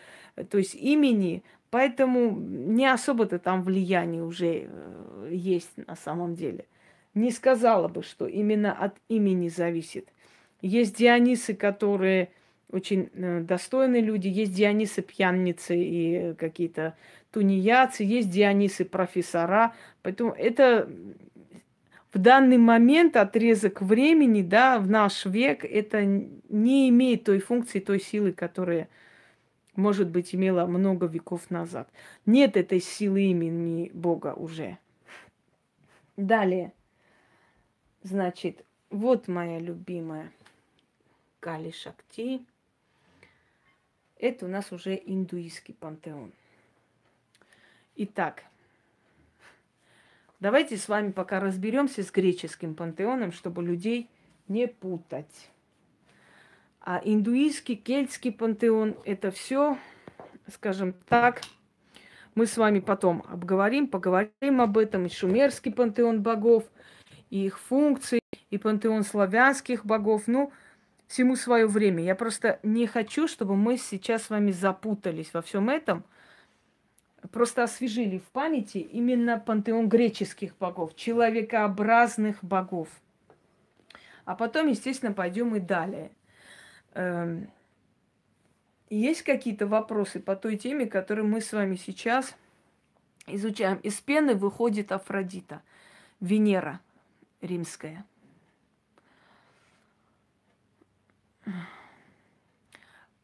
[0.51, 6.67] то есть имени, поэтому не особо-то там влияние уже э, есть на самом деле.
[7.15, 10.09] Не сказала бы, что именно от имени зависит.
[10.61, 12.31] Есть Дионисы, которые
[12.71, 16.97] очень э, достойные люди, есть Дионисы пьяницы и какие-то
[17.31, 19.75] тунеядцы, есть Дионисы профессора.
[20.03, 20.89] Поэтому это
[22.13, 28.01] в данный момент отрезок времени, да, в наш век, это не имеет той функции, той
[28.01, 28.89] силы, которая,
[29.77, 31.89] может быть, имела много веков назад.
[32.27, 34.79] Нет этой силы имени Бога уже.
[36.17, 36.73] Далее.
[38.03, 40.33] Значит, вот моя любимая
[41.41, 42.43] Кали Шакти.
[44.19, 46.33] Это у нас уже индуистский пантеон.
[47.95, 48.43] Итак,
[50.41, 54.09] давайте с вами пока разберемся с греческим пантеоном, чтобы людей
[54.49, 55.51] не путать.
[56.81, 59.79] А индуистский, кельтский пантеон– это все,
[60.53, 61.43] скажем так,
[62.35, 65.07] мы с вами потом обговорим, поговорим об этом.
[65.07, 66.65] И шумерский пантеон богов,
[67.31, 70.25] и их функции, и пантеон славянских богов.
[70.27, 70.53] Ну,
[71.09, 72.05] всему свое время.
[72.05, 76.05] Я просто не хочу, чтобы мы сейчас с вами запутались во всем этом.
[77.33, 82.89] Просто освежили в памяти именно пантеон греческих богов, человекообразных богов.
[84.25, 86.13] А потом, естественно, пойдем и далее.
[86.93, 87.51] Эм,
[88.91, 92.37] есть какие-то вопросы по той теме, которую мы с вами сейчас
[93.27, 93.79] изучаем?
[93.79, 95.63] Из пены выходит Афродита,
[96.21, 96.81] Венера
[97.41, 98.05] римская–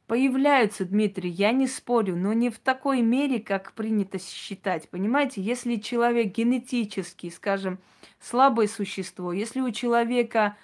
[0.07, 4.89] Появляются, Дмитрий, я не спорю, но не в такой мере, как принято считать.
[4.91, 7.79] Понимаете, если человек генетически, скажем,
[8.21, 10.57] слабое существо, если у человека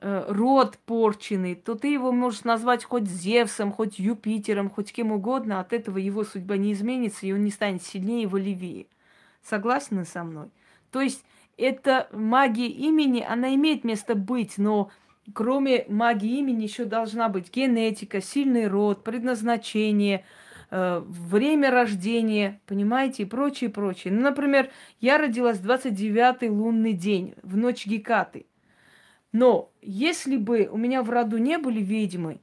[0.00, 5.58] э, род порченный, то ты его можешь назвать хоть Зевсом, хоть Юпитером, хоть кем угодно,
[5.58, 8.86] от этого его судьба не изменится, и он не станет сильнее и волевее.
[9.42, 10.50] Согласны со мной?
[10.90, 11.24] То есть
[11.56, 14.90] эта магия имени, она имеет место быть, но
[15.34, 20.24] кроме магии имени еще должна быть генетика, сильный род, предназначение,
[20.70, 24.12] э, время рождения, понимаете, и прочее, прочее.
[24.12, 24.70] Ну, например,
[25.00, 28.46] я родилась 29-й лунный день, в ночь Гекаты.
[29.32, 32.40] Но если бы у меня в роду не были ведьмы,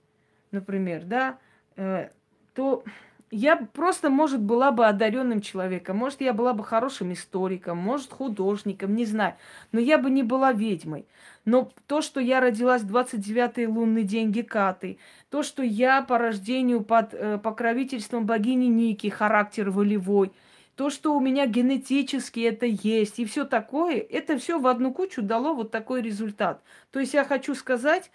[0.52, 1.38] например, да,
[1.76, 2.10] э,
[2.56, 2.84] то
[3.32, 8.96] я просто, может, была бы одаренным человеком, может, я была бы хорошим историком, может, художником,
[8.96, 9.36] не знаю.
[9.72, 11.06] Но я бы не была ведьмой.
[11.46, 14.98] Но то, что я родилась в 29-й лунный день Гекаты,
[15.30, 20.32] то, что я по рождению под э, покровительством богини Ники, характер волевой,
[20.76, 25.22] то, что у меня генетически это есть, и все такое, это все в одну кучу
[25.22, 26.64] дало вот такой результат.
[26.92, 28.10] То есть я хочу сказать,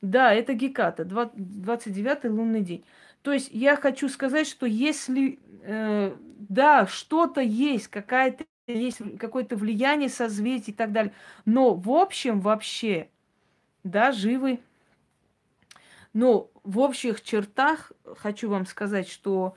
[0.00, 2.84] да, это Геката, 29-й лунный день.
[3.22, 6.16] То есть я хочу сказать, что если, э,
[6.48, 11.12] да, что-то есть, какая-то есть какое-то влияние созвездий и так далее,
[11.44, 13.08] но в общем вообще,
[13.84, 14.60] да, живы.
[16.12, 19.56] Но в общих чертах хочу вам сказать, что,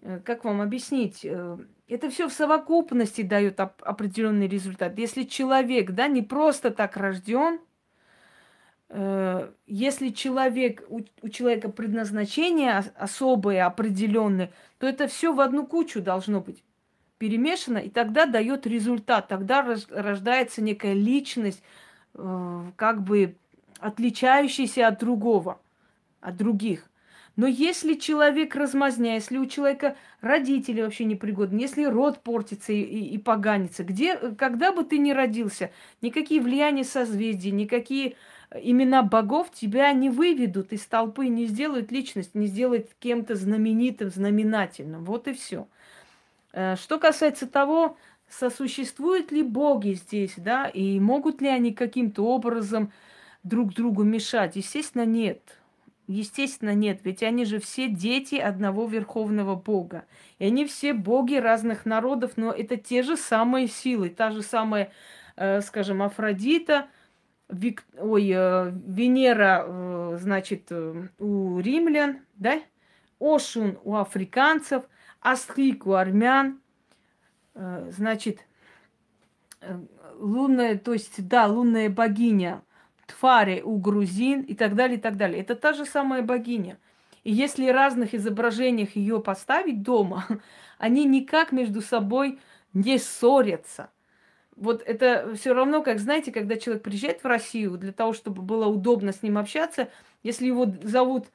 [0.00, 4.98] э, как вам объяснить, э, это все в совокупности дает определенный результат.
[4.98, 7.60] Если человек, да, не просто так рожден,
[9.66, 16.40] если человек, у, у человека предназначение особое, определенное, то это все в одну кучу должно
[16.40, 16.62] быть
[17.16, 21.62] перемешано, и тогда дает результат, тогда рождается некая личность,
[22.14, 23.36] э, как бы
[23.78, 25.60] отличающаяся от другого,
[26.20, 26.90] от других.
[27.36, 33.14] Но если человек размазня, если у человека родители вообще непригодны, если род портится и, и,
[33.14, 35.70] и поганится, где, когда бы ты ни родился,
[36.02, 38.16] никакие влияния созвездий, никакие
[38.60, 45.04] имена богов тебя не выведут из толпы, не сделают личность, не сделают кем-то знаменитым, знаменательным.
[45.04, 45.66] Вот и все.
[46.52, 47.96] Э, что касается того,
[48.28, 52.92] сосуществуют ли боги здесь, да, и могут ли они каким-то образом
[53.42, 54.56] друг другу мешать?
[54.56, 55.40] Естественно, нет.
[56.08, 60.04] Естественно, нет, ведь они же все дети одного верховного бога.
[60.38, 64.92] И они все боги разных народов, но это те же самые силы, та же самая,
[65.36, 66.88] э, скажем, Афродита–
[67.52, 67.84] Вик...
[67.98, 72.60] Ой, э, Венера, э, значит, э, у римлян, да?
[73.20, 74.84] Ошун у африканцев,
[75.20, 76.60] Астрик у армян,
[77.54, 78.40] значит,
[80.18, 82.62] лунная, то есть, да, лунная богиня
[83.06, 85.40] Тфари у грузин и так далее, и так далее.
[85.40, 86.78] Это та же самая богиня.
[87.22, 90.26] И если разных изображениях ее поставить дома,
[90.78, 92.40] они никак между собой
[92.72, 93.90] не ссорятся.
[94.56, 98.66] Вот это все равно, как знаете, когда человек приезжает в Россию для того, чтобы было
[98.66, 99.88] удобно с ним общаться,
[100.22, 101.26] если его зовут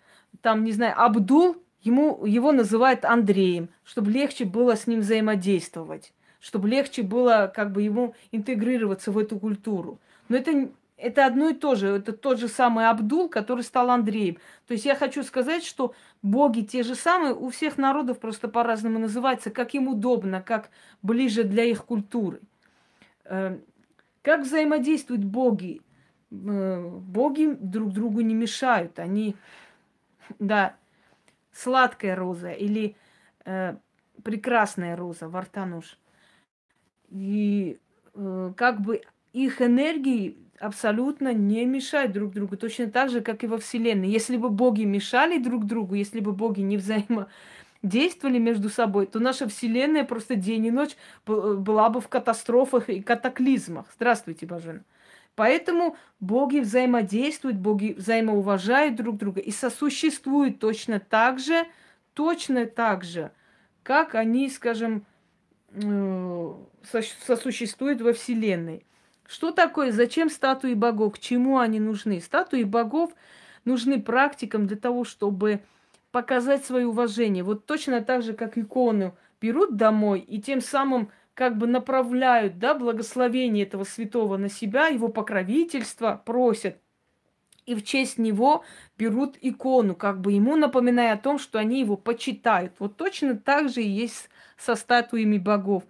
[0.42, 6.70] там, не знаю, Абдул, ему, его называют Андреем, чтобы легче было с ним взаимодействовать, чтобы
[6.70, 10.00] легче было как бы ему интегрироваться в эту культуру.
[10.30, 14.38] Но это, это одно и то же, это тот же самый Абдул, который стал Андреем.
[14.68, 19.00] То есть я хочу сказать, что боги те же самые, у всех народов просто по-разному
[19.00, 20.70] называются, как им удобно, как
[21.02, 22.42] ближе для их культуры.
[23.30, 23.62] Эм,
[24.22, 25.82] как взаимодействуют боги?
[26.30, 29.36] Боги друг другу не мешают, они
[30.40, 30.76] да,
[31.54, 32.96] сладкая роза или
[33.46, 33.76] э,
[34.24, 35.98] прекрасная роза, вартануш.
[37.10, 37.80] И
[38.14, 39.02] э, как бы
[39.32, 44.10] их энергии абсолютно не мешают друг другу, точно так же, как и во Вселенной.
[44.10, 46.78] Если бы боги мешали друг другу, если бы боги не
[47.82, 53.02] взаимодействовали между собой, то наша Вселенная просто день и ночь была бы в катастрофах и
[53.02, 53.86] катаклизмах.
[53.96, 54.82] Здравствуйте, Бажена.
[55.36, 61.68] Поэтому боги взаимодействуют, боги взаимоуважают друг друга и сосуществуют точно так же,
[62.14, 63.32] точно так же,
[63.84, 65.06] как они, скажем,
[65.74, 66.54] э,
[67.28, 68.84] сосуществуют во Вселенной.
[69.28, 72.20] Что такое, зачем статуи богов, к чему они нужны?
[72.20, 73.14] Статуи богов
[73.64, 75.62] нужны практикам для того, чтобы
[76.18, 77.44] показать свое уважение.
[77.44, 82.74] Вот точно так же, как икону берут домой и тем самым как бы направляют, да,
[82.74, 86.78] благословение этого святого на себя, его покровительство просят.
[87.68, 88.64] И в честь него
[88.98, 92.74] берут икону, как бы ему напоминая о том, что они его почитают.
[92.80, 95.84] Вот точно так же и есть со статуями богов.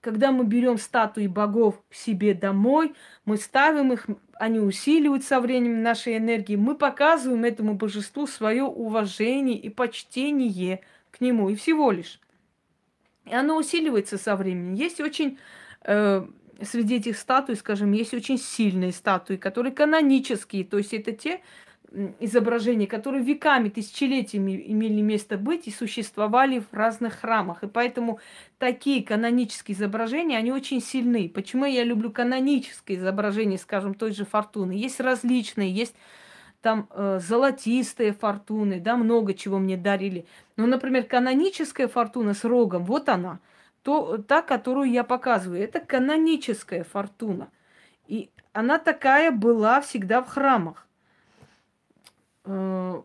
[0.00, 2.94] Когда мы берем статуи богов к себе домой,
[3.26, 9.58] мы ставим их, они усиливают со временем нашей энергии, мы показываем этому божеству свое уважение
[9.58, 10.80] и почтение
[11.10, 12.18] к нему, и всего лишь.
[13.26, 14.72] И оно усиливается со временем.
[14.72, 15.38] Есть очень
[15.82, 16.26] э,
[16.62, 21.42] среди этих статуй, скажем, есть очень сильные статуи, которые канонические, то есть это те
[22.20, 27.64] изображения, которые веками, тысячелетиями имели место быть и существовали в разных храмах.
[27.64, 28.20] И поэтому
[28.58, 31.28] такие канонические изображения, они очень сильны.
[31.28, 34.72] Почему я люблю канонические изображения, скажем, той же фортуны?
[34.72, 35.96] Есть различные, есть
[36.62, 40.26] там э, золотистые фортуны, да, много чего мне дарили.
[40.56, 43.40] Ну, например, каноническая фортуна с рогом, вот она,
[43.82, 47.50] то, та, которую я показываю, это каноническая фортуна.
[48.06, 50.86] И она такая была всегда в храмах.
[52.44, 53.02] Э,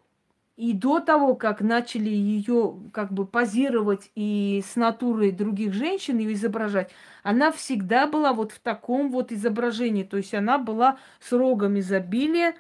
[0.58, 6.34] и до того, как начали ее как бы позировать и с натурой других женщин ее
[6.34, 6.92] изображать,
[7.24, 10.04] она всегда была вот в таком вот изображении.
[10.04, 12.56] То есть она была с рогом изобилия,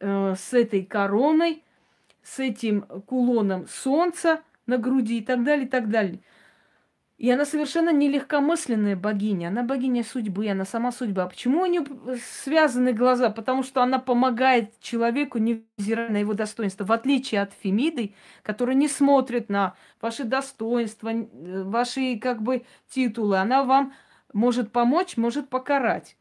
[0.00, 1.62] э, с этой короной,
[2.22, 6.20] с этим кулоном солнца на груди и так далее, и так далее.
[7.20, 11.26] И она совершенно не легкомысленная богиня, она богиня судьбы, она сама судьба.
[11.26, 11.84] Почему у нее
[12.42, 13.28] связаны глаза?
[13.28, 16.86] Потому что она помогает человеку, невзирая на его достоинство.
[16.86, 23.64] В отличие от Фемиды, которая не смотрит на ваши достоинства, ваши как бы титулы, она
[23.64, 23.92] вам
[24.32, 26.16] может помочь, может покарать.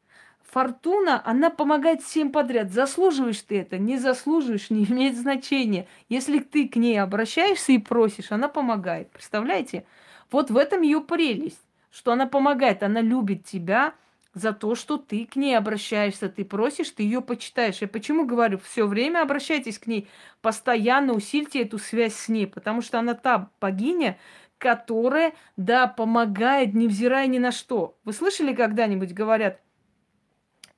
[0.51, 2.73] Фортуна, она помогает всем подряд.
[2.73, 5.87] Заслуживаешь ты это, не заслуживаешь, не имеет значения.
[6.09, 9.09] Если ты к ней обращаешься и просишь, она помогает.
[9.11, 9.85] Представляете?
[10.31, 11.61] Вот в этом ее прелесть,
[11.91, 13.93] что она помогает, она любит тебя
[14.33, 17.81] за то, что ты к ней обращаешься, ты просишь, ты ее почитаешь.
[17.81, 20.07] Я почему говорю, все время обращайтесь к ней,
[20.41, 24.17] постоянно усильте эту связь с ней, потому что она та богиня,
[24.59, 27.97] которая, да, помогает, невзирая ни на что.
[28.03, 29.59] Вы слышали когда-нибудь, говорят,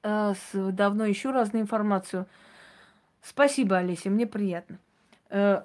[0.03, 2.27] э, давно ищу разную информацию.
[3.21, 4.79] Спасибо, Олеся, мне приятно.
[5.29, 5.63] Э,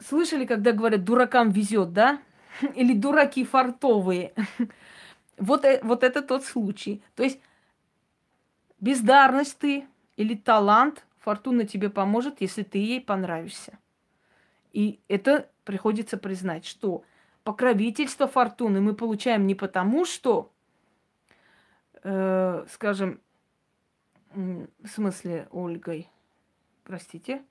[0.00, 2.20] слышали, когда говорят, дуракам везет, да?
[2.74, 4.32] Или дураки фартовые.
[5.38, 7.02] вот, э, вот это тот случай.
[7.14, 7.40] То есть
[8.80, 9.86] бездарность ты
[10.16, 13.78] или талант, фортуна тебе поможет, если ты ей понравишься.
[14.72, 17.04] И это приходится признать, что
[17.44, 20.52] покровительство фортуны мы получаем не потому, что,
[22.02, 23.20] э, скажем,
[24.34, 26.08] в смысле Ольгой?
[26.84, 27.42] Простите.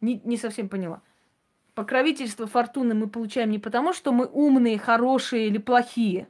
[0.00, 1.02] Не, не совсем поняла.
[1.78, 6.26] Покровительство фортуны мы получаем не потому, что мы умные, хорошие или плохие.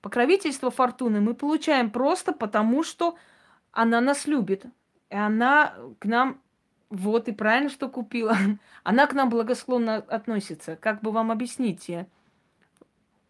[0.00, 3.16] Покровительство фортуны мы получаем просто потому, что
[3.70, 4.64] она нас любит.
[5.08, 6.40] И она к нам,
[6.88, 8.36] вот и правильно, что купила,
[8.82, 10.74] она к нам благосклонно относится.
[10.74, 11.88] Как бы вам объяснить?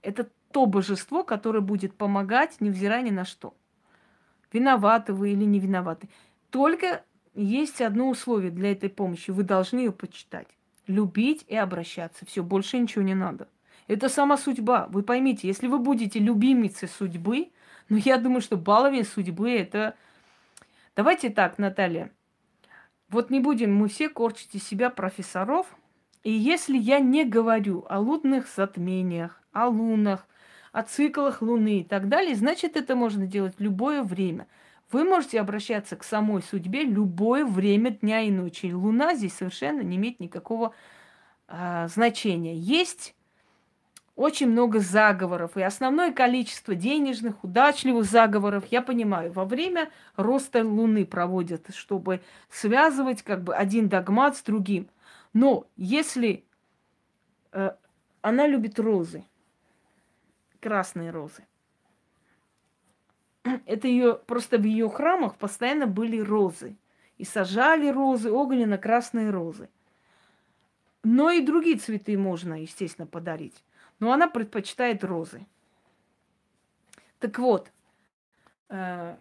[0.00, 3.52] Это то божество, которое будет помогать, невзирая ни на что
[4.50, 6.08] виноваты вы или не виноваты.
[6.48, 7.04] Только
[7.34, 9.30] есть одно условие для этой помощи.
[9.30, 10.48] Вы должны ее почитать.
[10.90, 12.26] Любить и обращаться.
[12.26, 13.48] Все, больше ничего не надо.
[13.86, 14.86] Это сама судьба.
[14.90, 17.50] Вы поймите, если вы будете любимицей судьбы,
[17.88, 19.94] ну, я думаю, что баловень судьбы это...
[20.94, 22.12] Давайте так, Наталья.
[23.08, 25.66] Вот не будем мы все корчить из себя профессоров.
[26.22, 30.26] И если я не говорю о лунных затмениях, о лунах,
[30.72, 34.46] о циклах Луны и так далее, значит, это можно делать в любое время.
[34.92, 38.72] Вы можете обращаться к самой судьбе любое время дня и ночи.
[38.72, 40.74] Луна здесь совершенно не имеет никакого
[41.48, 42.56] э, значения.
[42.56, 43.14] Есть
[44.16, 51.06] очень много заговоров, и основное количество денежных, удачливых заговоров, я понимаю, во время роста Луны
[51.06, 52.20] проводят, чтобы
[52.50, 54.90] связывать как бы один догмат с другим.
[55.32, 56.44] Но если
[57.52, 57.70] э,
[58.20, 59.24] она любит розы,
[60.60, 61.46] красные розы,
[63.66, 66.76] это ее просто в ее храмах постоянно были розы.
[67.18, 69.68] И сажали розы, огненно-красные розы.
[71.02, 73.64] Но и другие цветы можно, естественно, подарить.
[73.98, 75.46] Но она предпочитает розы.
[77.18, 77.70] Так вот,
[78.70, 79.16] э,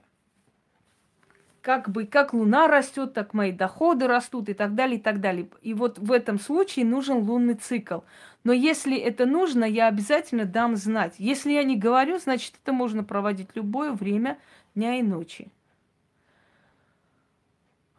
[1.62, 5.50] как бы как луна растет, так мои доходы растут и так далее, и так далее.
[5.62, 8.00] И вот в этом случае нужен лунный цикл.
[8.44, 11.16] Но если это нужно, я обязательно дам знать.
[11.18, 14.40] Если я не говорю, значит, это можно проводить любое время
[14.76, 15.52] дня и ночи.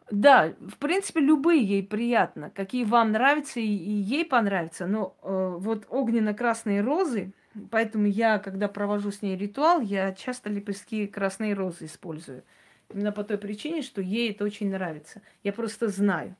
[0.09, 4.85] Да, в принципе, любые ей приятно, какие вам нравятся и, ей понравятся.
[4.85, 7.31] Но э, вот огненно-красные розы,
[7.69, 12.43] поэтому я, когда провожу с ней ритуал, я часто лепестки красной розы использую.
[12.89, 15.21] Именно по той причине, что ей это очень нравится.
[15.43, 16.35] Я просто знаю.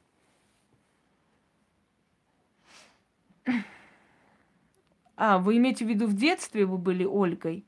[5.24, 7.64] А, вы имеете в виду в детстве вы были Ольгой?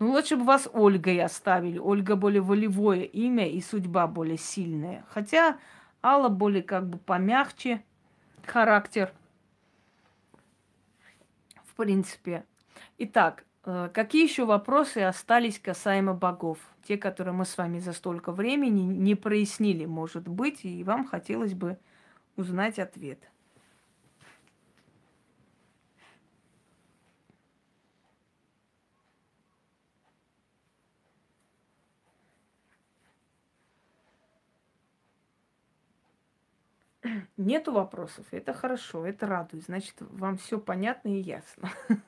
[0.00, 1.78] Ну, лучше бы вас Ольгой оставили.
[1.78, 5.04] Ольга более волевое имя и судьба более сильная.
[5.08, 5.58] Хотя
[6.02, 7.84] Алла более как бы помягче
[8.44, 9.12] характер.
[11.62, 12.44] В принципе.
[12.98, 16.58] Итак, э, какие еще вопросы остались касаемо богов?
[16.82, 21.54] Те, которые мы с вами за столько времени не прояснили, может быть, и вам хотелось
[21.54, 21.78] бы
[22.34, 23.20] узнать ответ.
[37.38, 39.64] Нету вопросов, это хорошо, это радует.
[39.64, 41.70] Значит, вам все понятно и ясно.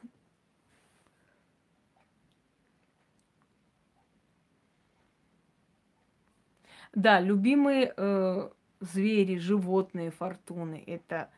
[6.93, 8.51] Да, любимые э,
[8.81, 11.31] звери, животные фортуны это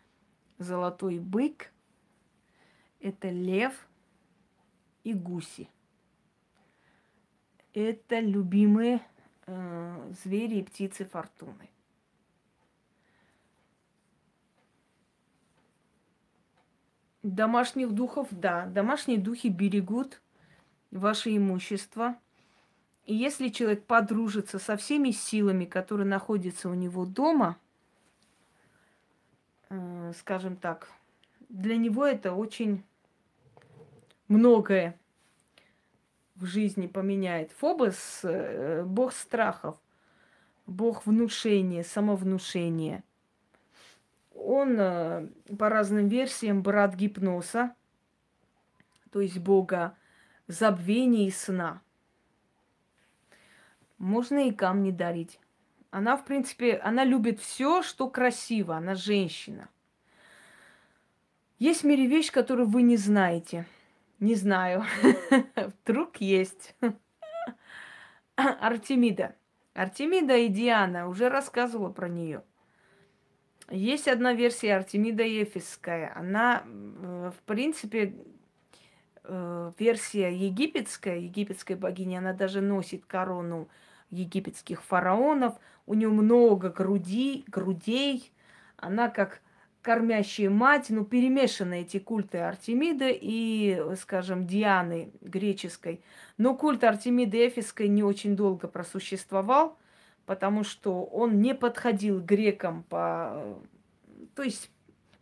[0.57, 1.71] золотой бык,
[3.01, 3.75] это лев
[5.05, 5.69] и гуси.
[7.75, 9.03] Это любимые
[9.47, 11.72] э, звери и птицы фортуны.
[17.23, 18.67] Домашних духов, да.
[18.67, 20.21] Домашние духи берегут
[20.91, 22.17] ваше имущество.
[23.05, 27.57] И если человек подружится со всеми силами, которые находятся у него дома,
[29.71, 30.91] э, скажем так,
[31.49, 32.83] для него это очень
[34.27, 34.99] многое
[36.35, 37.53] в жизни поменяет.
[37.53, 39.79] Фобос э,– бог страхов,
[40.67, 43.05] бог внушения, самовнушения–
[44.45, 45.29] он э,
[45.59, 47.75] по разным версиям брат гипноза,
[49.11, 49.97] то есть бога
[50.49, 51.83] забвения и сна.
[53.99, 55.39] Можно и камни дарить.
[55.91, 58.77] Она, в принципе, она любит все, что красиво.
[58.77, 59.69] Она женщина.
[61.59, 63.67] Есть в мире вещь, которую вы не знаете.
[64.19, 64.85] Не знаю.
[65.85, 66.75] Вдруг есть.
[68.37, 69.37] Артемида.
[69.75, 71.09] Артемида и Диана.
[71.09, 72.43] Уже рассказывала про нее.
[73.73, 76.13] Есть одна версия Артемида Ефесская.
[76.15, 78.15] Она, в принципе,
[79.25, 83.69] э, версия египетская, египетская богиня, она даже носит корону
[84.11, 85.55] египетских фараонов.
[85.87, 88.31] У нее много груди, грудей.
[88.77, 89.41] Она как
[89.81, 96.03] кормящая мать, ну, перемешаны эти культы Артемида и, скажем, Дианы греческой.
[96.37, 99.79] Но культ Артемиды Эфесской не очень долго просуществовал
[100.27, 103.59] потому что он не подходил грекам по,
[104.35, 104.71] то есть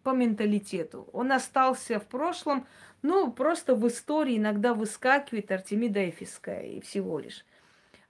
[0.03, 1.09] по менталитету.
[1.13, 2.67] Он остался в прошлом,
[3.03, 7.45] ну, просто в истории иногда выскакивает Артемида Эфисская и всего лишь.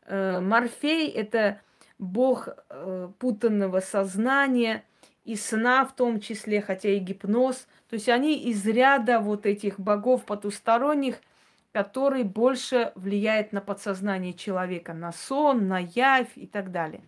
[0.06, 1.60] Э, Морфей– это
[1.98, 4.84] бог э, путанного сознания
[5.24, 7.66] и сна в том числе, хотя и гипноз.
[7.88, 11.16] То есть они из ряда вот этих богов потусторонних–
[11.72, 17.02] который больше влияет на подсознание человека, на сон, на явь и так далее.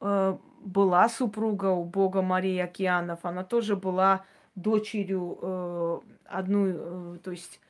[0.00, 3.20] э, была супруга у бога Марии Океанов.
[3.22, 7.60] Она тоже была дочерью э, одной, э, то есть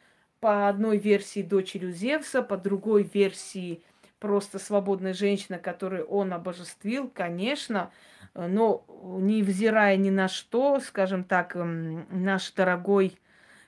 [0.41, 3.83] по одной версии дочерью Зевса, по другой версии
[4.19, 7.91] просто свободная женщина, которую он обожествил, конечно,
[8.35, 13.19] но невзирая ни на что, скажем так, наш дорогой,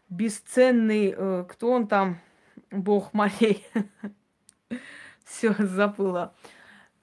[0.09, 2.19] бесценный, э, кто он там,
[2.71, 3.65] бог морей,
[5.25, 6.35] все забыла.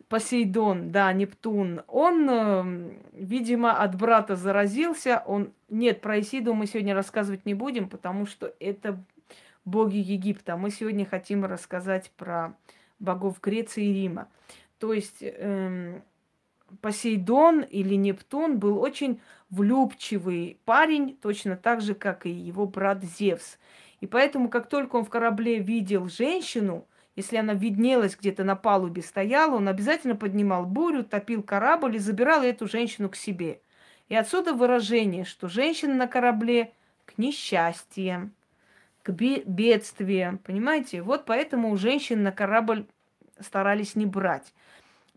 [0.08, 5.24] Посейдон, да, Нептун, он, эм, видимо, от брата заразился.
[5.26, 5.52] Он...
[5.68, 9.04] Нет, про Исиду мы сегодня рассказывать не будем, потому что это
[9.66, 10.58] боги Египта.
[10.58, 12.56] Мы сегодня хотим рассказать про
[13.00, 14.28] богов Греции и Рима.
[14.78, 16.04] То есть эм,
[16.82, 23.58] Посейдон или Нептун был очень влюбчивый парень, точно так же, как и его брат Зевс.
[24.02, 26.86] И поэтому, как только он в корабле видел женщину,
[27.16, 32.44] если она виднелась где-то на палубе, стояла, он обязательно поднимал бурю, топил корабль и забирал
[32.44, 33.62] эту женщину к себе.
[34.10, 36.74] И отсюда выражение, что женщина на корабле
[37.06, 38.34] к несчастьям,
[39.02, 41.02] к бедствиям, понимаете?
[41.02, 42.86] Вот поэтому у женщин на корабль
[43.40, 44.54] старались не брать.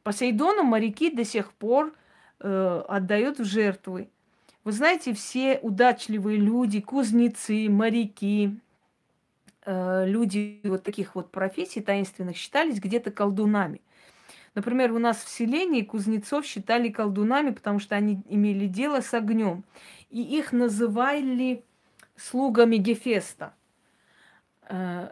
[0.03, 1.95] Посейдону моряки до сих пор
[2.41, 4.09] э, отдают в жертвы.
[4.65, 8.59] Вы знаете, все удачливые люди, кузнецы, моряки,
[9.71, 13.83] Э, люди вот таких вот профессий таинственных считались где-то колдунами.
[14.55, 19.65] Например, у нас в селении кузнецов считали колдунами, потому что они имели дело с огнем.
[20.09, 21.67] И их называли
[22.17, 23.55] слугами Гефеста.
[24.63, 25.11] Э,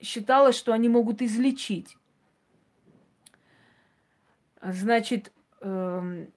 [0.00, 1.98] считалось, что они могут излечить.
[4.62, 6.28] Значит, эм,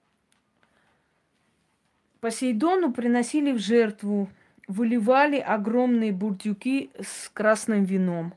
[2.19, 4.29] Посейдону приносили в жертву
[4.67, 8.33] выливали огромные бурдюки с красным вином,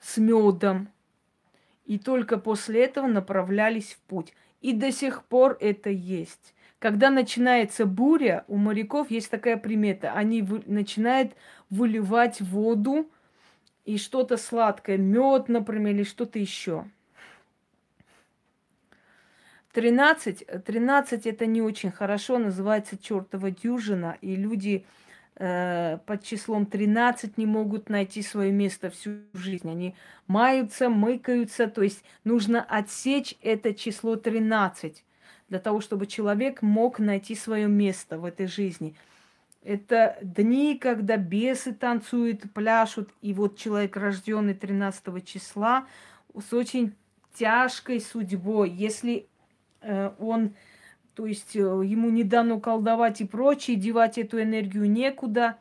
[0.00, 0.88] с медом.
[1.84, 4.32] И только после этого направлялись в путь.
[4.60, 6.54] И до сих пор это есть.
[6.78, 10.12] Когда начинается буря, у моряков есть такая примета.
[10.12, 11.34] Они вы, начинают
[11.68, 13.10] выливать воду
[13.84, 16.86] и что-то сладкое, мед, например, или что-то еще.
[19.72, 24.84] 13, 13 это не очень хорошо, называется чертова дюжина, и люди
[25.42, 29.70] Э, под числом 13 не могут найти свое место всю жизнь.
[29.70, 31.66] Они маются, мыкаются.
[31.66, 35.02] То есть нужно отсечь это число 13
[35.48, 38.94] для того, чтобы человек мог найти свое место в этой жизни.
[39.62, 45.86] Это дни, когда бесы танцуют, пляшут, и вот человек, рожденный 13 числа,
[46.38, 46.94] с очень
[47.32, 48.68] тяжкой судьбой.
[48.68, 49.29] Если э,
[50.18, 50.54] он
[51.20, 55.58] то есть э, ему не дано колдовать и прочее, девать эту энергию некуда.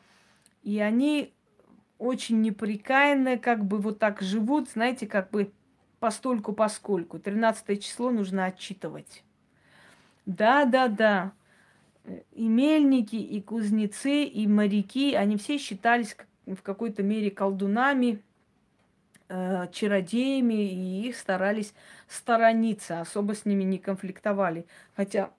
[0.63, 1.33] И они
[1.97, 5.51] очень неприкаянно, как бы вот так живут, знаете, как бы
[5.99, 7.19] постольку поскольку.
[7.19, 9.23] 13 число нужно отчитывать.
[10.25, 11.33] Да, да, да.
[12.31, 16.15] И мельники, и кузнецы, и моряки, они все считались
[16.45, 18.21] в какой-то мере колдунами,
[19.29, 21.73] э, чародеями, и их старались
[22.07, 24.65] сторониться, особо с ними не конфликтовали.
[24.95, 25.31] Хотя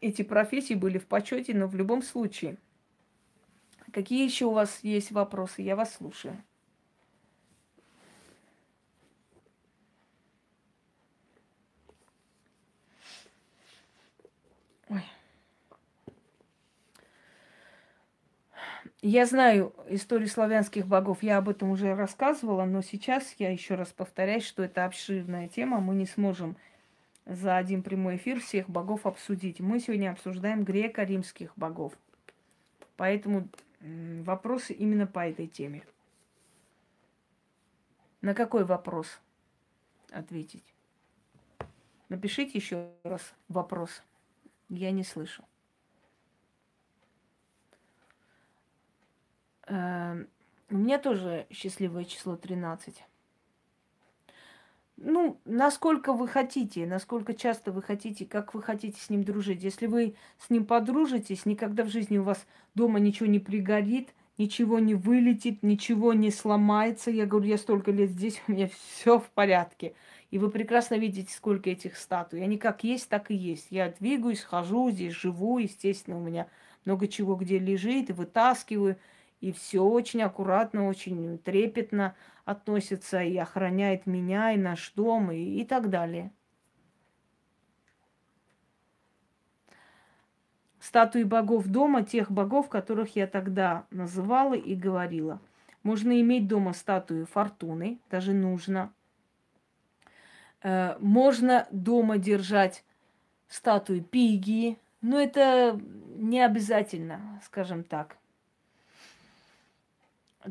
[0.00, 2.58] эти профессии были в почете, но в любом случае.
[3.92, 5.62] Какие еще у вас есть вопросы?
[5.62, 6.36] Я вас слушаю.
[19.00, 23.88] Я знаю историю славянских богов, я об этом уже рассказывала, но сейчас я еще раз
[23.88, 26.56] повторяю, что это обширная тема, мы не сможем
[27.24, 29.60] за один прямой эфир всех богов обсудить.
[29.60, 31.92] Мы сегодня обсуждаем греко-римских богов.
[32.96, 33.48] Поэтому
[33.80, 35.84] вопросы именно по этой теме.
[38.20, 39.20] На какой вопрос
[40.10, 40.64] ответить?
[42.08, 44.02] Напишите еще раз вопрос.
[44.68, 45.44] Я не слышу.
[49.68, 53.04] У меня тоже счастливое число 13
[55.00, 59.62] ну, насколько вы хотите, насколько часто вы хотите, как вы хотите с ним дружить.
[59.62, 64.08] Если вы с ним подружитесь, никогда в жизни у вас дома ничего не пригорит,
[64.38, 67.12] ничего не вылетит, ничего не сломается.
[67.12, 69.94] Я говорю, я столько лет здесь, у меня все в порядке.
[70.30, 72.42] И вы прекрасно видите, сколько этих статуй.
[72.42, 73.68] Они как есть, так и есть.
[73.70, 76.48] Я двигаюсь, хожу здесь, живу, естественно, у меня
[76.84, 78.96] много чего где лежит, и вытаскиваю.
[79.40, 85.64] И все очень аккуратно, очень трепетно относится и охраняет меня, и наш дом, и, и
[85.64, 86.32] так далее.
[90.80, 95.40] Статуи богов дома, тех богов, которых я тогда называла и говорила.
[95.82, 98.92] Можно иметь дома статую фортуны, даже нужно.
[100.62, 102.84] Э, можно дома держать
[103.48, 104.78] статуи Пиги.
[105.00, 105.80] Но это
[106.16, 108.16] не обязательно, скажем так.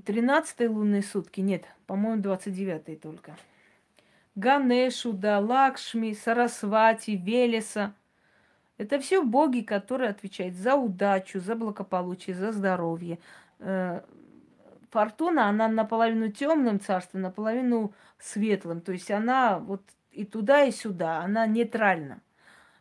[0.05, 3.35] Тринадцатые лунные сутки, нет, по-моему, двадцать девятые только.
[4.35, 7.93] Ганешу, да, Лакшми, Сарасвати, Велеса.
[8.77, 13.17] Это все боги, которые отвечают за удачу, за благополучие, за здоровье.
[13.59, 14.01] Э,
[14.91, 18.81] фортуна, она наполовину темным царством, наполовину светлым.
[18.81, 22.21] То есть она вот и туда, и сюда, она нейтральна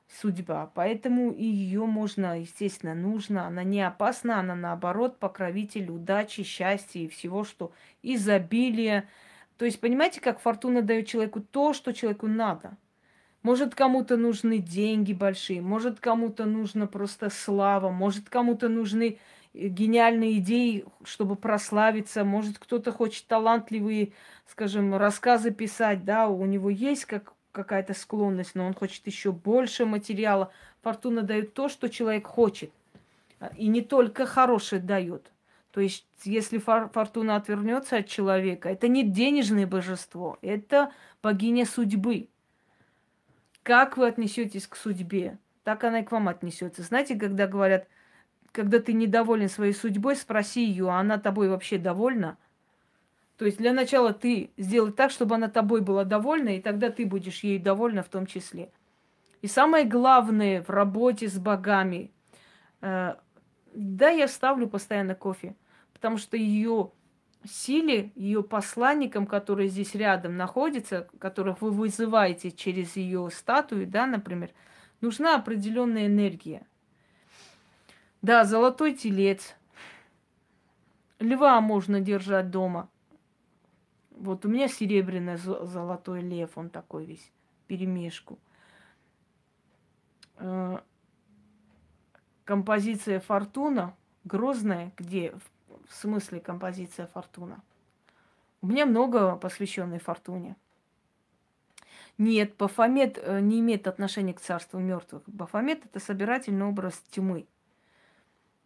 [0.08, 0.70] судьба.
[0.74, 3.46] Поэтому ее можно, естественно, нужно.
[3.46, 7.72] Она не опасна, она наоборот покровитель удачи, счастья и всего, что
[8.02, 9.08] изобилие.
[9.58, 12.76] То есть, понимаете, как фортуна дает человеку то, что человеку надо.
[13.42, 19.20] Может, кому-то нужны деньги большие, может, кому-то нужна просто слава, может, кому-то нужны
[19.54, 24.14] э, гениальные идеи, чтобы прославиться, может, кто-то хочет талантливые,
[24.46, 29.86] скажем, рассказы писать, да, у него есть как какая-то склонность, но он хочет еще больше
[29.86, 30.52] материала.
[30.82, 32.70] Фортуна дает то, что человек хочет.
[33.56, 35.32] И не только хорошее дает.
[35.72, 40.92] То есть, если фортуна отвернется от человека, это не денежное божество, это
[41.22, 42.28] богиня судьбы.
[43.62, 46.82] Как вы отнесетесь к судьбе, так она и к вам отнесется.
[46.82, 47.88] Знаете, когда говорят,
[48.52, 52.36] когда ты недоволен своей судьбой, спроси ее, а она тобой вообще довольна–
[53.36, 57.04] то есть для начала ты сделай так, чтобы она тобой была довольна, и тогда ты
[57.04, 58.70] будешь ей довольна в том числе.
[59.42, 62.10] И самое главное в работе с богами,
[62.80, 63.14] э,
[63.74, 65.54] да, я ставлю постоянно кофе,
[65.92, 66.92] потому что ее
[67.44, 74.50] силе, ее посланникам, которые здесь рядом находятся, которых вы вызываете через ее статую, да, например,
[75.02, 76.66] нужна определенная энергия.
[78.22, 79.54] Да, золотой телец.
[81.20, 82.88] Льва можно держать дома–
[84.16, 87.30] вот у меня серебряный золотой лев, он такой весь,
[87.66, 88.38] перемешку.
[90.38, 90.78] Э,
[92.44, 93.94] композиция Фортуна,
[94.24, 95.32] Грозная, где
[95.88, 97.62] в смысле композиция Фортуна?
[98.62, 100.56] У меня много посвященной Фортуне.
[102.18, 105.22] Нет, Бафомет э, не имеет отношения к царству мертвых.
[105.26, 107.46] Бафомет это собирательный образ тьмы.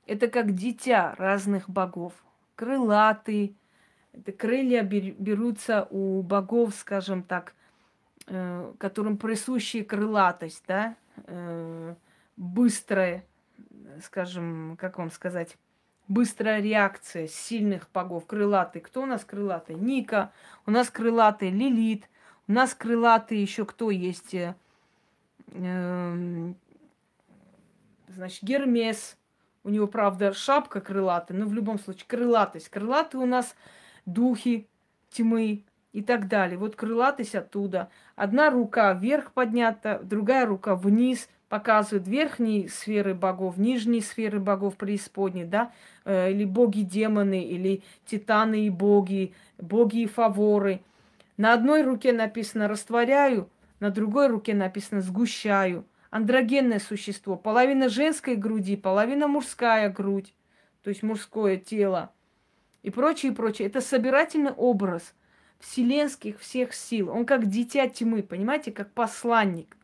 [0.07, 2.13] Это как дитя разных богов.
[2.55, 3.57] Крылатый,
[4.39, 7.55] крылья берутся у богов, скажем так,
[8.27, 10.97] э, которым присущи крылатость, да,
[11.27, 11.95] э,
[12.37, 13.25] быстрая,
[14.03, 15.57] скажем, как вам сказать,
[16.09, 18.83] быстрая реакция сильных богов, крылатый.
[18.83, 19.77] Кто у нас крылатый?
[19.77, 20.33] Ника,
[20.67, 22.09] у нас крылатый Лилит,
[22.49, 24.35] у нас крылатый еще кто есть?
[24.35, 24.55] Э,
[25.53, 26.57] эм,
[28.09, 29.17] значит, Гермес.
[29.63, 32.71] У него, правда, шапка крылатая, но в любом случае крылатость.
[32.71, 33.55] Крылатый у нас
[34.13, 34.69] духи
[35.11, 36.59] тьмы и так далее.
[36.59, 37.91] Вот крылатость оттуда.
[38.17, 45.45] Одна рука вверх поднята, другая рука вниз показывает верхние сферы богов, нижние сферы богов преисподней,
[45.45, 45.73] да,
[46.05, 50.81] э, или боги-демоны, или титаны и боги, боги и фаворы.
[51.37, 53.49] На одной руке написано «растворяю»,
[53.81, 55.85] на другой руке написано «сгущаю».
[56.11, 60.35] Андрогенное существо, половина женской груди, половина мужская грудь,
[60.83, 62.13] то есть мужское тело–
[62.83, 63.69] и прочее, и прочее.
[63.69, 65.15] Это собирательный образ
[65.59, 67.11] вселенских всех сил.
[67.11, 69.77] Он как дитя тьмы, понимаете, как посланник.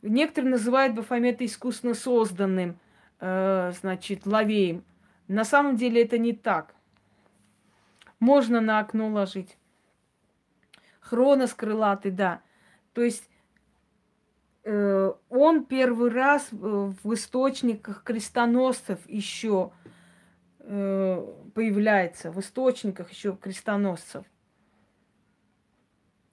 [0.00, 2.78] Некоторые называют Бафомета искусственно созданным,
[3.20, 4.84] э, значит, лавеем.
[5.28, 6.74] На самом деле это не так.
[8.18, 9.56] Можно на окно ложить.
[11.00, 12.40] Хронос крылатый, да.
[12.94, 13.28] То есть
[14.64, 19.91] э, он первый раз в источниках крестоносцев еще Э,
[20.64, 24.24] появляется в источниках еще крестоносцев.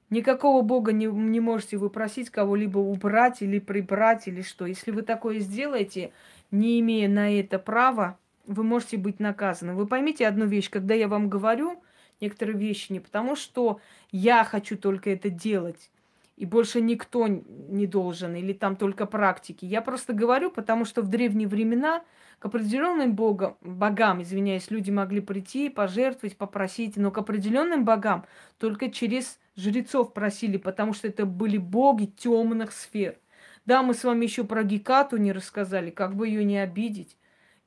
[0.09, 4.65] Никакого Бога не, не можете вы просить кого-либо убрать или прибрать или что.
[4.65, 6.11] Если вы такое сделаете,
[6.49, 9.75] не имея на это права, вы можете быть наказаны.
[9.75, 11.83] Вы поймите одну вещь, когда я вам говорю
[12.21, 13.79] некоторые вещи, не потому что
[14.11, 15.91] я хочу только это делать,
[16.37, 19.65] и больше никто не должен, или там только практики.
[19.65, 22.03] Я просто говорю, потому что в древние времена
[22.39, 28.25] к определенным богам, богам, извиняюсь, люди могли прийти, пожертвовать, попросить, но к определенным богам
[28.57, 33.17] только через жрецов просили, потому что это были боги темных сфер.
[33.65, 37.17] Да, мы с вами еще про Гекату не рассказали, как бы ее не обидеть,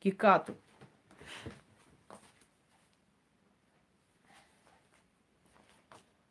[0.02, 0.56] Гекату.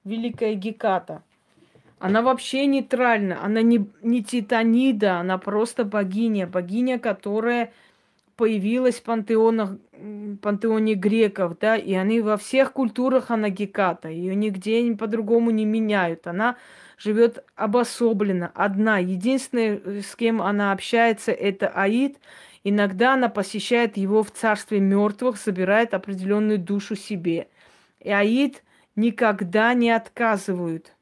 [0.04, 1.22] Великая Геката.
[2.00, 7.72] Она вообще нейтральна, она не, не титанида, она просто богиня, богиня, которая
[8.42, 9.78] появилась в пантеонах,
[10.42, 16.26] пантеоне греков, да, и они во всех культурах она Геката, ее нигде по-другому не меняют.
[16.26, 16.58] Она
[16.98, 18.98] живет обособленно, одна.
[18.98, 22.18] Единственное, с кем она общается, это Аид.
[22.64, 27.48] Иногда она посещает его в царстве мертвых, собирает определенную душу себе.
[28.00, 28.64] И Аид
[28.96, 30.96] никогда не отказывают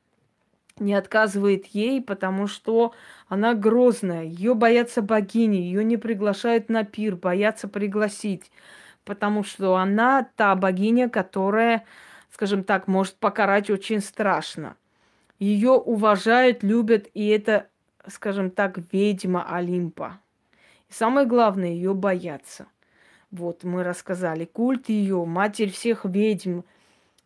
[0.79, 2.93] не отказывает ей, потому что
[3.27, 8.51] она грозная, ее боятся богини, ее не приглашают на пир, боятся пригласить,
[9.05, 11.85] потому что она та богиня, которая,
[12.31, 14.75] скажем так, может покарать очень страшно.
[15.37, 17.67] Ее уважают, любят, и это,
[18.07, 20.19] скажем так, ведьма Олимпа.
[20.89, 22.67] И самое главное, ее боятся.
[23.31, 24.45] Вот мы рассказали.
[24.45, 26.61] Культ ее, матерь всех ведьм–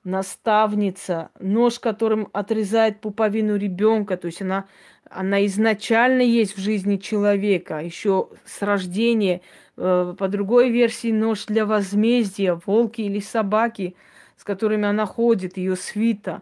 [0.04, 4.66] наставница, нож, которым отрезает пуповину ребенка, то есть она,
[5.10, 9.42] она изначально есть в жизни человека, еще с рождения.
[9.78, 13.96] Э, по другой версии, нож для возмездия, волки или собаки,
[14.38, 16.42] с которыми она ходит, ее свита.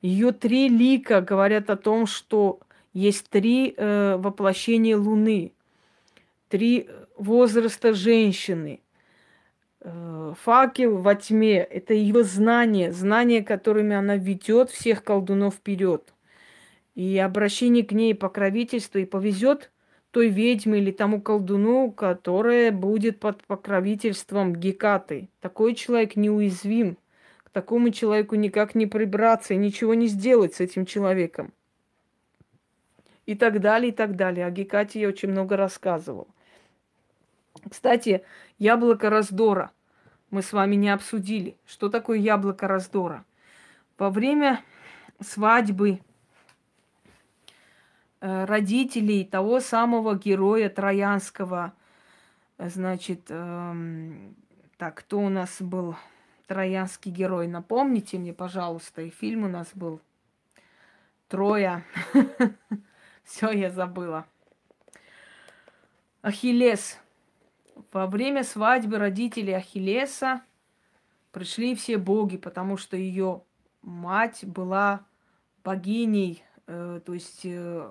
[0.00, 2.58] Ее три лика говорят о том, что
[2.92, 5.52] есть три э, воплощения Луны,
[6.48, 8.80] три возраста женщины–
[9.82, 16.12] факел во тьме– это его знания, знания, которыми она ведет всех колдунов вперед.
[16.94, 19.70] И обращение к ней покровительство и повезет
[20.12, 25.28] той ведьме или тому колдуну, которая будет под покровительством Гекаты.
[25.40, 26.98] Такой человек неуязвим.
[27.42, 31.52] К такому человеку никак не прибраться и ничего не сделать с этим человеком.
[33.24, 34.44] И так далее, и так далее.
[34.46, 36.28] О Гекате я очень много рассказывал.
[37.70, 38.22] Кстати,
[38.62, 39.72] яблоко раздора.
[40.30, 41.56] Мы с вами не обсудили.
[41.66, 43.24] Что такое яблоко раздора?
[43.98, 44.62] Во время
[45.20, 46.00] свадьбы
[48.20, 51.72] э, родителей того самого героя Троянского,
[52.56, 54.36] значит, эм,
[54.78, 55.96] так, кто у нас был
[56.46, 57.48] троянский герой?
[57.48, 60.00] Напомните мне, пожалуйста, и фильм у нас был
[61.26, 61.84] Троя.
[63.24, 64.24] Все, я забыла.
[66.22, 67.01] Ахиллес.
[67.92, 70.42] Во время свадьбы родителей Ахиллеса
[71.30, 73.42] пришли все боги, потому что ее
[73.82, 75.04] мать была
[75.62, 77.90] богиней, э, то есть э,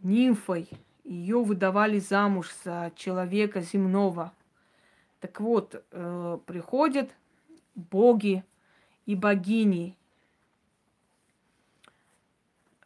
[0.00, 0.70] нимфой.
[1.04, 4.32] Ее выдавали замуж за человека земного.
[5.20, 7.10] Так вот, э, приходят
[7.74, 8.42] боги
[9.04, 9.98] и богини.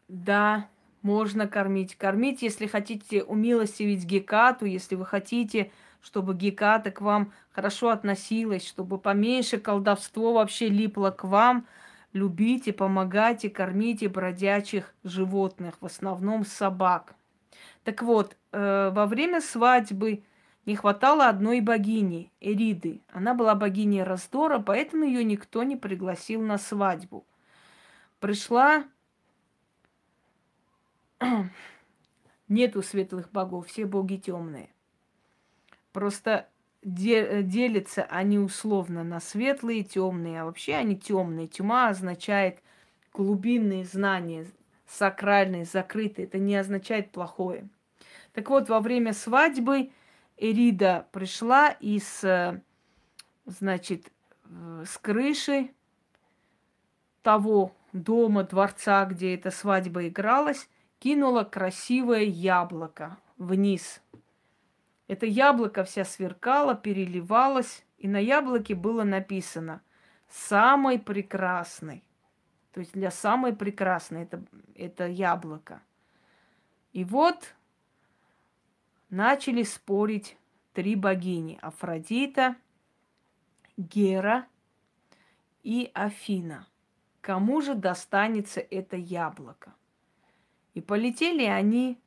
[0.09, 0.69] Да,
[1.03, 1.97] можно кормить.
[1.97, 5.71] Кормить, если хотите умилостивить Гекату, если вы хотите,
[6.01, 11.67] чтобы Геката к вам хорошо относилась, чтобы поменьше колдовство вообще липло к вам,
[12.13, 17.15] любите, помогайте, кормите бродячих животных, в основном собак.
[17.85, 20.23] Так вот, э, во время свадьбы
[20.67, 23.01] не хватало одной богини, Эриды.
[23.13, 27.27] Она была богиней раздора, поэтому ее никто не пригласил на свадьбу.
[28.21, 28.85] Пришла
[32.49, 34.69] нету светлых богов, все боги темные.
[35.93, 36.49] Просто
[36.83, 41.47] делятся они условно на светлые и темные, а вообще они темные.
[41.47, 42.61] Тьма означает
[43.13, 44.47] глубинные знания,
[44.87, 46.27] сакральные, закрытые.
[46.27, 47.69] Это не означает плохое.
[48.33, 49.91] Так вот, во время свадьбы
[50.39, 52.61] Эрида пришла и с,
[53.45, 54.11] значит,
[54.45, 55.71] э, с крыши
[57.23, 60.69] того дома, дворца, где эта свадьба игралась,
[61.03, 64.01] кинула красивое яблоко вниз.
[65.09, 69.83] Это яблоко вся сверкало, переливалось, и на яблоке было написано
[70.29, 72.05] «самый прекрасный».
[72.71, 74.45] То есть для самой прекрасной это,
[74.77, 75.83] это яблоко.
[76.93, 77.53] И вот
[79.11, 80.39] начали спорить
[80.73, 81.59] три богини.
[81.63, 82.55] Афродита,
[83.77, 84.47] Гера
[85.65, 86.69] и Афина.
[87.21, 89.75] Кому же достанется это яблоко?
[90.75, 92.01] И полетели они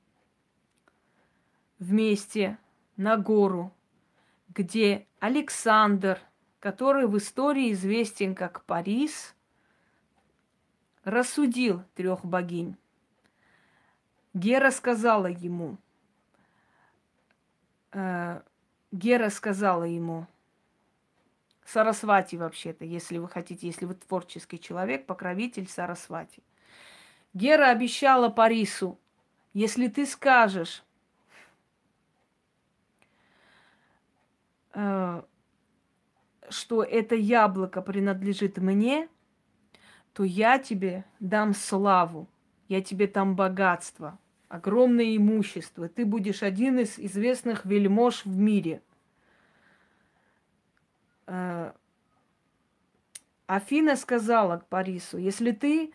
[1.77, 2.57] вместе
[2.97, 3.71] на гору,
[4.49, 6.19] где Александр,
[6.59, 9.35] который в истории известен как Парис,
[11.03, 12.75] рассудил трех богинь.
[14.33, 15.77] Гера сказала ему,
[17.91, 18.41] э,
[18.91, 20.27] Гера сказала ему,
[21.65, 26.43] Сарасвати вообще-то, если вы хотите, если вы творческий человек, покровитель Сарасвати–
[27.35, 28.97] Гера обещала Парису,
[29.53, 30.85] если ты скажешь,
[34.73, 35.21] э,
[36.49, 39.09] что это яблоко принадлежит мне,
[40.13, 42.29] то я тебе дам славу,
[42.69, 44.17] я тебе дам богатство,
[44.47, 45.89] огромное имущество.
[45.89, 48.81] Ты будешь один из известных вельмож в мире.
[51.27, 51.73] Э,
[53.45, 55.93] Афина сказала к Парису, если ты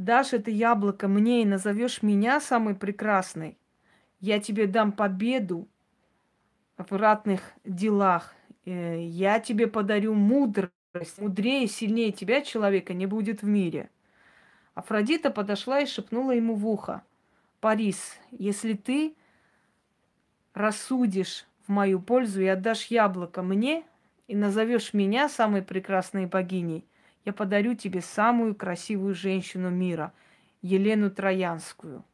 [0.00, 3.58] дашь это яблоко мне и назовешь меня самой прекрасной,
[4.18, 5.68] я тебе дам победу
[6.76, 8.34] в ратных делах.
[8.64, 10.72] Э, я тебе подарю мудрость.
[11.18, 13.90] Мудрее, сильнее тебя человека не будет в мире.
[14.74, 17.02] Афродита подошла и шепнула ему в ухо.
[17.60, 19.14] Парис, если ты
[20.54, 23.84] рассудишь в мою пользу и отдашь яблоко мне,
[24.26, 26.84] и назовешь меня самой прекрасной богиней,
[27.24, 30.12] я подарю тебе самую красивую женщину мира,
[30.62, 32.04] Елену Троянскую.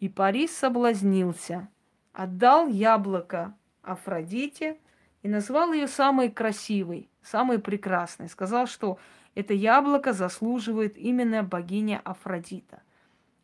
[0.00, 1.68] И Парис соблазнился,
[2.12, 4.78] отдал яблоко Афродите
[5.22, 8.28] и назвал ее самой красивой, самой прекрасной.
[8.28, 8.98] Сказал, что
[9.34, 12.82] это яблоко заслуживает именно богиня Афродита.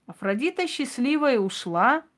[0.06, 2.02] Афродита счастливая ушла–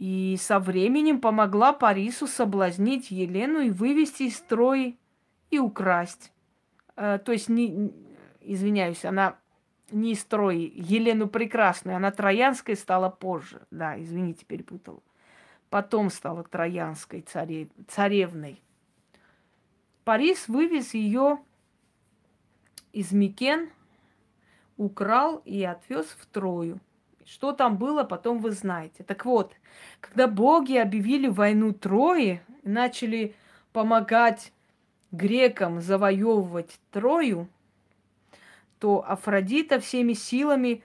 [0.00, 4.94] и со временем помогла Парису соблазнить Елену и вывести из строя
[5.50, 6.32] и украсть.
[6.96, 7.92] Э, то есть, не,
[8.40, 9.36] извиняюсь, она
[9.90, 13.66] не из строя Елену Прекрасную, она Троянской стала позже.
[13.70, 15.02] Да, извините, перепутала.
[15.68, 18.60] Потом стала Троянской царе, царевной.
[20.04, 21.38] Парис вывез ее
[22.92, 23.70] из Микен,
[24.76, 26.80] украл и отвез в Трою.
[27.24, 29.04] Что там было, потом вы знаете.
[29.04, 29.54] Так вот,
[30.00, 33.36] когда боги объявили войну Трои и начали
[33.72, 34.52] помогать
[35.12, 37.48] грекам завоевывать Трою,
[38.78, 40.82] то Афродита всеми силами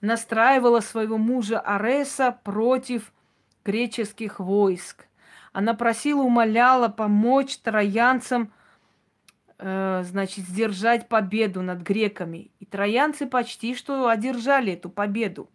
[0.00, 3.12] настраивала своего мужа Ареса против
[3.64, 5.06] греческих войск.
[5.52, 8.52] Она просила, умоляла помочь троянцам,
[9.58, 12.50] э, значит, сдержать победу над греками.
[12.58, 15.48] И троянцы почти что одержали эту победу.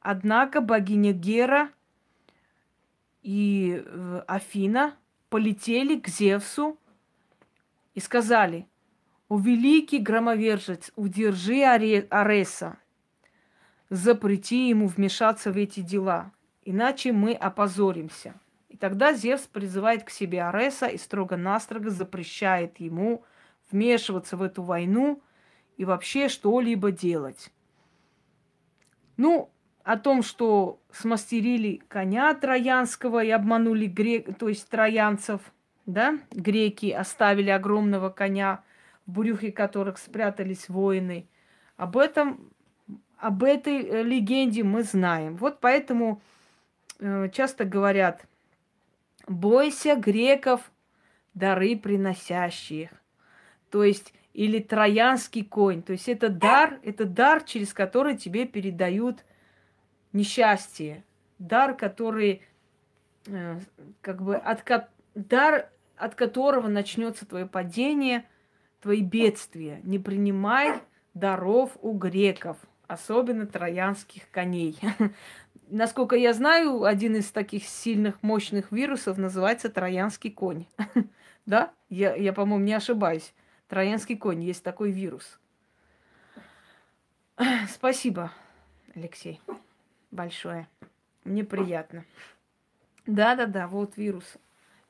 [0.00, 1.70] Однако богиня Гера
[3.22, 4.94] и э, Афина
[5.30, 6.78] полетели к Зевсу
[7.94, 8.66] и сказали,
[9.28, 12.76] «О великий громовержец, удержи Ареса,
[13.88, 18.34] запрети ему вмешаться в эти дела, иначе мы опозоримся».
[18.68, 23.24] И тогда Зевс призывает к себе Ареса и строго-настрого запрещает ему
[23.70, 25.22] вмешиваться в эту войну
[25.76, 27.52] и вообще что-либо делать.
[29.16, 29.52] Ну,
[29.84, 35.40] о том, что смастерили коня троянского и обманули грек, то есть троянцев,
[35.86, 38.62] да, греки оставили огромного коня,
[39.06, 41.28] в брюхе которых спрятались воины.
[41.76, 42.50] Об этом,
[43.18, 45.36] об этой э, легенде мы знаем.
[45.36, 46.22] Вот поэтому
[47.00, 48.26] э, часто говорят,
[49.26, 50.70] бойся греков,
[51.34, 52.90] дары приносящих.
[53.70, 55.82] То есть, или троянский конь.
[55.82, 59.24] То есть это дар, это дар, через который тебе передают
[60.12, 61.04] несчастье,
[61.38, 62.42] дар, который
[63.26, 63.60] э,
[64.00, 64.64] как бы от,
[65.14, 68.24] дар, от которого начнется твое падение,
[68.80, 69.80] твои бедствия.
[69.82, 70.80] Не принимай
[71.14, 72.56] даров у греков,
[72.86, 74.78] особенно троянских коней.
[75.68, 80.66] Насколько я знаю, один из таких сильных, мощных вирусов называется троянский конь.
[81.46, 81.72] да?
[81.88, 83.32] Я, я по-моему, не ошибаюсь.
[83.68, 85.38] Троянский конь, есть такой вирус.
[87.68, 88.30] Спасибо,
[88.94, 89.40] Алексей
[90.14, 90.68] большое.
[91.24, 92.04] Мне приятно.
[93.06, 94.36] Да-да-да, вот вирус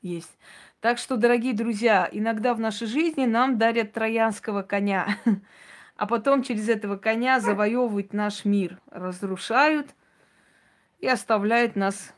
[0.05, 0.37] есть.
[0.79, 5.17] Так что, дорогие друзья, иногда в нашей жизни нам дарят троянского коня,
[5.97, 9.95] а потом через этого коня завоевывают наш мир, разрушают
[10.99, 12.13] и оставляют нас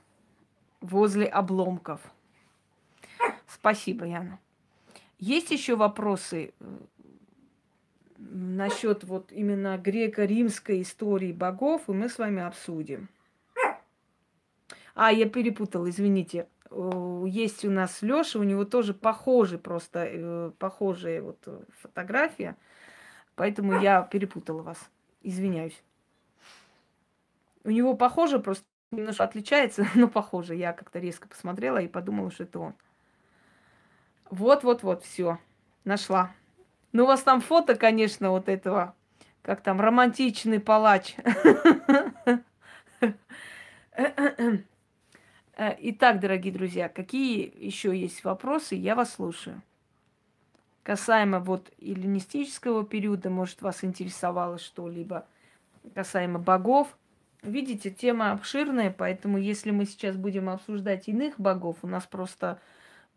[0.82, 2.02] возле обломков.
[3.48, 4.40] Спасибо, Яна.
[5.20, 6.54] Есть еще вопросы
[8.18, 13.10] насчет вот именно греко-римской истории богов, и мы с вами обсудим.
[14.94, 16.48] А, я перепутала, извините.
[16.70, 22.58] Есть у нас Лёша, у него тоже похожий просто, э, похожая вот э, фотография,
[23.36, 24.78] поэтому я перепутала вас.
[25.22, 25.82] Извиняюсь.
[27.64, 30.56] У него похоже, просто немножко отличается, но похоже.
[30.56, 32.74] Я как-то резко посмотрела и подумала, что это он.
[34.30, 35.40] Вот-вот-вот, все.
[35.86, 36.32] Нашла.
[36.92, 38.94] Ну, у вас там фото, конечно, вот этого,
[39.42, 41.16] как там, романтичный палач.
[45.60, 49.64] Итак, дорогие друзья, какие еще есть вопросы, я вас слушаю.
[50.84, 55.26] Касаемо вот эллинистического периода, может, вас интересовало что-либо,
[55.96, 56.96] касаемо богов.
[57.42, 62.60] Видите, тема обширная, поэтому если мы сейчас будем обсуждать иных богов, у нас просто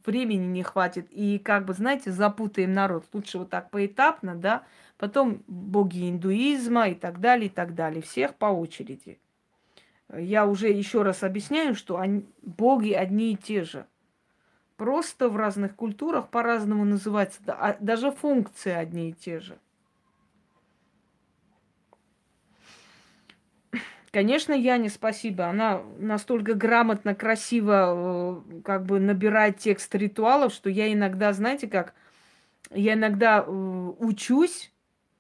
[0.07, 1.09] времени не хватит.
[1.11, 3.05] И как бы, знаете, запутаем народ.
[3.13, 4.63] Лучше вот так поэтапно, да,
[4.97, 8.01] потом боги индуизма и так далее, и так далее.
[8.01, 9.19] Всех по очереди.
[10.17, 13.87] Я уже еще раз объясняю, что они, боги одни и те же.
[14.77, 17.41] Просто в разных культурах по-разному называются.
[17.49, 19.59] А даже функции одни и те же.
[24.11, 25.47] Конечно, Яне спасибо.
[25.47, 31.95] Она настолько грамотно, красиво э, как бы набирает текст ритуалов, что я иногда, знаете как,
[32.73, 33.51] я иногда э,
[33.99, 34.73] учусь,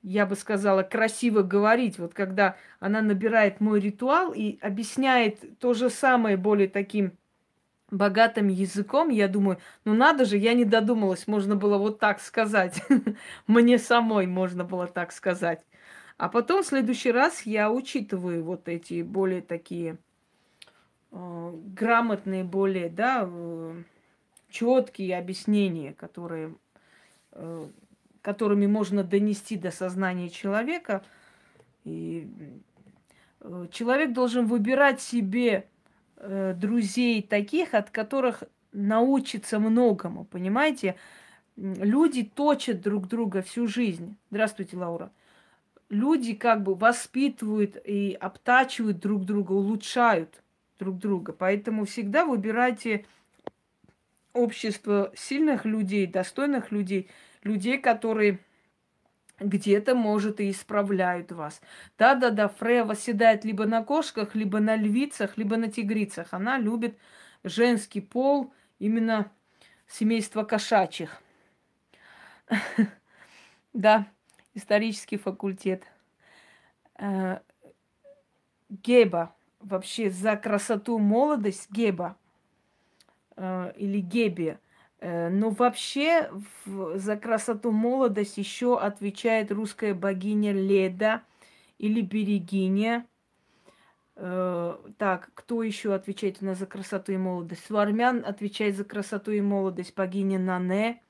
[0.03, 1.99] я бы сказала, красиво говорить.
[1.99, 7.13] Вот когда она набирает мой ритуал и объясняет то же самое более таким
[7.91, 12.83] богатым языком, я думаю, ну надо же, я не додумалась, можно было вот так сказать.
[13.47, 15.65] Мне самой можно было так сказать.
[16.17, 19.97] А потом в следующий раз я учитываю вот эти более такие
[21.11, 23.83] э, грамотные, более, да, э,
[24.51, 26.55] четкие объяснения, которые,
[27.33, 27.69] э,
[28.23, 31.03] которыми можно донести до сознания человека.
[31.85, 32.29] И
[33.41, 35.67] э, человек должен выбирать себе
[36.17, 40.97] э, друзей таких, от которых научиться многому, понимаете?
[41.57, 44.17] Люди точат друг друга всю жизнь.
[44.31, 45.11] Здравствуйте, Лаура
[45.91, 50.43] люди как бы воспитывают и обтачивают друг друга, улучшают
[50.79, 51.33] друг друга.
[51.33, 53.05] Поэтому всегда выбирайте
[54.33, 57.09] общество сильных людей, достойных людей,
[57.43, 58.41] людей, которые
[59.39, 61.61] где-то, может, и исправляют вас.
[61.99, 66.29] Да-да-да, Фрея восседает либо на кошках, либо на львицах, либо на тигрицах.
[66.33, 66.99] Она любит
[67.43, 69.31] женский пол, именно
[69.87, 71.21] семейство кошачьих.
[73.73, 74.09] Да
[74.55, 75.85] исторический факультет.
[76.99, 77.41] Э,
[78.69, 79.35] Геба.
[79.61, 82.17] Вообще за красоту молодость Геба.
[83.43, 84.59] Э, или Геби.
[85.01, 86.31] Э, но вообще
[86.67, 91.23] за красоту молодость еще отвечает русская богиня Леда
[91.79, 93.07] или Берегиня.
[94.15, 97.71] Так, кто еще отвечает у нас за красоту и молодость?
[97.71, 101.01] У армян отвечает за красоту и молодость богиня Нане.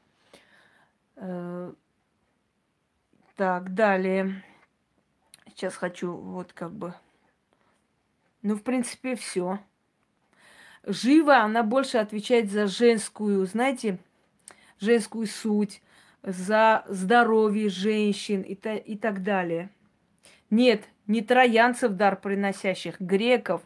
[3.35, 4.45] Так, далее.
[5.49, 6.95] Сейчас хочу вот как бы...
[8.43, 9.59] Ну, в принципе, все.
[10.85, 13.99] Жива, она больше отвечает за женскую, знаете,
[14.81, 15.83] женскую суть,
[16.23, 19.71] за здоровье женщин и, та, и так далее.
[20.49, 23.63] Нет, не троянцев дар приносящих, греков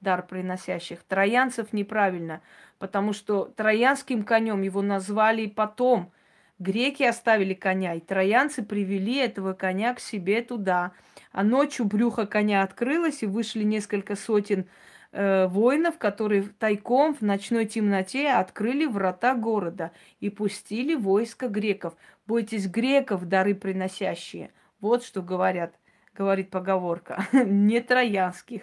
[0.00, 1.02] дар приносящих.
[1.04, 2.40] Троянцев неправильно,
[2.78, 6.12] потому что троянским конем его назвали потом–
[6.58, 10.90] Греки оставили коня, и троянцы привели этого коня к себе туда.
[11.30, 14.66] А ночью брюхо коня открылось, и вышли несколько сотен
[15.12, 21.94] э, воинов, которые тайком в ночной темноте открыли врата города и пустили войско греков.
[22.26, 24.50] Бойтесь греков, дары приносящие.
[24.80, 25.74] Вот что говорят,
[26.14, 27.26] говорит поговорка.
[27.32, 28.62] Не троянских.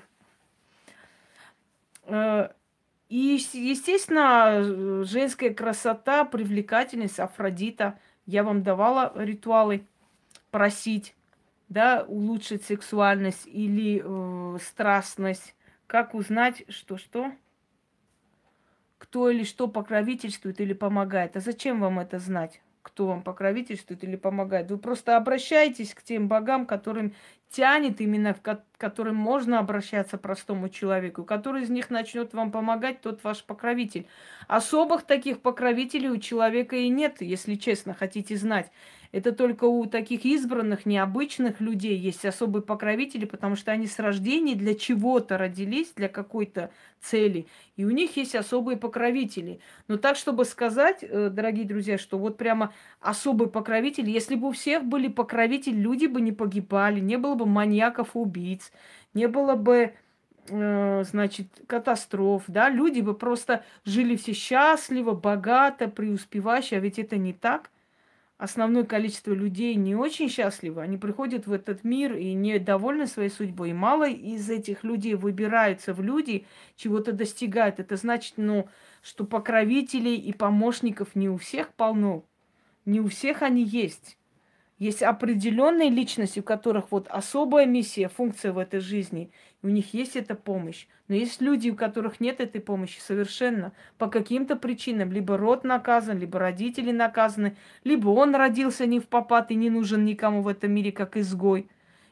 [2.03, 2.49] Э,
[3.09, 7.99] и, естественно, женская красота, привлекательность, Афродита.
[8.25, 9.85] Я вам давала ритуалы
[10.51, 11.15] просить,
[11.69, 15.54] да, улучшить сексуальность или э, страстность.
[15.87, 17.31] Как узнать, что что?
[18.97, 21.37] Кто или что покровительствует или помогает?
[21.37, 22.61] А зачем вам это знать?
[22.85, 24.69] кто вам покровительствует или помогает.
[24.69, 27.15] Вы просто обращаетесь к тем богам, которым
[27.49, 28.41] тянет именно, в
[28.77, 31.23] которым можно обращаться простому человеку.
[31.23, 34.07] Который из них начнет вам помогать, тот ваш покровитель.
[34.47, 38.71] Особых таких покровителей у человека и нет, если честно, хотите знать.
[39.15, 44.55] Это только у таких избранных, необычных людей есть особые покровители, потому что они с рождения
[44.55, 46.69] для чего-то родились, для какой-то
[46.99, 47.47] цели.
[47.77, 49.61] И у них есть особые покровители.
[49.87, 54.51] Но так, чтобы сказать, э, дорогие друзья, что вот прямо особый покровитель, если бы у
[54.51, 58.73] всех были покровители, люди бы не погибали, не было бы маньяков-убийц,
[59.13, 59.93] не было бы
[60.49, 67.15] э, значит, катастроф, да, люди бы просто жили все счастливо, богато, преуспевающе, а ведь это
[67.15, 67.69] не так
[68.37, 70.81] основное количество людей не очень счастливы.
[70.81, 73.69] Они приходят в этот мир и недовольны своей судьбой.
[73.69, 76.45] И мало из этих людей выбираются в люди,
[76.75, 77.79] чего-то достигают.
[77.79, 78.67] Это значит, ну,
[79.01, 82.25] что покровителей и помощников не у всех полно.
[82.85, 84.17] Не у всех они есть.
[84.77, 89.31] Есть определенные личности, у которых вот особая миссия, функция в этой жизни.
[89.65, 90.85] У них есть эта помощь.
[91.07, 93.73] Но есть люди, у которых нет этой помощи совершенно.
[93.97, 95.11] По каким-то причинам.
[95.11, 100.05] Либо род наказан, либо родители наказаны, либо он родился не в попад и не нужен
[100.05, 101.67] никому в этом мире, как изгой.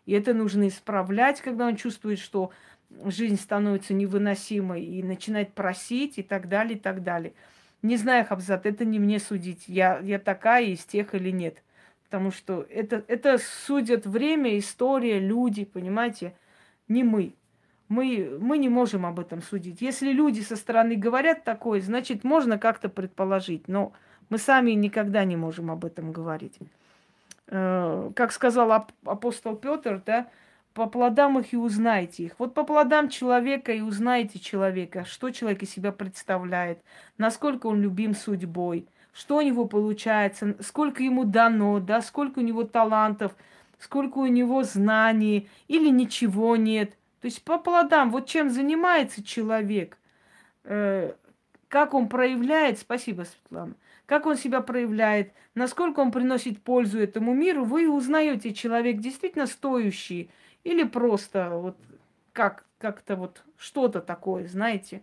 [0.08, 2.50] И это нужно исправлять, когда он чувствует, что
[3.06, 7.34] жизнь становится невыносимой и начинает просить и так далее, и так далее.
[7.84, 11.62] Не знаю, Хабзат, это не мне судить, я, я такая из тех или нет.
[12.06, 16.34] Потому что это, это судят время, история, люди, понимаете,
[16.88, 17.36] не мы.
[17.94, 19.82] Мы, мы не можем об этом судить.
[19.82, 23.68] Если люди со стороны говорят такое, значит, можно как-то предположить.
[23.68, 23.94] Но
[24.30, 26.58] мы сами никогда не можем об этом говорить.
[27.48, 30.28] Э, как сказал апостол Петр, да,
[30.74, 32.34] по плодам их и узнаете их.
[32.40, 36.80] Вот по плодам человека и узнаете человека, что человек из себя представляет,
[37.20, 42.64] насколько он любим судьбой, что у него получается, сколько ему дано, да, сколько у него
[42.64, 43.36] талантов,
[43.78, 46.98] сколько у него знаний или ничего нет.
[47.24, 49.98] То есть по плодам, вот чем занимается человек,
[50.66, 51.14] э,
[51.70, 53.76] как он проявляет, спасибо, Светлана,
[54.06, 60.32] как он себя проявляет, насколько он приносит пользу этому миру, вы узнаете, человек действительно стоящий
[60.66, 61.78] или просто вот
[62.34, 65.02] как, как-то вот что-то такое, знаете.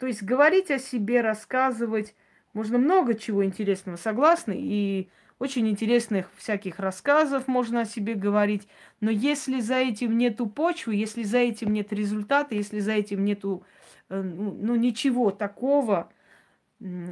[0.00, 2.16] То есть говорить о себе, рассказывать,
[2.54, 4.56] можно много чего интересного, согласны?
[4.58, 8.66] И очень интересных всяких рассказов можно о себе говорить.
[9.00, 13.62] Но если за этим нету почвы, если за этим нет результата, если за этим нету
[14.08, 16.10] э, ну, ну, ничего такого,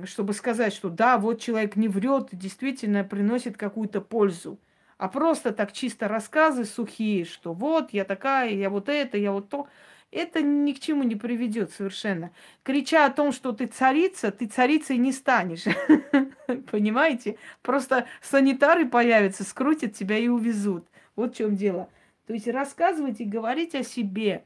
[0.05, 4.59] чтобы сказать, что да, вот человек не врет, действительно приносит какую-то пользу.
[4.97, 9.49] А просто так чисто рассказы сухие, что вот я такая, я вот это, я вот
[9.49, 9.69] то,
[10.11, 12.31] это ни к чему не приведет совершенно.
[12.63, 15.65] Крича о том, что ты царица, ты царицей не станешь.
[16.71, 17.37] Понимаете?
[17.63, 20.87] Просто санитары появятся, скрутят тебя и увезут.
[21.17, 21.89] Вот в чем дело.
[22.27, 24.45] То есть рассказывать и говорить о себе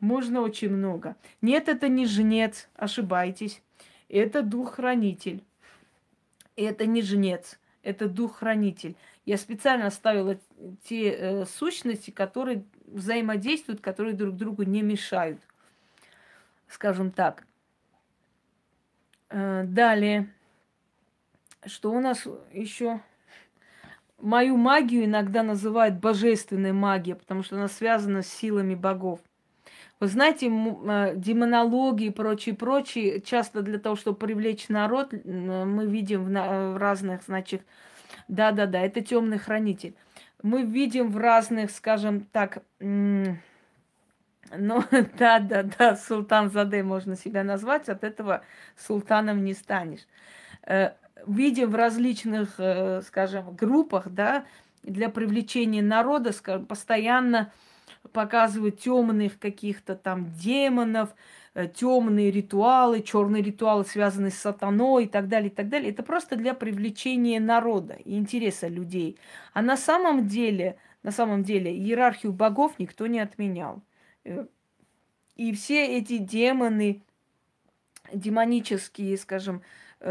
[0.00, 1.16] можно очень много.
[1.40, 3.62] Нет, это не жнец, ошибаетесь.
[4.08, 5.42] Это дух-хранитель.
[6.56, 8.96] Это не жнец, это дух-хранитель.
[9.24, 10.38] Я специально оставила
[10.84, 15.40] те э, сущности, которые взаимодействуют, которые друг другу не мешают.
[16.68, 17.46] Скажем так.
[19.30, 20.28] Э, далее.
[21.64, 23.00] Что у нас еще?
[24.18, 29.20] Мою магию иногда называют божественной магией, потому что она связана с силами богов.
[30.00, 36.24] Вы знаете, э, демонологии и прочее, прочее, часто для того, чтобы привлечь народ, мы видим
[36.24, 37.62] в разных, значит,
[38.26, 39.94] да-да-да, это темный хранитель.
[40.42, 43.36] Мы видим в разных, скажем так, ну,
[45.18, 48.42] да-да-да, султан Заде можно себя назвать, от этого
[48.76, 50.06] султаном не станешь.
[51.26, 54.44] Видим в различных, э, скажем, группах, да,
[54.82, 57.52] для привлечения народа, скажем, постоянно
[58.12, 61.14] показывают темных каких-то там демонов,
[61.54, 65.90] Э, темные ритуалы, черные ритуалы, связанные с сатаной и так далее, и так далее.
[65.90, 69.18] Это просто для привлечения народа и интереса людей.
[69.52, 73.82] А на самом деле, на самом деле, иерархию богов никто не отменял.
[74.24, 74.46] Э,
[75.36, 77.02] и все эти демоны,
[78.14, 79.62] демонические, скажем,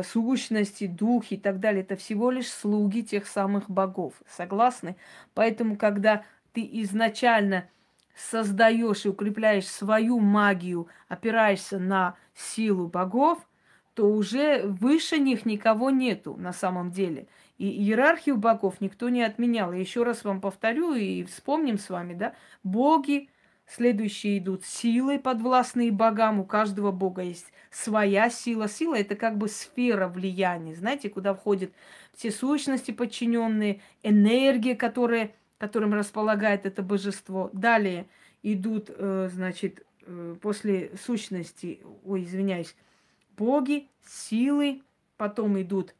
[0.03, 4.13] сущности, духи и так далее, это всего лишь слуги тех самых богов.
[4.27, 4.95] Согласны?
[5.34, 6.23] Поэтому, когда
[6.53, 7.68] ты изначально
[8.15, 13.47] создаешь и укрепляешь свою магию, опираешься на силу богов,
[13.93, 17.27] то уже выше них никого нету на самом деле.
[17.57, 19.73] И иерархию богов никто не отменял.
[19.73, 23.30] И еще раз вам повторю и вспомним с вами, да, боги
[23.76, 26.39] следующие идут силой подвластные богам.
[26.39, 28.68] У каждого бога есть своя сила.
[28.68, 31.72] Сила это как бы сфера влияния, знаете, куда входят
[32.14, 35.31] все сущности подчиненные, энергия, которая
[35.61, 37.52] которым располагает это божество.
[37.53, 38.07] Далее
[38.41, 42.76] идут, э, значит, э, после сущности, ой, извиняюсь,
[43.38, 44.81] боги, силы,
[45.18, 45.93] потом идут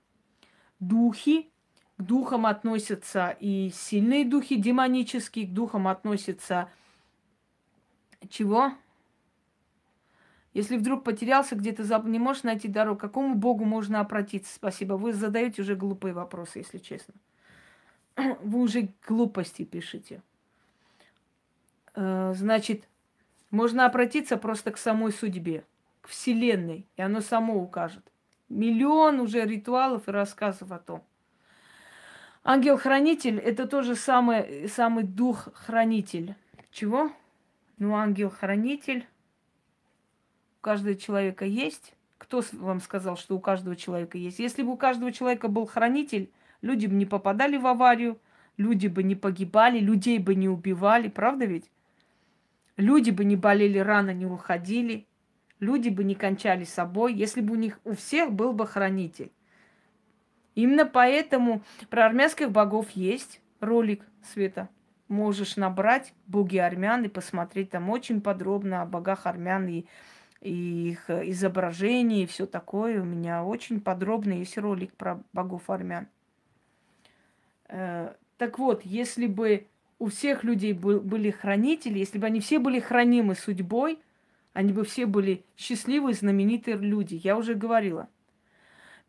[0.80, 1.52] духи,
[1.98, 6.68] к духам относятся и сильные духи демонические, к духам относятся
[8.30, 8.73] чего?
[10.53, 14.53] Если вдруг потерялся где-то, не можешь найти дорогу, к какому богу можно обратиться?
[14.53, 14.93] Спасибо.
[14.93, 17.14] Вы задаете уже глупые вопросы, если честно.
[18.41, 20.22] вы уже глупости пишете.
[21.95, 22.88] Э, значит,
[23.49, 25.64] можно обратиться просто к самой судьбе,
[26.02, 28.03] к Вселенной, и оно само укажет.
[28.49, 31.03] Миллион уже ритуалов и рассказов о том.
[32.43, 36.35] Ангел-хранитель– это тоже самый, самый дух-хранитель.
[36.72, 37.11] Чего?
[37.81, 39.07] Ну, ангел-хранитель
[40.59, 41.95] у каждого человека есть.
[42.19, 44.37] Кто вам сказал, что у каждого человека есть?
[44.37, 46.29] Если бы у каждого человека был хранитель,
[46.61, 48.19] люди бы не попадали в аварию,
[48.55, 51.71] люди бы не погибали, людей бы не убивали, правда ведь?
[52.77, 55.07] Люди бы не болели рано, не уходили,
[55.59, 59.31] люди бы не кончали собой, если бы у них у всех был бы хранитель.
[60.53, 64.69] Именно поэтому про армянских богов есть ролик, Света.
[65.11, 69.85] Можешь набрать боги армян и посмотреть там очень подробно о богах армян и
[70.39, 73.01] и их изображения, и все такое.
[73.01, 76.07] У меня очень подробный есть ролик про богов армян.
[77.67, 79.67] Э, так вот, если бы
[79.99, 83.99] у всех людей был, были хранители, если бы они все были хранимы судьбой,
[84.53, 87.19] они бы все были счастливые, знаменитые люди.
[87.23, 88.09] Я уже говорила.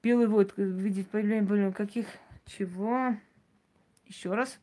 [0.03, 2.07] Белый вот видеть появление каких...
[2.45, 3.17] Чего?
[4.07, 4.59] Еще раз.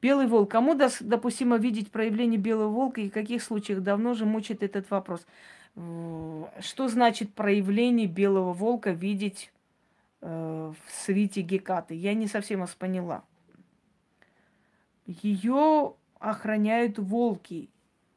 [0.00, 0.50] Белый волк.
[0.50, 3.82] Кому допустимо видеть проявление белого волка и в каких случаях?
[3.82, 5.26] Давно же мучает этот вопрос.
[5.74, 9.52] Что значит проявление белого волка видеть
[10.20, 10.26] э,
[10.72, 11.94] в свите Гекаты?
[11.94, 13.22] Я не совсем вас поняла.
[15.06, 17.68] Ее охраняют волки.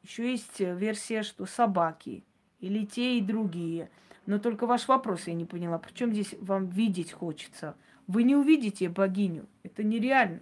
[0.02, 2.24] Еще есть версия, что собаки.
[2.60, 3.90] Или те и другие.
[4.26, 5.78] Но только ваш вопрос я не поняла.
[5.78, 7.76] Причем здесь вам видеть хочется?
[8.06, 9.46] Вы не увидите богиню.
[9.62, 10.40] Это нереально.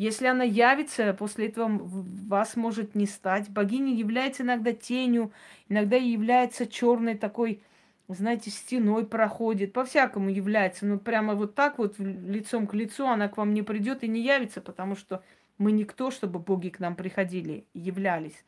[0.00, 3.50] Если она явится, после этого вас может не стать.
[3.50, 5.30] Богиня является иногда тенью,
[5.68, 7.62] иногда является черной такой,
[8.08, 9.74] знаете, стеной проходит.
[9.74, 10.86] По-всякому является.
[10.86, 14.22] Но прямо вот так вот лицом к лицу она к вам не придет и не
[14.22, 15.22] явится, потому что
[15.58, 18.42] мы никто, чтобы боги к нам приходили являлись.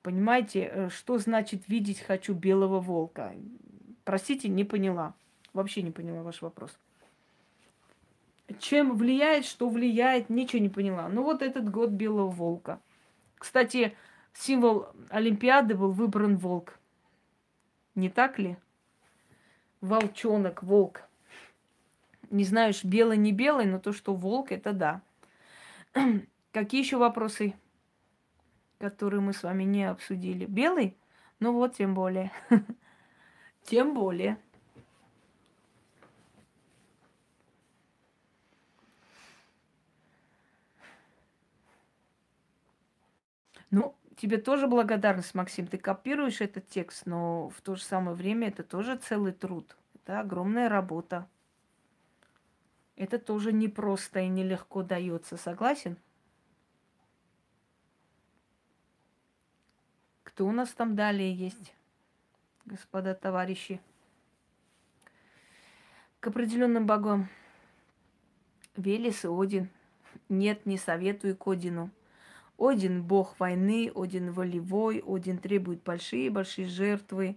[0.00, 3.34] Понимаете, э, что значит видеть хочу белого волка?
[4.04, 5.12] Простите, не поняла.
[5.52, 6.78] Вообще не поняла ваш вопрос
[8.58, 11.08] чем влияет, что влияет, ничего не поняла.
[11.08, 12.80] Ну вот этот год белого волка.
[13.36, 13.96] Кстати,
[14.32, 16.78] символ Олимпиады был выбран волк.
[17.94, 18.56] Не так ли?
[19.80, 21.02] Волчонок, волк.
[22.30, 25.02] Не знаешь, белый, не белый, но то, что волк, это да.
[26.52, 27.54] Какие еще вопросы,
[28.78, 30.46] которые мы с вами не обсудили?
[30.46, 30.96] Белый?
[31.40, 32.32] Ну вот, тем более.
[33.64, 34.38] Тем более.
[43.70, 45.66] Ну, тебе тоже благодарность, Максим.
[45.66, 49.76] Ты копируешь этот текст, но в то же самое время это тоже целый труд.
[49.94, 51.26] Это огромная работа.
[52.96, 55.36] Это тоже непросто и нелегко дается.
[55.36, 55.96] Согласен?
[60.24, 61.74] Кто у нас там далее есть,
[62.64, 63.80] господа товарищи?
[66.20, 67.28] К определенным богам.
[68.76, 69.70] Велес и Один.
[70.28, 71.90] Нет, не советую к Одину.
[72.58, 77.36] Один– бог войны, Один волевой, Один требует большие-большие жертвы.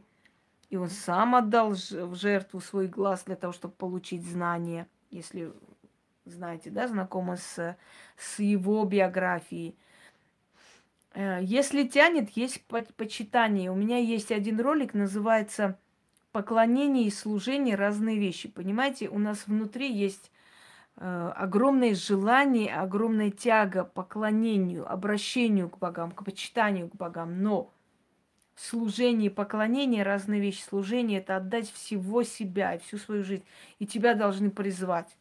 [0.70, 4.88] И он сам отдал в жертву свой глаз для того, чтобы получить знания.
[5.12, 5.52] Если
[6.26, 7.78] знаете, да, знакомы с,
[8.18, 9.76] с его биографией.
[11.14, 13.72] Э, если тянет, есть почитание.
[13.72, 15.78] У меня есть один ролик, называется
[16.32, 18.50] «Поклонение и служение– разные вещи».
[18.50, 20.31] Понимаете, у нас внутри есть
[21.02, 27.42] огромное желание, огромная тяга поклонению, обращению к богам, к почитанию к богам.
[27.42, 27.74] Но
[28.56, 30.62] служение и поклонение– разные вещи.
[30.62, 33.44] Служение– это отдать всего себя и всю свою жизнь.
[33.80, 35.18] И тебя должны призвать.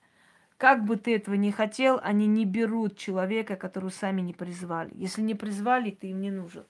[0.58, 4.90] Как бы ты этого не хотел, они не берут человека, которого сами не призвали.
[4.94, 6.66] Если не призвали, ты им не нужен.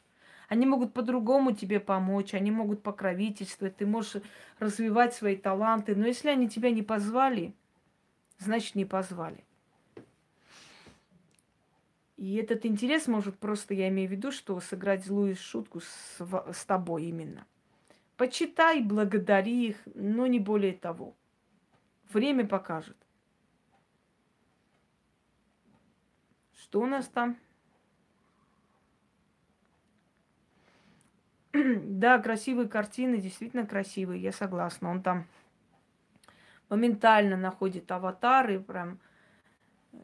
[0.49, 4.23] Они могут по-другому тебе помочь, они могут покровительствовать, ты можешь
[4.61, 5.97] развивать свои таланты.
[5.97, 7.55] Но если они тебя не позвали,
[8.41, 9.45] значит, не позвали.
[12.17, 16.19] И этот интерес может просто, я имею в виду, что сыграть злую шутку с,
[16.53, 17.47] с тобой именно.
[18.17, 21.15] Почитай, благодари их, но не более того.
[22.13, 22.97] Время покажет.
[26.53, 27.39] Что у нас там?
[31.55, 34.91] да, красивые картины, действительно красивые, я согласна.
[34.91, 35.27] Он там
[36.71, 39.01] моментально находит аватары, прям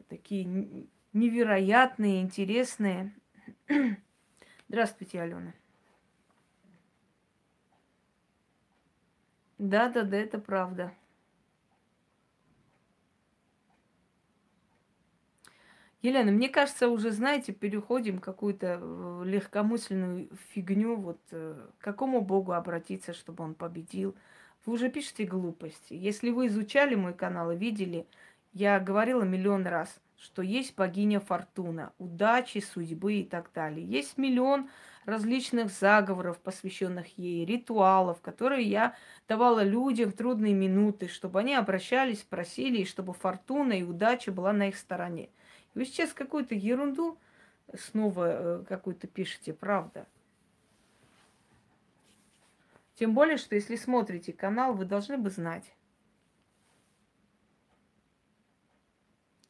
[0.09, 3.15] такие невероятные, интересные.
[4.69, 5.53] Здравствуйте, Алена.
[9.57, 10.93] Да, да, да, это правда.
[16.03, 20.95] Елена, мне кажется, уже, знаете, переходим какую-то э, легкомысленную фигню.
[20.95, 24.15] Вот э, к какому богу обратиться, чтобы он победил?
[24.67, 25.93] Вы уже пишете глупости.
[25.93, 28.05] Если вы изучали мой канал и видели,
[28.51, 33.87] я говорила миллион раз, что есть богиня Фортуна, удачи, судьбы и так далее.
[33.87, 34.69] Есть миллион
[35.05, 38.93] различных заговоров, посвященных ей, ритуалов, которые я
[39.29, 44.51] давала людям в трудные минуты, чтобы они обращались, просили, и чтобы фортуна и удача была
[44.51, 45.29] на их стороне.
[45.75, 47.17] И вы сейчас какую-то ерунду
[47.73, 50.07] снова э, какую-то пишете, правда?
[52.97, 55.73] Тем более, что если смотрите канал, вы должны бы знать.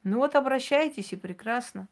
[0.03, 1.88] Ну вот обращайтесь и прекрасно.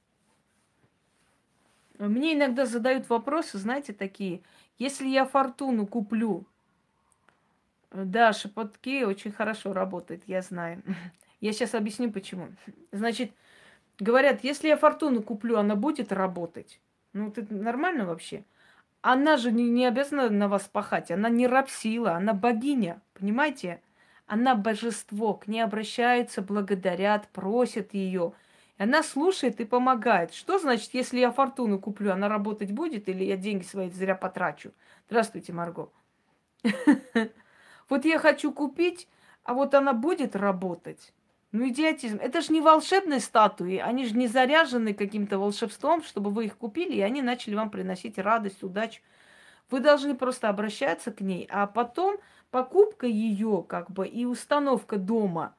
[2.00, 4.42] Мне иногда задают вопросы, знаете, такие.
[4.78, 6.46] Если я фортуну куплю,
[7.92, 10.84] Да, шепотки очень хорошо работают, я знаю.
[11.42, 12.48] Я сейчас объясню почему.
[12.92, 13.32] Значит,
[14.00, 16.82] говорят, если я фортуну куплю, она будет работать.
[17.14, 18.46] Ну, это нормально вообще?
[19.08, 21.12] Она же не, не обязана на вас пахать.
[21.12, 23.04] Она не рабсила, она богиня.
[23.14, 23.80] Понимаете?
[24.26, 25.36] Она божество.
[25.36, 28.34] К ней обращаются, благодарят, просят ее.
[28.80, 30.34] И она слушает и помогает.
[30.34, 34.72] Что значит, если я фортуну куплю, она работать будет или я деньги свои зря потрачу?
[35.08, 35.92] Здравствуйте, Марго.
[37.90, 39.08] Вот я хочу купить,
[39.44, 41.14] а вот она будет работать.
[41.56, 42.18] Ну, идиотизм.
[42.18, 43.78] Это же не волшебные статуи.
[43.78, 48.18] Они же не заряжены каким-то волшебством, чтобы вы их купили, и они начали вам приносить
[48.18, 49.02] радость, удачу.
[49.72, 52.18] Вы должны просто обращаться к ней, а потом
[52.52, 55.56] покупка ее, как бы, и установка дома.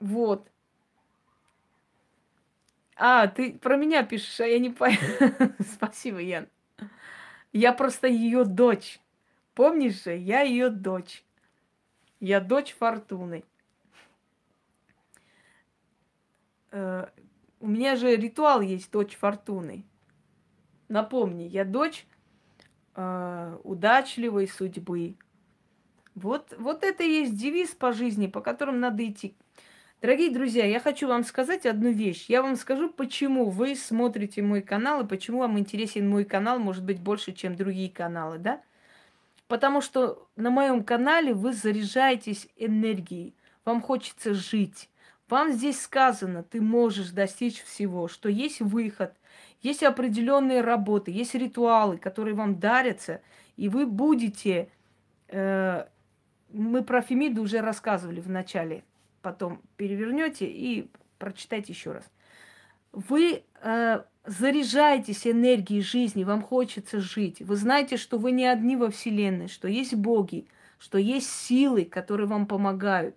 [0.00, 0.48] Вот.
[2.96, 4.96] А, ты про меня пишешь, а я не понял.
[5.74, 6.48] Спасибо, Ян.
[7.52, 8.98] Я просто ее дочь.
[9.54, 11.22] Помнишь же, я ее дочь.
[12.20, 13.44] Я дочь Фортуны.
[16.70, 17.06] Э,
[17.60, 19.84] у меня же ритуал есть дочь Фортуны.
[20.88, 22.06] Напомни, я дочь
[22.94, 25.16] э, удачливой судьбы.
[26.14, 29.34] Вот, вот это и есть девиз по жизни, по которому надо идти.
[30.00, 32.26] Дорогие друзья, я хочу вам сказать одну вещь.
[32.28, 36.84] Я вам скажу, почему вы смотрите мой канал и почему вам интересен мой канал, может
[36.84, 38.60] быть, больше, чем другие каналы, да?
[39.48, 43.34] Потому что на моем канале вы заряжаетесь энергией,
[43.64, 44.90] вам хочется жить.
[45.28, 49.14] Вам здесь сказано, ты можешь достичь всего, что есть выход,
[49.62, 53.22] есть определенные работы, есть ритуалы, которые вам дарятся,
[53.56, 54.68] и вы будете...
[55.28, 55.86] Э,
[56.50, 58.84] мы про Фемиду уже рассказывали в начале,
[59.22, 60.88] потом перевернете и
[61.18, 62.04] прочитайте еще раз.
[62.94, 67.40] Вы э, заряжаетесь энергией жизни, вам хочется жить.
[67.40, 70.46] Вы знаете, что вы не одни во Вселенной, что есть боги,
[70.78, 73.16] что есть силы, которые вам помогают,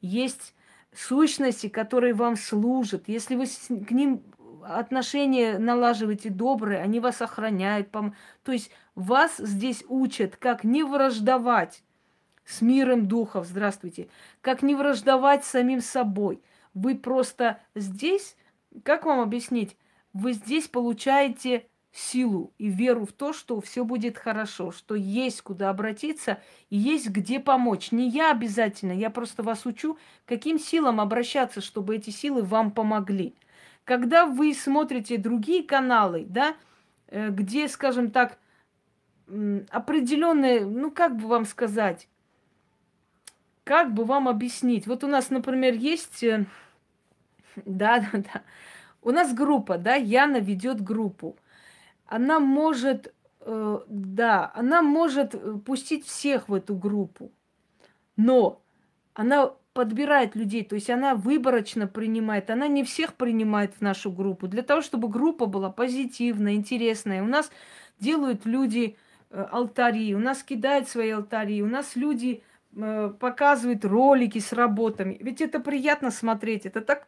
[0.00, 0.54] есть
[0.94, 3.04] сущности, которые вам служат.
[3.06, 3.46] Если вы
[3.84, 4.22] к ним
[4.64, 7.90] отношения налаживаете добрые, они вас охраняют.
[7.90, 8.14] Пом...
[8.42, 11.82] То есть вас здесь учат, как не враждовать
[12.44, 14.08] с миром духов, здравствуйте,
[14.40, 16.42] как не враждовать самим собой.
[16.74, 18.36] Вы просто здесь,
[18.84, 19.76] как вам объяснить,
[20.12, 25.70] вы здесь получаете силу и веру в то, что все будет хорошо, что есть куда
[25.70, 26.40] обратиться
[26.70, 27.92] и есть где помочь.
[27.92, 33.34] Не я обязательно, я просто вас учу, каким силам обращаться, чтобы эти силы вам помогли.
[33.84, 36.56] Когда вы смотрите другие каналы, да,
[37.08, 38.38] э, где, скажем так,
[39.70, 42.08] определенные, ну как бы вам сказать,
[43.64, 44.86] как бы вам объяснить?
[44.86, 46.46] Вот у нас, например, есть, э,
[47.56, 48.42] да, да, да,
[49.02, 51.36] у нас группа, да, Яна ведет группу.
[52.06, 57.30] Она может, э, да, она может э, пустить всех в эту группу,
[58.16, 58.62] но
[59.14, 64.48] она подбирает людей, то есть она выборочно принимает, она не всех принимает в нашу группу.
[64.48, 67.50] Для того, чтобы группа была позитивная, интересная, у нас
[68.00, 68.96] делают люди
[69.30, 72.42] э, алтари, у нас кидают свои алтари, у нас люди
[72.74, 75.16] э, показывают ролики с работами.
[75.20, 77.06] Ведь это приятно смотреть, это так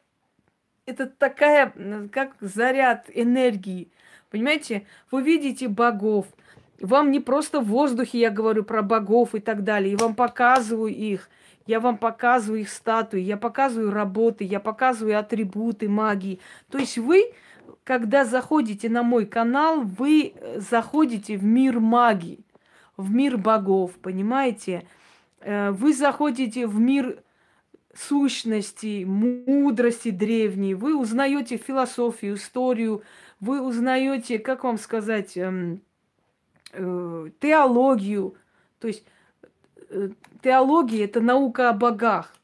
[0.87, 1.73] это такая,
[2.13, 3.89] как заряд энергии.
[4.31, 6.27] Понимаете, вы видите богов.
[6.81, 9.93] Вам не просто в воздухе я говорю про богов и так далее.
[9.93, 11.29] И вам показываю их.
[11.67, 16.41] Я вам показываю их статуи, я показываю работы, я показываю атрибуты магии.
[16.71, 17.33] То есть вы,
[17.85, 22.41] когда заходите на мой канал, вы э, заходите в мир магии,
[22.97, 24.85] в мир богов, понимаете?
[25.43, 27.23] Э, вы заходите в мир
[27.95, 33.03] сущности, мудрости древней, вы узнаете философию, историю,
[33.41, 35.83] вы узнаете, как вам сказать, эм,
[36.73, 38.37] э, теологию.
[38.79, 39.05] То есть
[39.89, 40.11] э,
[40.43, 42.35] теология это наука о богах.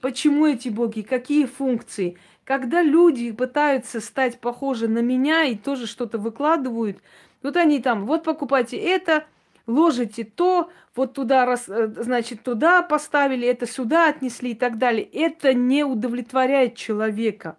[0.00, 2.18] Почему эти боги, какие функции?
[2.44, 6.98] Когда люди пытаются стать похожи на меня и тоже что-то выкладывают,
[7.42, 9.24] вот они там, вот покупайте это,
[9.66, 15.04] ложите то, вот туда, э, значит, туда поставили, это сюда отнесли и так далее.
[15.04, 17.56] Это не удовлетворяет человека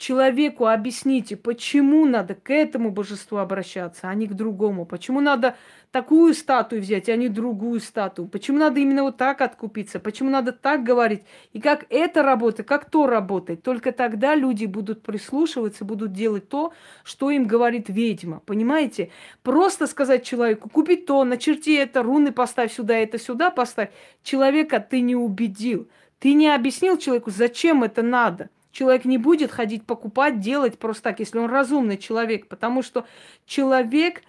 [0.00, 4.86] человеку объясните, почему надо к этому божеству обращаться, а не к другому.
[4.86, 5.56] Почему надо
[5.92, 8.26] такую статую взять, а не другую статую.
[8.26, 11.22] Почему надо именно вот так откупиться, почему надо так говорить.
[11.52, 13.62] И как это работает, как то работает.
[13.62, 16.72] Только тогда люди будут прислушиваться, будут делать то,
[17.04, 18.40] что им говорит ведьма.
[18.46, 19.10] Понимаете?
[19.42, 23.90] Просто сказать человеку, купи то, начерти это, руны поставь сюда, это сюда поставь.
[24.22, 25.88] Человека ты не убедил.
[26.18, 28.48] Ты не объяснил человеку, зачем это надо.
[28.72, 33.04] Человек не будет ходить покупать, делать просто так, если он разумный человек, потому что
[33.44, 34.22] человек,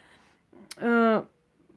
[0.78, 1.24] э,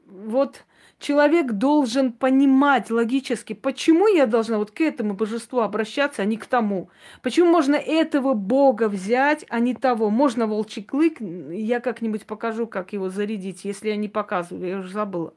[0.07, 0.65] вот
[0.99, 6.47] человек должен понимать логически, почему я должна вот к этому божеству обращаться, а не к
[6.47, 6.89] тому.
[7.23, 10.09] Почему можно этого бога взять, а не того.
[10.09, 14.93] Можно волчий клык, я как-нибудь покажу, как его зарядить, если я не показываю, я уже
[14.93, 15.35] забыла.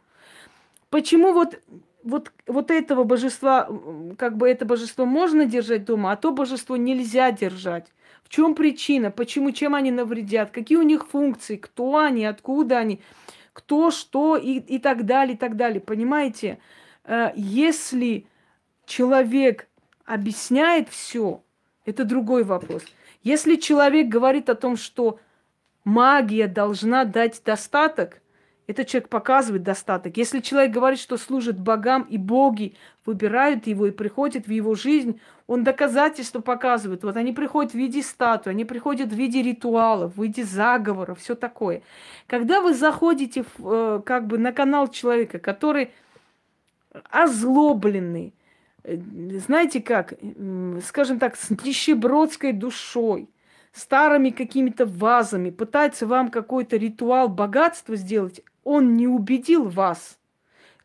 [0.89, 1.59] Почему вот
[2.07, 3.69] вот, вот этого божества,
[4.17, 7.88] как бы это божество можно держать дома, а то божество нельзя держать.
[8.23, 9.11] В чем причина?
[9.11, 9.51] Почему?
[9.51, 10.51] Чем они навредят?
[10.51, 11.57] Какие у них функции?
[11.57, 12.25] Кто они?
[12.25, 13.01] Откуда они?
[13.51, 15.81] Кто, что и, и так далее, и так далее.
[15.81, 16.59] Понимаете?
[17.03, 18.25] Э, если
[18.85, 19.67] человек
[20.05, 21.41] объясняет все,
[21.85, 22.84] это другой вопрос.
[23.21, 25.19] Если человек говорит о том, что
[25.84, 28.21] магия должна дать достаток–
[28.68, 30.18] этот человек показывает достаток.
[30.18, 32.76] Если человек говорит, что служит богам, и боги
[33.06, 37.03] выбирают его и приходят в его жизнь, он доказательства показывает.
[37.03, 41.35] Вот они приходят в виде статуи, они приходят в виде ритуалов, в виде заговоров, все
[41.35, 41.81] такое.
[42.27, 45.91] Когда вы заходите в, э, как бы на канал человека, который
[47.10, 48.34] озлобленный,
[48.84, 48.98] э,
[49.45, 50.15] знаете как,
[50.85, 53.30] скажем так, с нищебродской душой,
[53.72, 60.19] старыми какими-то вазами, пытается вам какой-то ритуал богатства сделать, он не убедил вас.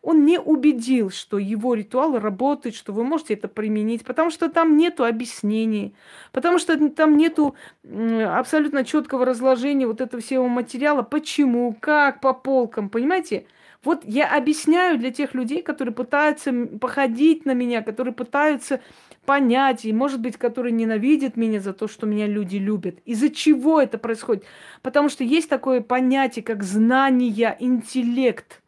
[0.02, 4.76] Он не убедил, что его ритуал работает, что вы можете это применить, потому что там
[4.76, 5.94] нету объяснений,
[6.32, 7.54] потому что там нету
[7.84, 13.46] абсолютно четкого разложения вот этого всего материала, почему, как, по полкам, понимаете?
[13.84, 18.80] Вот я объясняю для тех людей, которые пытаются походить на меня, которые пытаются
[19.24, 22.98] понять, и, может быть, которые ненавидят меня за то, что меня люди любят.
[23.04, 24.44] Из-за чего это происходит?
[24.82, 28.60] Потому что есть такое понятие, как знание, интеллект.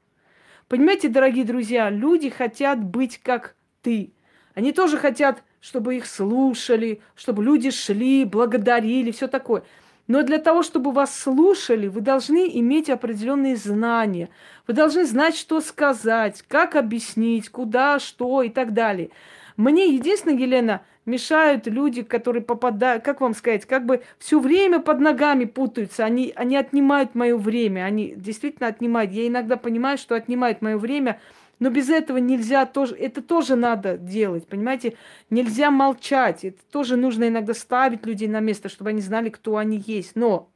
[0.68, 4.12] Понимаете, дорогие друзья, люди хотят быть как ты.
[4.54, 9.64] Они тоже хотят, чтобы их слушали, чтобы люди шли, благодарили, все такое.
[10.06, 14.28] Но для того, чтобы вас слушали, вы должны иметь определенные знания.
[14.66, 19.10] Вы должны знать, что сказать, как объяснить, куда, что и так далее.
[19.56, 25.00] Мне единственное, Елена, мешают люди, которые попадают, как вам сказать, как бы все время под
[25.00, 29.12] ногами путаются, они, они отнимают мое время, они действительно отнимают.
[29.12, 31.20] Я иногда понимаю, что отнимают мое время,
[31.60, 34.96] но без этого нельзя тоже, это тоже надо делать, понимаете?
[35.30, 39.82] Нельзя молчать, это тоже нужно иногда ставить людей на место, чтобы они знали, кто они
[39.86, 40.16] есть.
[40.16, 40.50] Но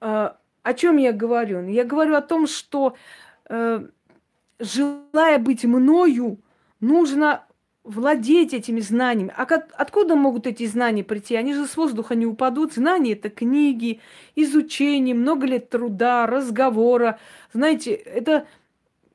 [0.00, 0.30] э,
[0.62, 1.66] о чем я говорю?
[1.68, 2.96] Я говорю о том, что
[3.50, 3.86] э,
[4.58, 6.38] желая быть мною,
[6.84, 7.44] нужно
[7.82, 9.32] владеть этими знаниями.
[9.36, 11.36] А как, откуда могут эти знания прийти?
[11.36, 12.72] Они же с воздуха не упадут.
[12.72, 14.00] Знания– это книги,
[14.36, 17.18] изучение, много лет труда, разговора.
[17.52, 18.46] Знаете, это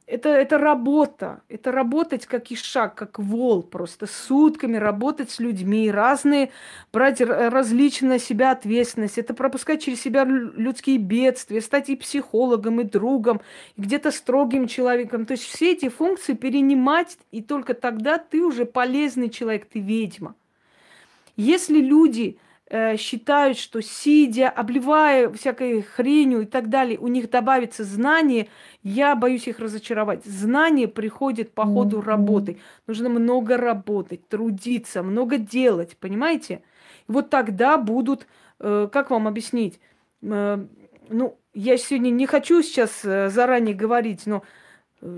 [0.09, 1.41] это, это работа.
[1.49, 6.49] Это работать как ишак, как вол, просто сутками работать с людьми, разные,
[6.91, 9.19] брать различные на себя ответственность.
[9.19, 13.41] Это пропускать через себя людские бедствия, стать и психологом, и другом,
[13.77, 15.27] и где-то строгим человеком.
[15.27, 20.33] То есть все эти функции перенимать, и только тогда ты уже полезный человек, ты ведьма.
[21.35, 22.39] Если люди
[22.97, 28.47] считают, что сидя, обливая всякой хренью и так далее, у них добавится знание,
[28.83, 30.23] я боюсь их разочаровать.
[30.23, 32.59] Знание приходит по ходу работы.
[32.85, 36.61] Нужно много работать, трудиться, много делать, понимаете?
[37.07, 38.27] И вот тогда будут,
[38.59, 39.79] э, как вам объяснить,
[40.21, 40.65] э,
[41.09, 44.43] ну, я сегодня не хочу сейчас заранее говорить, но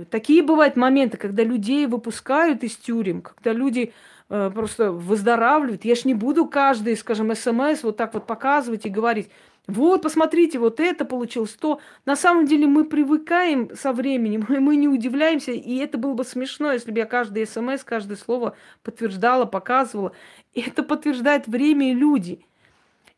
[0.10, 5.84] такие бывают моменты, когда людей выпускают из тюрем, когда люди Э, просто выздоравливает.
[5.84, 9.30] Я ж не буду каждый, скажем, смс вот так вот показывать и говорить,
[9.68, 11.80] вот, посмотрите, вот это получилось, то.
[12.06, 16.72] На самом деле мы привыкаем со временем, мы не удивляемся, и это было бы смешно,
[16.72, 20.14] если бы я каждый смс, каждое слово подтверждала, показывала.
[20.54, 22.46] И это подтверждает время и люди.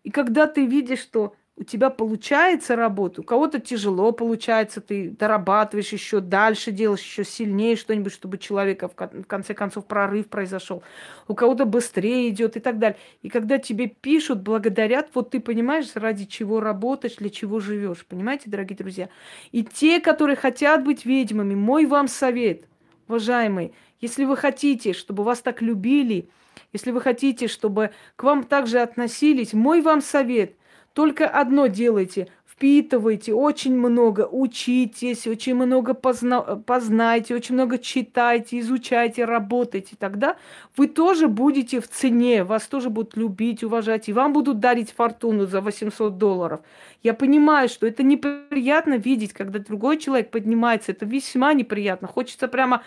[0.03, 5.93] И когда ты видишь, что у тебя получается работа, у кого-то тяжело получается, ты дорабатываешь
[5.93, 10.81] еще дальше, делаешь еще сильнее что-нибудь, чтобы человека в конце концов прорыв произошел.
[11.27, 12.97] У кого-то быстрее идет и так далее.
[13.21, 18.03] И когда тебе пишут, благодарят, вот ты понимаешь, ради чего работаешь, для чего живешь.
[18.07, 19.09] Понимаете, дорогие друзья?
[19.51, 22.63] И те, которые хотят быть ведьмами, мой вам совет,
[23.07, 26.29] уважаемые, если вы хотите, чтобы вас так любили,
[26.71, 30.55] если вы хотите, чтобы к вам также относились, мой вам совет–
[30.93, 32.27] только одно делайте.
[32.45, 36.41] Впитывайте очень много, учитесь, очень много позна...
[36.41, 39.95] познайте, очень много читайте, изучайте, работайте.
[39.97, 40.37] Тогда
[40.77, 45.47] вы тоже будете в цене, вас тоже будут любить, уважать, и вам будут дарить фортуну
[45.47, 46.61] за 800 долларов.
[47.01, 50.91] Я понимаю, что это неприятно видеть, когда другой человек поднимается.
[50.91, 52.07] Это весьма неприятно.
[52.07, 52.83] Хочется прямо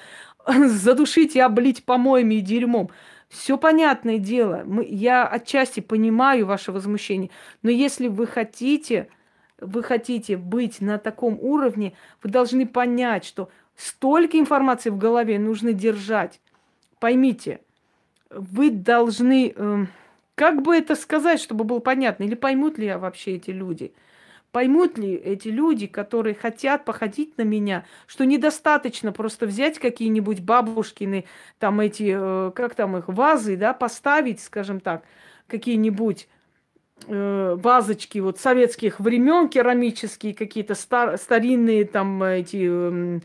[0.47, 2.91] задушить и облить помоями и дерьмом.
[3.29, 4.63] Все понятное дело.
[4.65, 7.31] Мы, я отчасти понимаю ваше возмущение.
[7.63, 9.09] Но если вы хотите
[9.59, 15.73] вы хотите быть на таком уровне, вы должны понять, что столько информации в голове нужно
[15.73, 16.41] держать.
[17.01, 17.61] Поймите,
[18.29, 19.87] вы должны, э,
[20.35, 23.95] как бы это сказать, чтобы было понятно, или поймут ли вообще эти люди–
[24.57, 31.27] Поймут ли эти люди, которые хотят походить на меня, что недостаточно просто взять какие-нибудь бабушкины,
[31.59, 35.03] там эти, э, как там их, вазы, да, поставить, скажем так,
[35.47, 36.27] какие-нибудь
[37.07, 43.21] э, вазочки вот советских времен, керамические какие-то стар, старинные там эти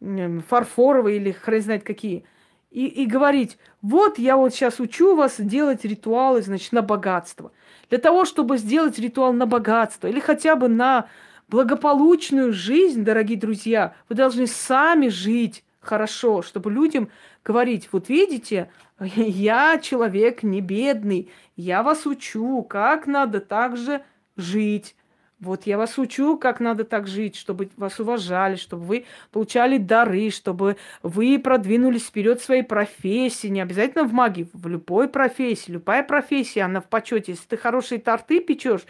[0.00, 2.24] э, фарфоровые или хрен знает какие.
[2.70, 7.52] И, и говорить, вот я вот сейчас учу вас делать ритуалы, значит, на богатство–
[7.90, 11.08] для того, чтобы сделать ритуал на богатство или хотя бы на
[11.48, 17.10] благополучную жизнь, дорогие друзья, вы должны сами жить хорошо, чтобы людям
[17.44, 18.70] говорить, вот видите,
[19.00, 24.02] я человек не бедный, я вас учу, как надо также
[24.36, 24.96] жить.
[25.44, 30.30] Вот я вас учу, как надо так жить, чтобы вас уважали, чтобы вы получали дары,
[30.30, 33.48] чтобы вы продвинулись вперед в своей профессии.
[33.48, 35.72] Не обязательно в магии, в любой профессии.
[35.72, 37.32] Любая профессия, она в почете.
[37.32, 38.82] Если ты хорошие торты печешь,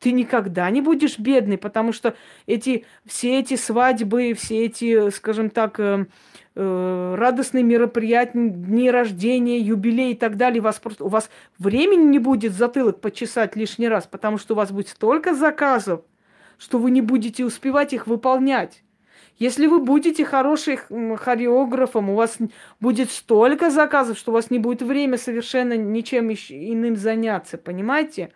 [0.00, 2.16] ты никогда не будешь бедный, потому что
[2.46, 6.06] эти, все эти свадьбы, все эти, скажем так, э,
[6.54, 12.04] э, радостные мероприятия, дни рождения, юбилей и так далее, у вас просто у вас времени
[12.04, 16.02] не будет затылок почесать лишний раз, потому что у вас будет столько заказов,
[16.58, 18.82] что вы не будете успевать их выполнять.
[19.38, 22.38] Если вы будете хорошим хореографом, у вас
[22.80, 28.32] будет столько заказов, что у вас не будет времени совершенно ничем иным заняться, понимаете?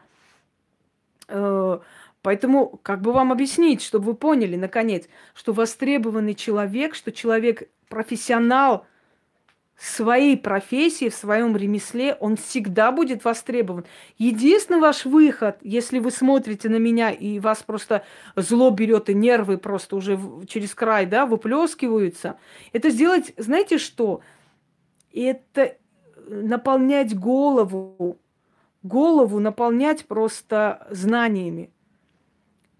[1.30, 1.78] Э,
[2.22, 8.86] поэтому как бы вам объяснить, чтобы вы поняли, наконец, что востребованный человек, что человек профессионал
[9.80, 13.86] своей профессии, в своем ремесле, он всегда будет востребован.
[14.18, 18.04] Единственный ваш выход, если вы смотрите на меня и вас просто
[18.36, 22.38] зло берет и нервы просто уже через край, да, выплескиваются,
[22.74, 24.20] это сделать, знаете что?
[25.14, 25.78] Это
[26.28, 28.18] наполнять голову,
[28.82, 31.70] голову наполнять просто знаниями,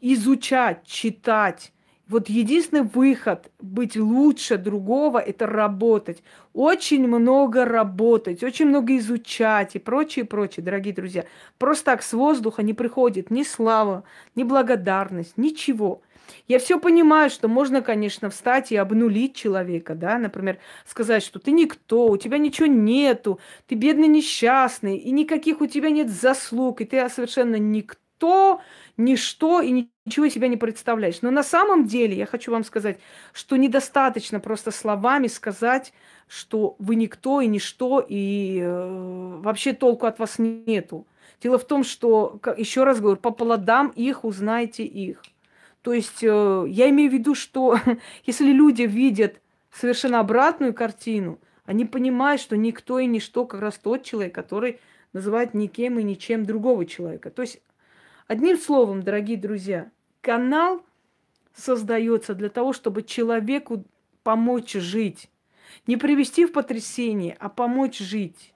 [0.00, 1.72] изучать, читать,
[2.10, 6.24] вот единственный выход быть лучше другого– это работать.
[6.52, 11.24] Очень много работать, очень много изучать и прочее, прочее, дорогие друзья.
[11.56, 14.02] Просто так с воздуха не приходит ни слава,
[14.34, 16.02] ни благодарность, ничего.
[16.48, 21.52] Я все понимаю, что можно, конечно, встать и обнулить человека, да, например, сказать, что ты
[21.52, 26.84] никто, у тебя ничего нету, ты бедный несчастный, и никаких у тебя нет заслуг, и
[26.84, 28.60] ты совершенно никто,
[28.96, 31.22] ничто и ничего себя не представляешь.
[31.22, 32.98] Но на самом деле я хочу вам сказать,
[33.32, 35.92] что недостаточно просто словами сказать,
[36.28, 41.06] что вы никто и ничто, и э, вообще толку от вас нету.
[41.42, 45.22] Дело в том, что, еще раз говорю, по плодам их узнаете их.
[45.82, 47.78] То есть э, я имею в виду, что
[48.24, 49.40] если люди видят
[49.72, 54.80] совершенно обратную картину, они понимают, что никто и ничто как раз тот человек, который
[55.12, 57.30] называет никем и ничем другого человека.
[57.30, 57.60] То есть
[58.30, 59.90] Одним словом, дорогие друзья,
[60.20, 60.86] канал
[61.52, 63.84] создается для того, чтобы человеку
[64.22, 65.28] помочь жить.
[65.88, 68.54] Не привести в потрясение, а помочь жить.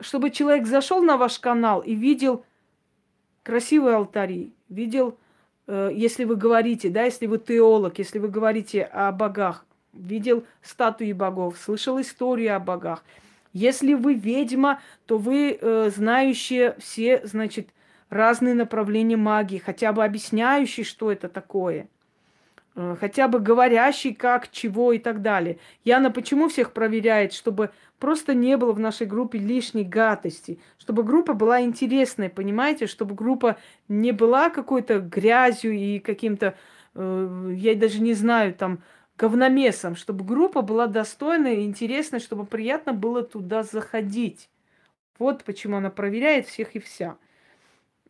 [0.00, 2.44] Чтобы человек зашел на ваш канал и видел
[3.42, 5.18] красивые алтари, видел,
[5.68, 11.58] если вы говорите, да, если вы теолог, если вы говорите о богах, видел статуи богов,
[11.58, 13.04] слышал историю о богах.
[13.52, 17.70] Если вы ведьма, то вы э, знающие все, значит,
[18.10, 21.88] разные направления магии, хотя бы объясняющий, что это такое,
[22.74, 25.58] э, хотя бы говорящий как, чего и так далее.
[25.84, 31.34] Яна почему всех проверяет, чтобы просто не было в нашей группе лишней гадости, чтобы группа
[31.34, 33.56] была интересная, понимаете, чтобы группа
[33.88, 36.56] не была какой-то грязью и каким-то,
[36.94, 38.82] э, я даже не знаю, там,
[39.18, 44.50] говномесом, чтобы группа была достойная и интересная, чтобы приятно было туда заходить.
[45.18, 47.16] Вот почему она проверяет всех и вся.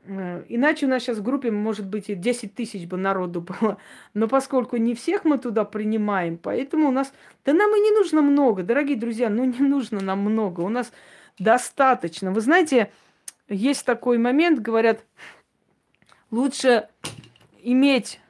[0.09, 3.79] Э, иначе у нас сейчас в группе, может быть, и 10 тысяч бы народу было.
[4.15, 7.13] Но поскольку не всех мы туда принимаем, поэтому у нас...
[7.45, 10.61] Да нам и не нужно много, дорогие друзья, ну не нужно нам много.
[10.61, 10.93] У нас
[11.39, 12.33] достаточно.
[12.33, 12.91] Вы знаете,
[13.49, 15.05] есть такой момент, говорят,
[16.31, 16.89] лучше
[17.63, 18.21] иметь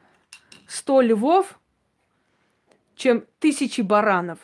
[0.68, 1.58] 100 львов,
[2.94, 4.38] чем тысячи баранов.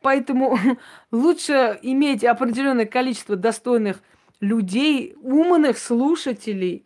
[0.00, 0.58] Поэтому
[1.10, 4.02] лучше иметь определенное количество достойных
[4.42, 6.84] людей, умных слушателей,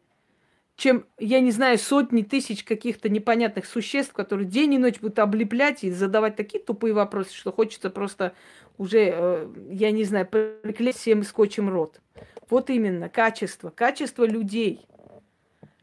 [0.77, 5.83] чем, я не знаю, сотни тысяч каких-то непонятных существ, которые день и ночь будут облеплять
[5.83, 8.35] и задавать такие тупые вопросы, что хочется просто
[8.77, 12.03] уже, э, я не знаю, приклеить всем скотчем рот.
[12.51, 14.87] Вот именно, качество, качество людей.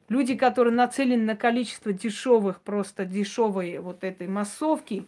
[0.10, 5.08] Люди, которые нацелены на количество дешевых, просто дешевой вот этой массовки,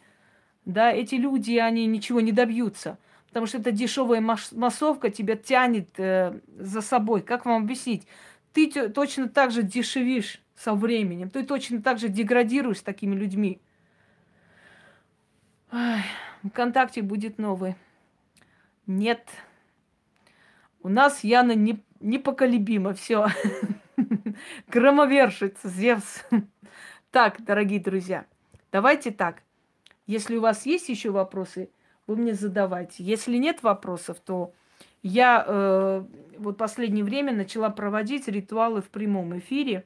[0.65, 2.97] да, эти люди, они ничего не добьются.
[3.35, 7.21] Потому что эта дешевая массовка тебя тянет э, за собой.
[7.21, 8.07] Как вам объяснить?
[8.53, 11.29] Ты точно так же дешевишь со временем.
[11.29, 13.59] Ты точно так же деградируешь с такими людьми.
[15.69, 15.99] Ой,
[16.47, 17.75] ВКонтакте будет новый.
[18.87, 19.27] Нет.
[20.81, 22.93] У нас Яна не, непоколебима.
[22.93, 23.27] Все.
[24.69, 26.23] Громовершец, Зевс.
[27.11, 28.27] Так, дорогие друзья,
[28.71, 29.41] давайте так.
[30.07, 31.69] Если у вас есть еще вопросы,
[32.07, 33.03] вы мне задавайте.
[33.03, 34.53] Если нет вопросов, то
[35.01, 36.03] я э,
[36.37, 39.85] вот последнее время начала проводить ритуалы в прямом эфире,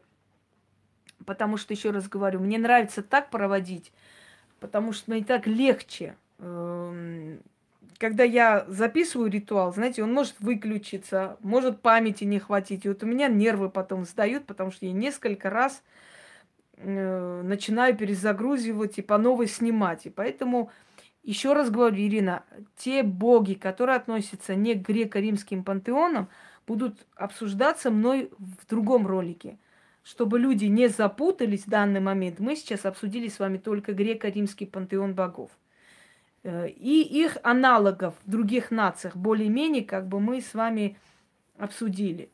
[1.26, 3.91] потому что, еще раз говорю, мне нравится так проводить,
[4.60, 6.16] потому что мне так легче.
[6.40, 7.38] Э,
[7.98, 12.86] когда я записываю ритуал, знаете, он может выключиться, может памяти не хватить.
[12.86, 15.84] И вот у меня нервы потом сдают, потому что я несколько раз
[16.78, 20.06] э, начинаю перезагрузивать и по новой снимать.
[20.06, 20.72] И поэтому
[21.24, 22.44] еще раз говорю, Ирина,
[22.78, 26.30] те боги, которые относятся не к греко-римским пантеонам,
[26.66, 29.58] будут обсуждаться мной в другом ролике.
[30.04, 35.14] Чтобы люди не запутались в данный момент, мы сейчас обсудили с вами только греко-римский пантеон
[35.14, 35.52] богов.
[36.44, 40.98] Э, и их аналогов в других нациях более-менее как бы мы с вами
[41.58, 42.30] обсудили.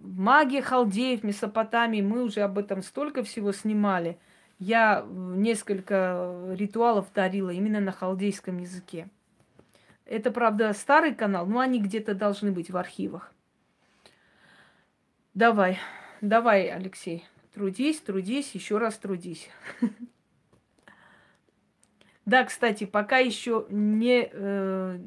[0.00, 4.18] Магия халдеев, Месопотамии, мы уже об этом столько всего снимали–
[4.58, 9.08] я несколько ритуалов дарила именно на халдейском языке.
[10.04, 13.32] Это, правда, старый канал, но они где-то должны быть в архивах.
[15.34, 15.78] Давай,
[16.20, 17.24] давай, Алексей,
[17.54, 19.48] трудись, трудись, еще раз трудись.
[22.24, 24.98] Да, кстати, пока еще не э,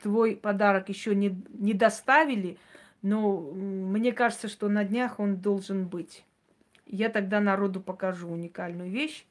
[0.00, 2.56] твой подарок еще не, не доставили,
[3.02, 6.24] но мне кажется, что на днях он должен быть.
[6.92, 9.24] Я тогда народу покажу уникальную вещь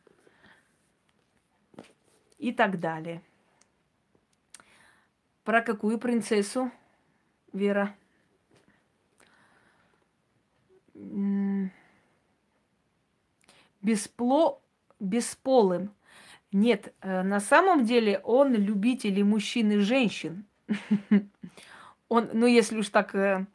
[2.38, 3.22] и так далее.
[5.44, 6.72] Про какую принцессу,
[7.52, 7.94] Вера?
[13.82, 14.62] Беспло...
[15.02, 15.94] Бесполым.
[16.54, 20.46] Нет, э, на самом деле он любитель и мужчин, и женщин.
[22.10, 23.46] Он, ну, если уж так, э,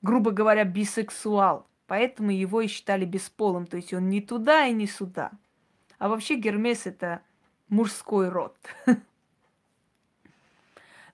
[0.00, 1.66] грубо говоря, бисексуал.
[1.90, 3.66] Поэтому его и считали бесполым.
[3.66, 5.32] То есть он не туда и не сюда.
[5.98, 7.20] А вообще Гермес это
[7.68, 8.56] мужской род.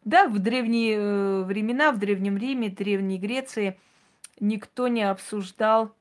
[0.04, 3.76] Да, в древние э, времена, в Древнем Риме, Древней Греции
[4.38, 5.96] никто не обсуждал...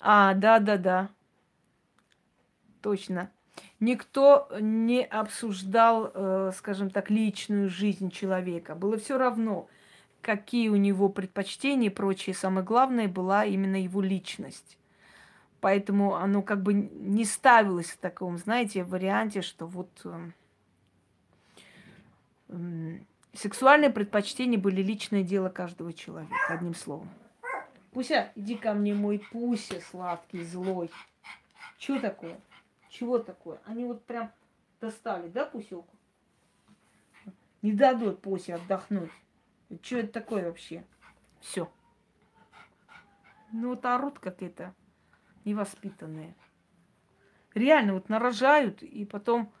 [0.00, 1.10] А, да-да-да.
[2.82, 3.30] Точно.
[3.78, 8.74] Никто не обсуждал, э, скажем так, личную жизнь человека.
[8.74, 9.68] Было все равно,
[10.24, 12.34] какие у него предпочтения и прочее.
[12.34, 14.78] Самое главное была именно его личность.
[15.60, 20.30] Поэтому оно как бы не ставилось в таком, знаете, варианте, что вот э,
[22.48, 22.98] э,
[23.34, 27.10] сексуальные предпочтения были личное дело каждого человека, одним словом.
[27.92, 30.90] Пуся, иди ко мне, мой Пуся сладкий, злой.
[31.78, 32.40] Что такое?
[32.88, 33.58] Чего такое?
[33.66, 34.30] Они вот прям
[34.80, 35.94] достали, да, Пуселку?
[37.62, 39.10] Не дадут Пусе отдохнуть.
[39.82, 40.84] Что это такое вообще?
[41.40, 41.70] Все.
[43.52, 44.74] Ну вот орут как это
[45.44, 46.34] невоспитанные.
[47.54, 49.52] Реально вот нарожают, и потом,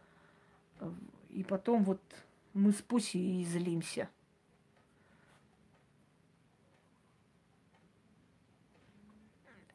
[1.30, 2.00] и потом вот
[2.52, 4.08] мы с Пуси и злимся.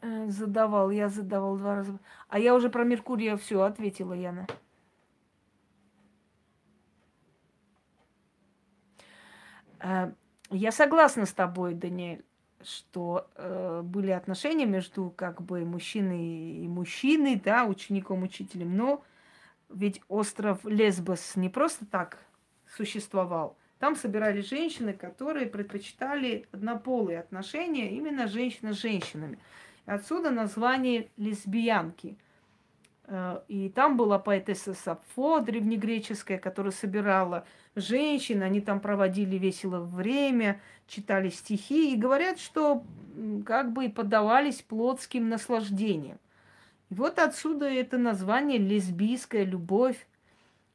[0.01, 1.99] Э, задавал, я задавал два раза.
[2.30, 4.47] А я уже про Меркурия все ответила, Яна.
[10.51, 12.23] Я согласна с тобой, Даниэль,
[12.64, 19.03] что э, были отношения между как бы мужчиной и мужчиной, да, учеником, учителем, но
[19.69, 22.18] ведь остров Лесбос не просто так
[22.76, 23.57] существовал.
[23.77, 29.39] Там собирались женщины, которые предпочитали однополые отношения, именно женщина с женщинами.
[29.85, 32.28] Отсюда название лесбиянки– Э,
[33.48, 37.45] и там была поэтесса Сапфо, древнегреческая, которая собирала
[37.76, 42.84] женщин, они там проводили весело время, читали стихи и говорят, что
[43.45, 46.19] как бы и поддавались плотским наслаждениям.
[46.90, 50.07] И вот отсюда это название лесбийская любовь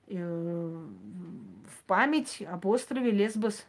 [0.09, 3.66] э, в память об острове Лесбос.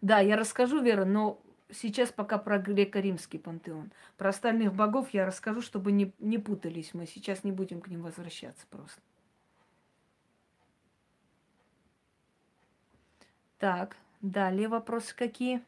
[0.00, 1.40] Да, я расскажу, Вера, но
[1.70, 3.92] сейчас пока про греко-римский пантеон.
[4.16, 7.06] Про остальных богов я расскажу, чтобы не, не путались мы.
[7.06, 9.00] Сейчас не будем к ним возвращаться просто.
[13.58, 15.62] Так, Далее вопросы какие?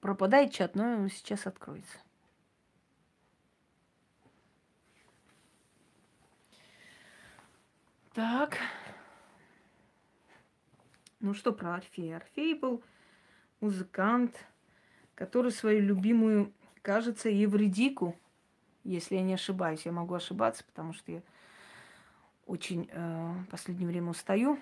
[0.00, 1.98] Пропадает чат, но сейчас откроется.
[8.14, 8.58] Так.
[11.20, 12.16] Ну что про Орфея?
[12.16, 12.82] Орфей был
[13.60, 14.36] музыкант,
[15.14, 16.52] который свою любимую,
[16.82, 18.18] кажется, Евредику,
[18.84, 21.22] если я не ошибаюсь, я могу ошибаться, потому что я
[22.46, 24.58] очень э, в последнее время устаю.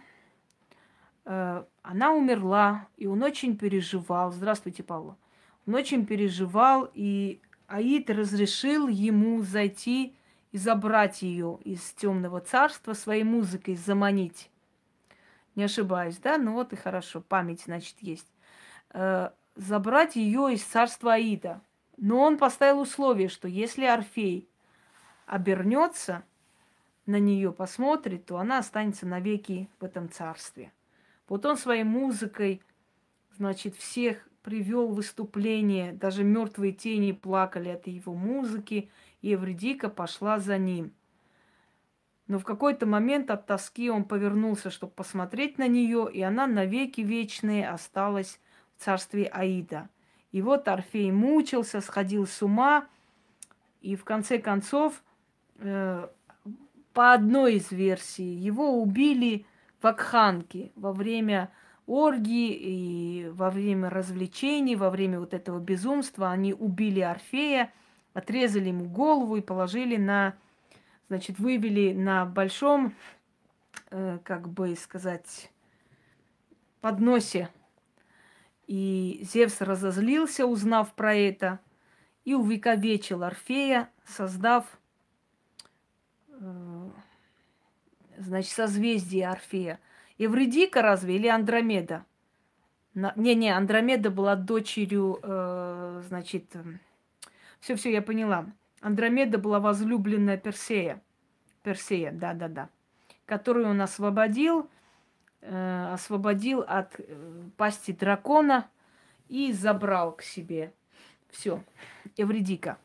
[1.24, 4.31] Э, она умерла, и он очень переживал.
[4.31, 5.16] Здравствуйте, Павла.
[5.66, 10.14] Он очень переживал, и Аид разрешил ему зайти
[10.52, 14.51] и забрать ее из темного царства своей музыкой, заманить.
[15.55, 16.39] Не ошибаюсь, да?
[16.39, 18.27] Ну вот и хорошо, память, значит, есть.
[18.93, 21.60] Э, забрать ее из царства Аида.
[21.97, 24.48] Но он поставил условие, что если Орфей
[25.27, 26.24] обернется,
[27.06, 30.72] на нее посмотрит, то она останется навеки в этом царстве.
[31.28, 32.62] Вот он своей музыкой,
[33.36, 38.90] значит, всех привел выступление, даже мертвые тени плакали от его музыки,
[39.22, 40.92] и Эвредика пошла за ним.
[42.26, 47.01] Но в какой-то момент от тоски он повернулся, чтобы посмотреть на нее, и она навеки
[47.01, 48.38] вечные осталась
[48.76, 49.88] в царстве Аида.
[50.30, 52.86] И вот Орфей мучился, сходил с ума,
[53.80, 55.02] и в конце концов,
[55.59, 56.06] э,
[56.92, 59.44] по одной из версий, его убили
[59.80, 61.51] в Акханке во время
[61.86, 66.30] оргии и во время развлечений, во время вот этого безумства.
[66.30, 67.72] Они убили Орфея,
[68.12, 70.34] отрезали ему голову и положили на,
[71.08, 72.94] значит, вывели на большом,
[73.90, 75.50] э, как бы сказать,
[76.80, 77.50] подносе.
[78.66, 81.60] И Зевс разозлился, узнав про это,
[82.24, 84.66] и увековечил Орфея, создав,
[86.28, 86.90] э,
[88.18, 89.80] значит, созвездие Орфея.
[90.18, 92.04] Евредика разве или Андромеда?
[92.94, 96.54] Не-не, Андромеда была дочерью, э, значит,
[97.60, 98.46] все-все, я поняла.
[98.80, 101.02] Андромеда была возлюбленная Персея.
[101.62, 102.70] Персея, да-да-да.
[103.26, 104.68] Которую он освободил,
[105.42, 108.68] э, освободил от э, пасти дракона
[109.28, 110.72] и забрал к себе.
[111.28, 111.62] Все,
[112.16, 112.78] Эвредика.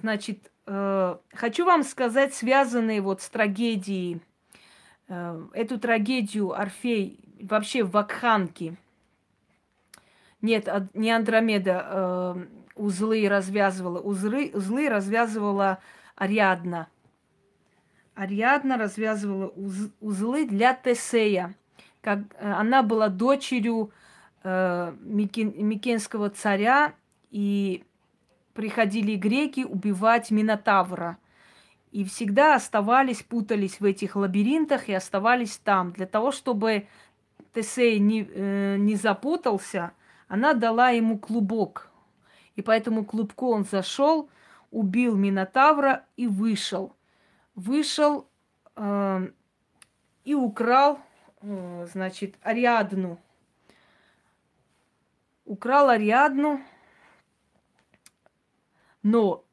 [0.00, 4.20] Значит, э, хочу вам сказать, связанные вот с трагедией,
[5.08, 8.76] э, эту трагедию Орфей вообще в Вакханке.
[10.40, 14.00] Нет, не Андромеда, э, узлы развязывала.
[14.00, 15.78] Узлы, узлы развязывала
[16.16, 16.88] Ариадна.
[18.14, 21.54] Ариадна развязывала уз, узлы для Тесея.
[22.00, 23.90] Как, э, она была дочерью
[24.42, 26.94] э, Микен, Микенского царя,
[27.30, 27.84] и
[28.52, 31.18] приходили греки убивать Минотавра.
[31.90, 35.92] И всегда оставались, путались в этих лабиринтах и оставались там.
[35.92, 36.86] Для того, чтобы
[37.52, 39.92] Тесей не, э, не запутался,
[40.28, 41.90] она дала ему клубок
[42.56, 44.28] и по этому клубку он зашел,
[44.70, 46.94] убил Минотавра и вышел.
[47.54, 48.26] Вышел
[48.76, 49.28] э,
[50.24, 50.98] и украл,
[51.40, 53.18] э, значит, Ариадну.
[55.44, 56.60] Украл Ариадну,
[59.02, 59.44] но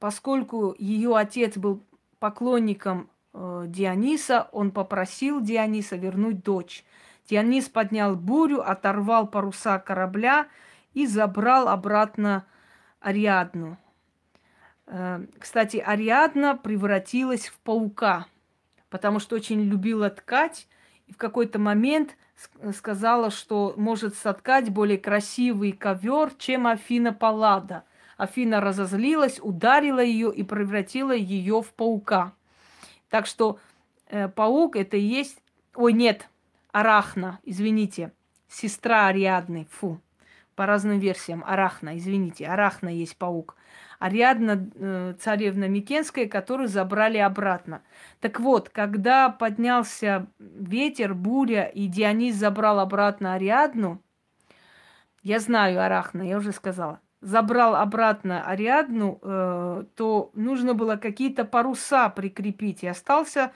[0.00, 1.82] поскольку ее отец был
[2.18, 6.84] поклонником э, Диониса, он попросил Диониса вернуть дочь.
[7.28, 10.48] Дионис поднял бурю, оторвал паруса корабля,
[10.96, 12.46] и забрал обратно
[13.00, 13.76] Ариадну.
[14.86, 18.26] Э, кстати, Ариадна превратилась в паука,
[18.88, 20.66] потому что очень любила ткать,
[21.06, 22.16] и в какой-то момент
[22.74, 27.84] сказала, что может соткать более красивый ковер, чем Афина Паллада.
[28.16, 32.32] Афина разозлилась, ударила ее и превратила ее в паука.
[33.10, 33.58] Так что
[34.08, 35.42] э, паук это и есть...
[35.74, 36.30] Ой, нет,
[36.72, 38.12] Арахна, извините,
[38.48, 40.00] сестра Ариадны, фу
[40.56, 41.44] по разным версиям.
[41.46, 43.56] Арахна, извините, Арахна есть паук.
[43.98, 47.82] Ариадна, э, царевна Микенская, которую забрали обратно.
[48.20, 54.02] Так вот, когда поднялся ветер, буря, и Дионис забрал обратно Ариадну,
[55.22, 62.08] я знаю Арахна, я уже сказала, забрал обратно Ариадну, э, то нужно было какие-то паруса
[62.10, 63.52] прикрепить, и остался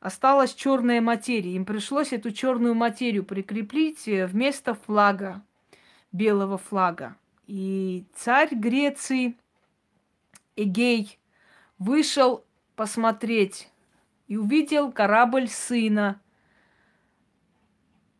[0.00, 1.54] осталась черная материя.
[1.54, 5.42] Им пришлось эту черную материю прикрепить э, вместо флага
[6.14, 7.16] белого флага.
[7.46, 9.36] И царь Греции
[10.56, 11.18] Эгей
[11.78, 12.44] вышел
[12.76, 13.68] посмотреть
[14.28, 16.20] и увидел корабль сына.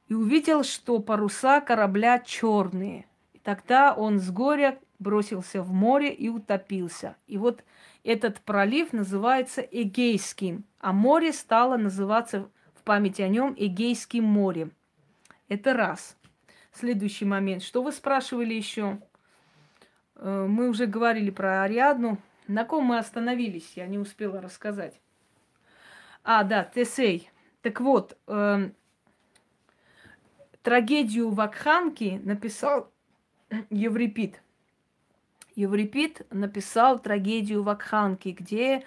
[0.09, 3.07] И увидел, что паруса корабля черные.
[3.33, 7.17] И тогда он с горя бросился в море и утопился.
[7.27, 7.65] И вот
[8.03, 14.73] этот пролив называется Эгейским, а море стало называться в память о нем Эгейским морем.
[15.49, 16.17] Это раз.
[16.75, 17.63] Следующий момент.
[17.63, 18.99] Что вы спрашивали еще?
[20.17, 22.19] Э, мы уже говорили про Ариадну.
[22.49, 23.73] На ком мы остановились?
[23.77, 25.01] Я не успела рассказать.
[26.25, 27.31] А, да, Тесей.
[27.63, 28.71] Так вот, э,
[30.63, 32.91] трагедию Вакханки написал
[33.71, 34.43] Еврипид.
[35.55, 38.85] Еврипид написал трагедию Вакханки, где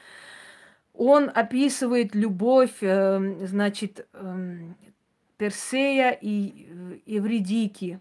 [0.94, 4.58] он описывает любовь, э, значит, э,
[5.38, 8.00] Персея и э, Евридики.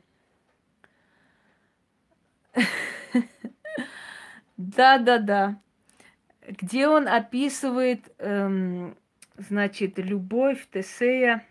[4.57, 5.61] Да-да-да.
[6.49, 8.97] Где он описывает, эм,
[9.37, 11.47] значит, любовь Тесея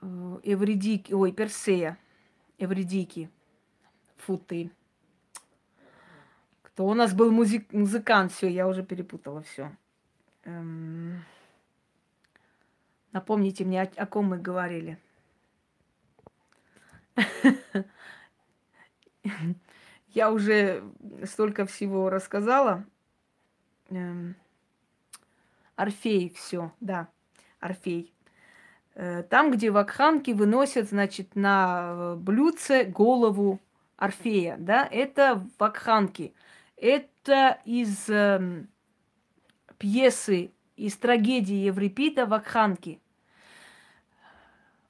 [0.00, 1.98] э, Эвридики, ой, Персея,
[2.58, 3.30] Эвридики.
[4.16, 4.70] Фу ты.
[6.62, 8.32] Кто у нас был музык, музыкант?
[8.32, 9.76] Все, я уже перепутала все.
[10.44, 11.24] Эм...
[13.12, 14.98] Напомните мне, о, о ком мы говорили.
[20.08, 20.84] Я уже
[21.24, 22.84] столько всего рассказала.
[23.90, 24.36] Эм,
[25.76, 27.08] Орфей, все, да,
[27.60, 28.12] Орфей.
[28.94, 33.60] Э, там, где вакханки выносят, значит, на э, блюдце голову
[33.96, 36.34] Орфея, да, это вакханки.
[36.76, 38.66] Это из э,
[39.78, 43.00] пьесы, из трагедии Еврипида «Вакханки».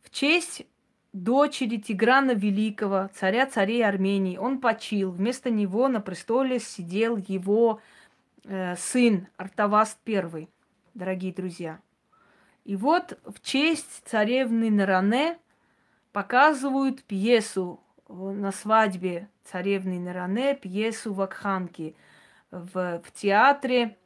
[0.02, 0.66] В честь
[1.12, 4.36] дочери Тиграна Великого, царя царей Армении.
[4.36, 5.10] Он почил.
[5.10, 7.81] Вместо него на престоле сидел его
[8.44, 10.48] э, сын Артаваст I,
[10.94, 11.81] дорогие друзья.
[12.65, 15.39] И вот в честь царевны Наране
[16.12, 21.97] показывают пьесу на свадьбе царевны Наране, пьесу Вакханки
[22.51, 23.97] в, в театре,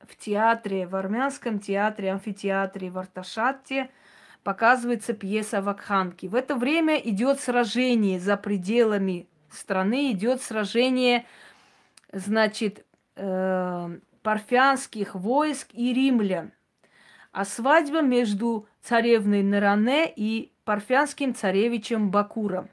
[0.00, 3.90] в театре, в армянском театре, амфитеатре в Арташатте–
[4.48, 6.24] показывается пьеса Вакханки.
[6.24, 11.26] В это время идет сражение за пределами страны, идет сражение,
[12.12, 16.52] значит, э, парфянских войск и римлян.
[17.30, 22.70] А свадьба между царевной Наране и парфянским царевичем Бакуром.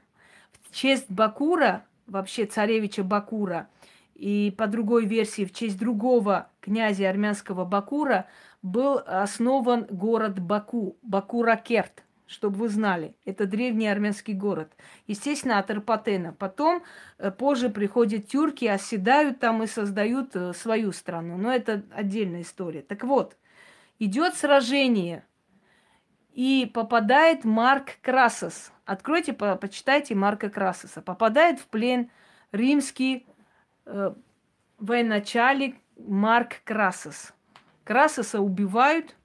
[0.62, 3.68] В честь Бакура, вообще царевича Бакура,
[4.18, 8.26] и по другой версии в честь другого князя армянского Бакура–
[8.66, 13.14] был основан город Баку, Баку-Ракерт, чтобы вы знали.
[13.24, 14.72] Это древний армянский город.
[15.06, 16.32] Естественно, от Арпатена.
[16.32, 16.82] Потом,
[17.18, 21.36] э, позже приходят тюрки, оседают там и создают э, свою страну.
[21.36, 22.82] Но это отдельная история.
[22.82, 23.36] Так вот,
[23.98, 25.24] идет сражение,
[26.32, 28.70] и попадает Марк Красос.
[28.84, 31.00] Откройте, по почитайте Марка Красоса.
[31.00, 32.10] Попадает в плен
[32.52, 33.26] римский
[33.86, 34.12] э,
[34.78, 37.32] военачальник Марк Красос.
[37.84, 39.16] Красоса убивают,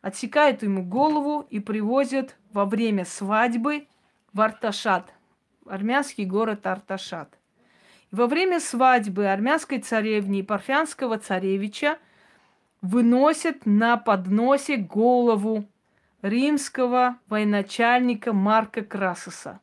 [0.00, 3.88] отсекают ему голову и привозят во время свадьбы
[4.32, 5.12] в Арташат,
[5.66, 7.36] армянский город Арташат.
[8.10, 11.98] Во время свадьбы армянской царевни и парфянского царевича
[12.80, 15.64] выносят на подносе голову
[16.22, 19.60] римского военачальника Марка Красоса.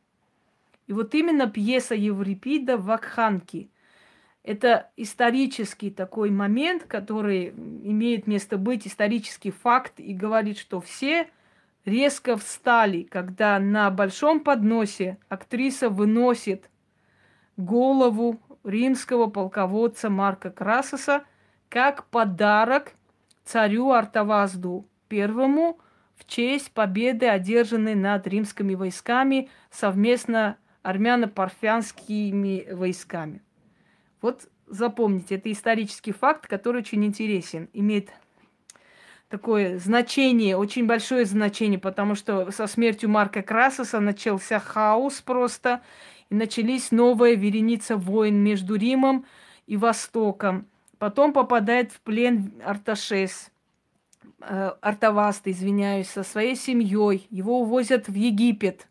[0.87, 3.70] И вот именно пьеса Еврипида «Вакханки»
[4.43, 11.29] Это исторический такой момент, который имеет место быть, исторический факт, и говорит, что все
[11.85, 16.69] резко встали, когда на большом подносе актриса выносит
[17.55, 21.23] голову римского полководца Марка Красоса
[21.69, 22.93] как подарок
[23.43, 25.79] царю Артавазду первому
[26.15, 33.41] в честь победы, одержанной над римскими войсками совместно армяно-парфянскими войсками.
[34.21, 38.09] Вот запомните, это исторический факт, который очень интересен, имеет
[39.29, 45.81] такое значение, очень большое значение, потому что со смертью Марка Красоса начался хаос просто,
[46.29, 49.25] и начались новая вереница войн между Римом
[49.67, 50.67] и Востоком.
[50.97, 53.51] Потом попадает в плен Арташес,
[54.41, 57.25] э, Артаваста, извиняюсь, со своей семьей.
[57.29, 58.87] Его увозят в Египет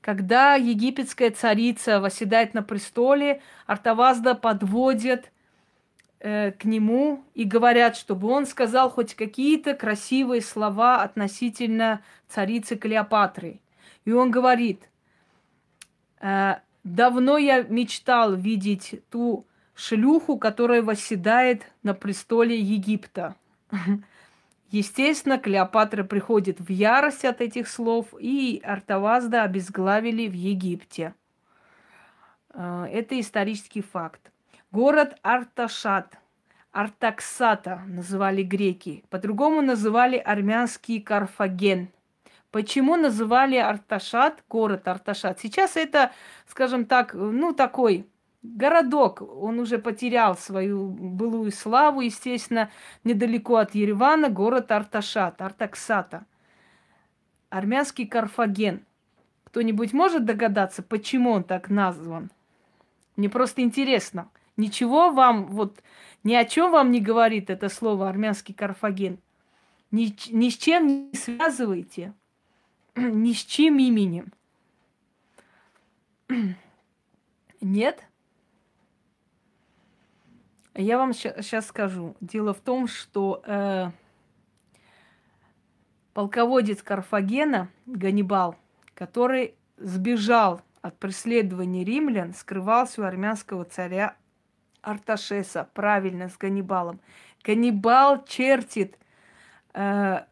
[0.00, 5.30] когда египетская царица восседает на престоле, Артавазда подводит
[6.20, 13.60] э, к нему и говорят, чтобы он сказал хоть какие-то красивые слова относительно царицы Клеопатры.
[14.06, 14.88] И он говорит,
[16.20, 23.36] э, давно я мечтал видеть ту шлюху, которая восседает на престоле Египта.
[24.70, 31.14] Естественно, Клеопатра приходит в ярость от этих слов, и Артавазда обезглавили в Египте.
[32.54, 34.30] Э, это исторический факт.
[34.70, 36.18] Город Арташат,
[36.70, 39.02] Артаксата называли греки.
[39.10, 41.88] По-другому называли армянский Карфаген.
[42.52, 45.40] Почему называли Арташат, город Арташат?
[45.40, 46.12] Сейчас это,
[46.46, 48.06] скажем так, ну такой
[48.42, 49.22] городок.
[49.22, 52.70] Он уже потерял свою былую славу, естественно,
[53.04, 56.24] недалеко от Еревана, город Арташат, Артаксата.
[57.48, 58.84] Армянский Карфаген.
[59.44, 62.30] Кто-нибудь может догадаться, почему он так назван?
[63.16, 64.30] Мне просто интересно.
[64.56, 65.82] Ничего вам, вот,
[66.22, 69.18] ни о чем вам не говорит это слово армянский Карфаген.
[69.90, 72.14] Ни, ни с чем не связывайте.
[72.94, 74.32] Ни с чьим именем.
[77.60, 78.04] Нет?
[80.74, 82.16] Я вам сейчас скажу.
[82.20, 83.90] Дело в том, что э,
[86.14, 88.56] полководец Карфагена, Ганнибал,
[88.94, 94.16] который сбежал от преследования римлян, скрывался у армянского царя
[94.80, 97.00] Арташеса, правильно, с Ганнибалом.
[97.42, 98.96] Ганнибал чертит
[99.74, 100.24] э,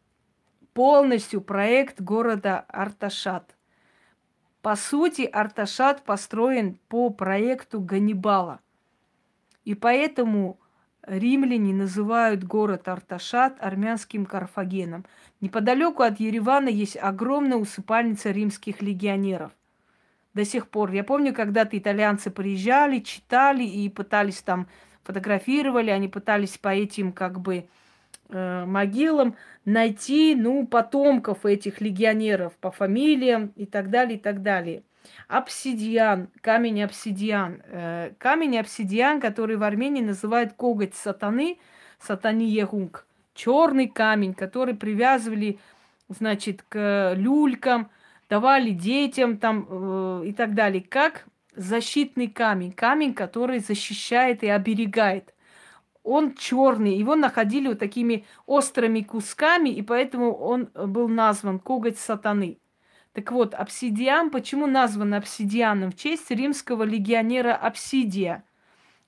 [0.72, 3.56] полностью проект города Арташат.
[4.62, 8.60] По сути, Арташат построен по проекту Ганнибала.
[9.64, 10.58] И поэтому
[11.08, 15.04] римляне называют город Арташат армянским Карфагеном.
[15.40, 19.52] Неподалеку от Еревана есть огромная усыпальница римских легионеров.
[20.34, 20.92] До сих пор.
[20.92, 24.68] Я помню, когда-то итальянцы приезжали, читали и пытались там
[25.02, 27.66] фотографировали, они пытались по этим как бы
[28.28, 34.82] э, могилам найти, ну, потомков этих легионеров по фамилиям и так далее, и так далее.
[35.28, 37.62] Обсидиан, камень обсидиан.
[37.66, 41.58] Э, камень обсидиан, который в Армении называют коготь сатаны,
[42.00, 43.06] сатани егунг.
[43.34, 45.58] Черный камень, который привязывали,
[46.08, 47.90] значит, к люлькам,
[48.28, 50.82] давали детям там э, и так далее.
[50.82, 51.26] Как
[51.58, 55.34] защитный камень, камень, который защищает и оберегает.
[56.02, 62.58] Он черный, его находили вот такими острыми кусками, и поэтому он был назван коготь сатаны.
[63.18, 65.90] Так вот, обсидиан, почему назван обсидианом?
[65.90, 68.44] В честь римского легионера Обсидия,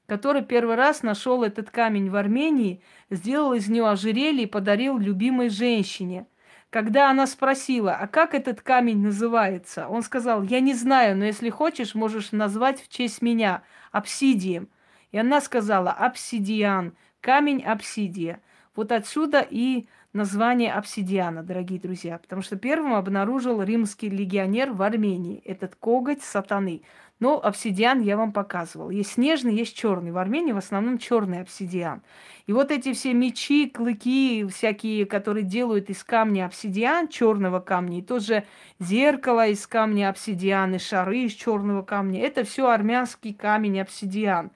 [0.07, 5.49] который первый раз нашел этот камень в Армении, сделал из него ожерелье и подарил любимой
[5.49, 6.27] женщине.
[6.71, 11.49] Когда она спросила, а как этот камень называется, он сказал, я не знаю, но если
[11.49, 13.63] хочешь, можешь назвать в честь меня
[13.93, 14.71] обсидием.
[15.13, 18.41] И она сказала, обсидиан, камень обсидия.
[18.75, 25.43] Вот отсюда и название обсидиана, дорогие друзья, потому что первым обнаружил римский легионер в Армении
[25.45, 26.83] этот коготь сатаны.
[27.21, 28.89] Но обсидиан я вам показывал.
[28.89, 30.11] Есть снежный, есть черный.
[30.11, 32.03] В Армении в основном черный обсидиан.
[32.47, 38.03] И вот эти все мечи, клыки, всякие, которые делают из камня обсидиан, черного камня, и
[38.03, 38.45] тоже
[38.79, 44.51] зеркало из камня обсидиан, и шары из черного камня, это все армянский камень обсидиан.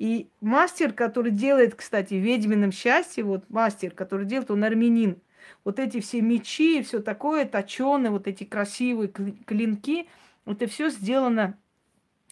[0.00, 5.20] И мастер, который делает, кстати, ведьмином счастье, вот мастер, который делает, он армянин.
[5.62, 10.08] Вот эти все мечи все такое, точеные, вот эти красивые клинки,
[10.46, 11.58] это все сделано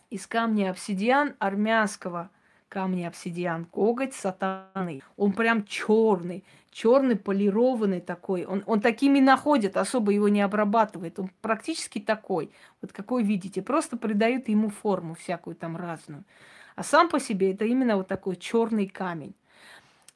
[0.09, 2.31] из камня обсидиан армянского
[2.71, 5.03] камня обсидиан, коготь сатаны.
[5.19, 8.47] Он прям черный, черный полированный такой.
[8.47, 11.19] Он, он такими находит, особо его не обрабатывает.
[11.19, 16.25] Он практически такой, вот какой видите, просто придают ему форму всякую там разную.
[16.79, 19.35] А сам по себе это именно вот такой черный камень.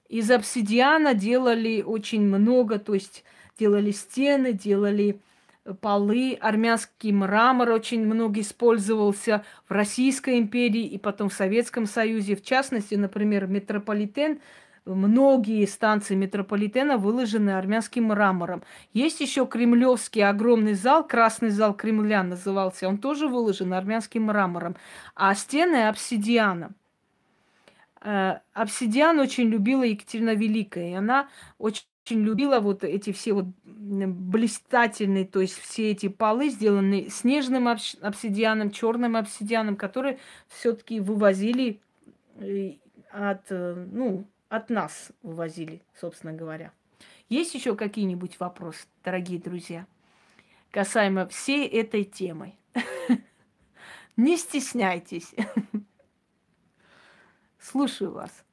[0.09, 3.25] Из обсидиана делали очень много, то есть
[3.59, 5.21] делали стены, делали
[5.65, 12.37] э, полы, армянский мрамор очень много использовался в Российской империи и потом в Советском Союзе.
[12.37, 14.39] В частности, например, метрополитен
[14.85, 18.63] многие станции метрополитена выложены армянским мрамором.
[18.93, 24.77] Есть еще кремлевский огромный зал, красный зал Кремля назывался, он тоже выложен армянским мрамором,
[25.15, 26.75] а стены обсидианом.
[28.01, 31.29] Э, обсидиан очень любила Екатерина Великая, и она
[31.59, 37.69] очень очень любила вот эти все вот блистательные, то есть все эти полы сделаны снежным
[37.69, 41.81] обсидианом, черным обсидианом, которые все-таки вывозили
[42.39, 42.73] э,
[43.13, 46.73] от, э, ну, от нас вывозили, собственно говоря.
[47.31, 49.87] Есть еще какие-нибудь вопросы, дорогие друзья,
[50.71, 52.55] касаемо всей этой темы?
[54.19, 55.35] Не стесняйтесь.
[57.59, 58.45] Слушаю вас.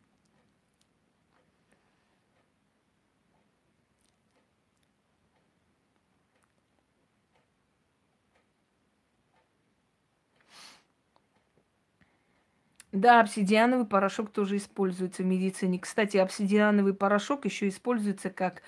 [12.92, 15.80] Да, обсидиановый порошок тоже используется в медицине.
[15.80, 18.64] Кстати, обсидиановый порошок еще используется как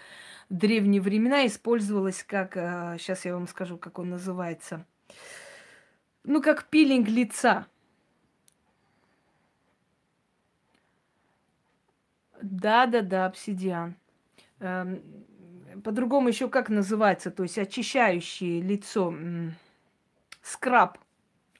[0.50, 4.85] в древние времена, использовалось как, э, сейчас я вам скажу, как он называется,
[6.24, 7.67] ну, как пилинг лица.
[12.41, 13.95] Да-да-да, обсидиан.
[14.59, 15.01] Эм,
[15.83, 19.14] по-другому еще как называется, то есть очищающее лицо,
[20.41, 20.98] скраб,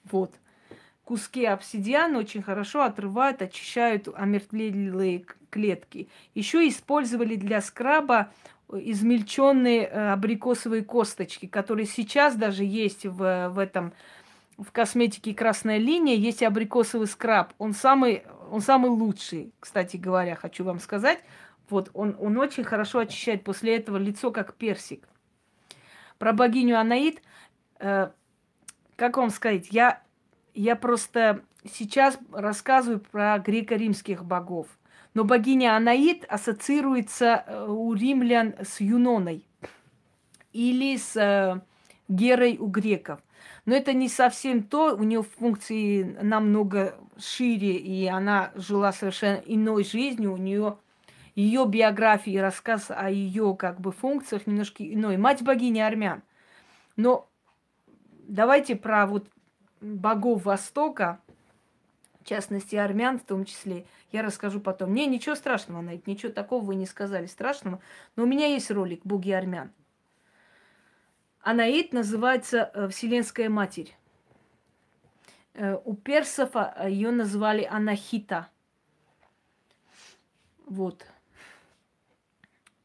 [0.04, 0.34] вот.
[1.12, 6.08] Куски обсидиана очень хорошо отрывают, очищают омертвелые клетки.
[6.34, 8.32] Еще использовали для скраба
[8.72, 13.92] измельченные э, абрикосовые косточки, которые сейчас даже есть в, в этом
[14.56, 17.52] в косметике красная линия, есть абрикосовый скраб.
[17.58, 21.18] Он самый, он самый лучший, кстати говоря, хочу вам сказать.
[21.68, 25.06] Вот он, он очень хорошо очищает после этого лицо, как персик.
[26.16, 27.20] Про богиню Анаид,
[27.80, 28.08] э,
[28.96, 30.00] как вам сказать, я,
[30.54, 34.66] я просто сейчас рассказываю про греко-римских богов.
[35.14, 39.44] Но богиня Анаид ассоциируется э, у римлян с Юноной
[40.52, 41.60] или с э,
[42.08, 43.20] Герой у греков.
[43.64, 49.84] Но это не совсем то, у нее функции намного шире, и она жила совершенно иной
[49.84, 50.78] жизнью, у нее
[51.34, 55.16] ее биография и рассказ о ее как бы функциях немножко иной.
[55.16, 56.22] Мать богини армян.
[56.96, 57.28] Но
[58.28, 59.26] давайте про вот
[59.82, 61.20] богов Востока,
[62.20, 64.94] в частности армян в том числе, я расскажу потом.
[64.94, 67.80] Не, ничего страшного, Найт, ничего такого вы не сказали страшного.
[68.16, 69.72] Но у меня есть ролик «Боги армян».
[71.40, 73.96] Анаид называется э, Вселенская Матерь.
[75.54, 78.48] Э, у персов э, ее назвали Анахита.
[80.66, 81.04] Вот.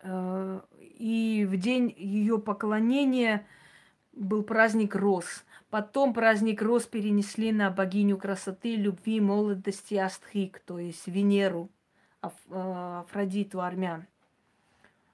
[0.04, 3.48] И в день ее поклонения
[4.12, 5.46] был праздник роз.
[5.70, 11.70] Потом праздник роз перенесли на богиню красоты, любви, молодости Астхик, то есть Венеру,
[12.22, 14.08] Афродиту армян.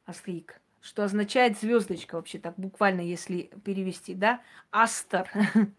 [0.05, 4.41] Астхик что означает звездочка вообще так буквально, если перевести, да?
[4.69, 5.31] Астер.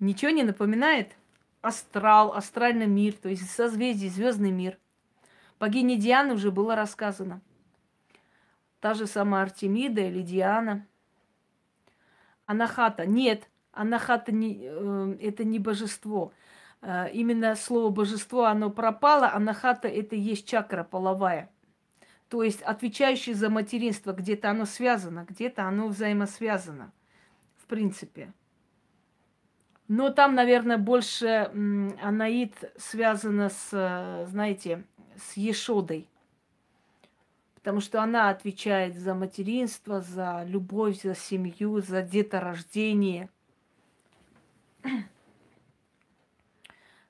[0.00, 1.14] Ничего не напоминает?
[1.60, 4.78] Астрал, астральный мир, то есть созвездие, звездный мир.
[5.60, 7.42] Богине Дианы уже было рассказано.
[8.80, 10.86] Та же самая Артемида или Диана.
[12.46, 13.04] Анахата.
[13.04, 16.32] Нет, Анахата не, э, это не божество.
[16.82, 19.32] Э, именно слово божество, оно пропало.
[19.32, 21.50] Анахата это есть чакра половая.
[22.28, 26.92] То есть отвечающий за материнство, где-то оно связано, где-то оно взаимосвязано,
[27.58, 28.32] в принципе.
[29.88, 31.50] Но там, наверное, больше
[32.00, 34.84] анаид связана с, знаете,
[35.16, 36.08] с Ешодой.
[37.54, 43.28] Потому что она отвечает за материнство, за любовь, за семью, за деторождение.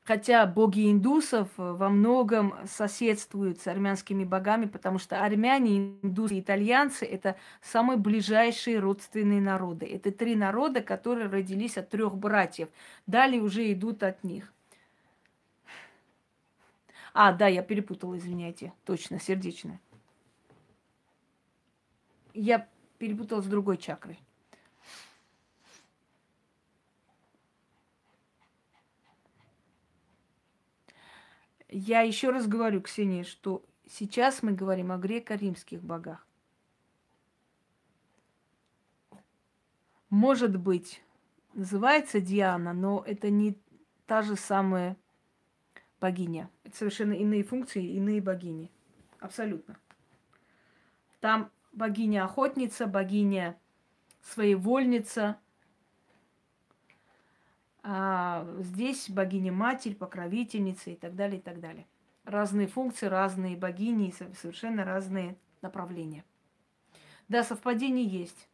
[0.05, 6.41] Хотя боги индусов э, во многом соседствуют с армянскими богами, потому что армяне, индусы и
[6.41, 9.87] итальянцы– это самые ближайшие родственные народы.
[9.87, 12.69] Это три народа, которые родились от трех братьев.
[13.07, 14.53] Далее уже идут от них.
[17.15, 18.73] А, да, я перепутала, извиняйте.
[18.85, 19.81] Точно, сердечная.
[22.35, 22.67] Я
[22.99, 24.19] перепутала с другой чакрой.
[31.75, 36.27] Я еще раз говорю, Ксения, что сейчас мы говорим о греко-римских богах.
[40.11, 41.03] Может быть,
[41.55, 43.57] называется Диана, но это не
[44.07, 44.99] та же самая
[45.99, 46.51] богиня.
[46.65, 48.71] Это совершенно иные функции, иные богини.
[49.19, 49.79] Абсолютно.
[51.21, 53.59] Там богиня-охотница, богиня
[54.21, 55.39] своевольница,
[57.83, 61.87] а здесь богиня-матерь, покровительница и так далее, и так далее.
[62.25, 66.25] Разные функции, разные богини совершенно разные направления.
[67.29, 68.49] Да, совпадение есть.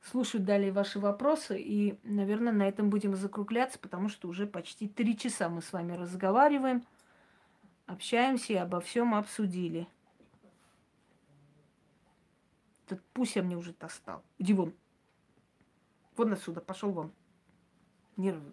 [0.00, 5.16] Слушаю далее ваши вопросы, и, наверное, на этом будем закругляться, потому что уже почти три
[5.16, 6.84] часа мы с вами разговариваем,
[7.86, 9.88] общаемся и обо всем обсудили.
[12.92, 14.22] Этот Пуся мне уже достал.
[14.36, 14.74] Иди вон.
[16.14, 17.10] Вон отсюда, пошел вон.
[18.18, 18.52] Нервы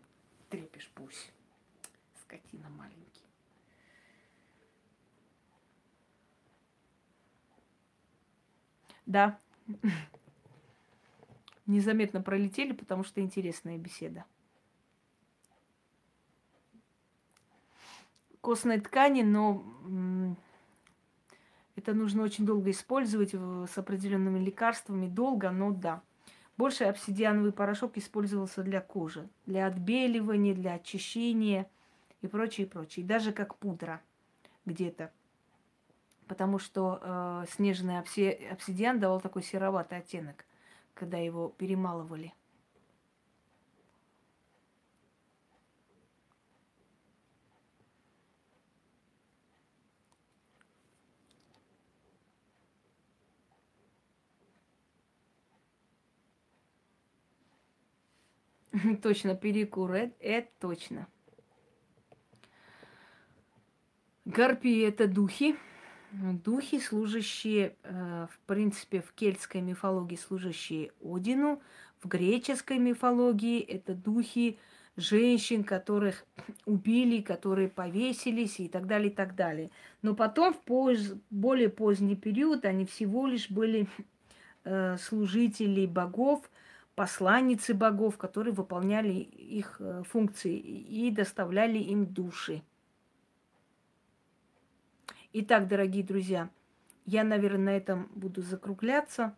[0.49, 1.33] трепишь, Пусь.
[2.21, 3.25] Скотина маленький.
[9.05, 9.37] Да.
[11.65, 14.23] Незаметно пролетели, потому что интересная беседа.
[18.39, 20.37] Костной ткани, но
[21.79, 25.07] это нужно очень долго использовать с определенными лекарствами.
[25.07, 26.01] Долго, но да.
[26.57, 31.69] Больше обсидиановый порошок использовался для кожи, для отбеливания, для очищения
[32.21, 33.05] и прочее, прочее.
[33.05, 34.01] Даже как пудра
[34.65, 35.11] где-то.
[36.27, 40.45] Потому что э, снежный обсидиан давал такой сероватый оттенок,
[40.93, 42.33] когда его перемалывали.
[59.01, 61.07] Точно, перекур, это, точно.
[64.25, 65.55] Гарпии это духи.
[66.11, 71.61] Духи, служащие, э, в принципе, в кельтской мифологии, служащие Одину,
[72.01, 74.57] в греческой мифологии это духи
[74.97, 76.25] женщин, которых
[76.65, 79.69] убили, которые повесились и так далее, и так далее.
[80.01, 83.87] Но потом в поз, более поздний период они всего лишь были
[84.63, 86.49] э, служители богов,
[86.99, 92.61] посланницы богов, которые выполняли их э, функции и доставляли им души.
[95.31, 96.49] Итак, дорогие друзья,
[97.05, 99.33] я, наверное, на этом буду закругляться.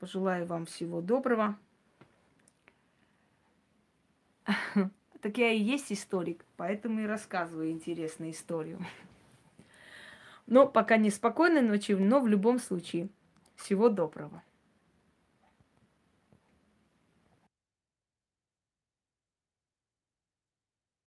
[0.00, 1.58] Пожелаю вам всего доброго.
[5.20, 8.78] Так я и есть историк, поэтому и рассказываю интересную историю.
[10.46, 13.10] Но пока не спокойной ночи, но в любом случае
[13.56, 14.42] всего доброго.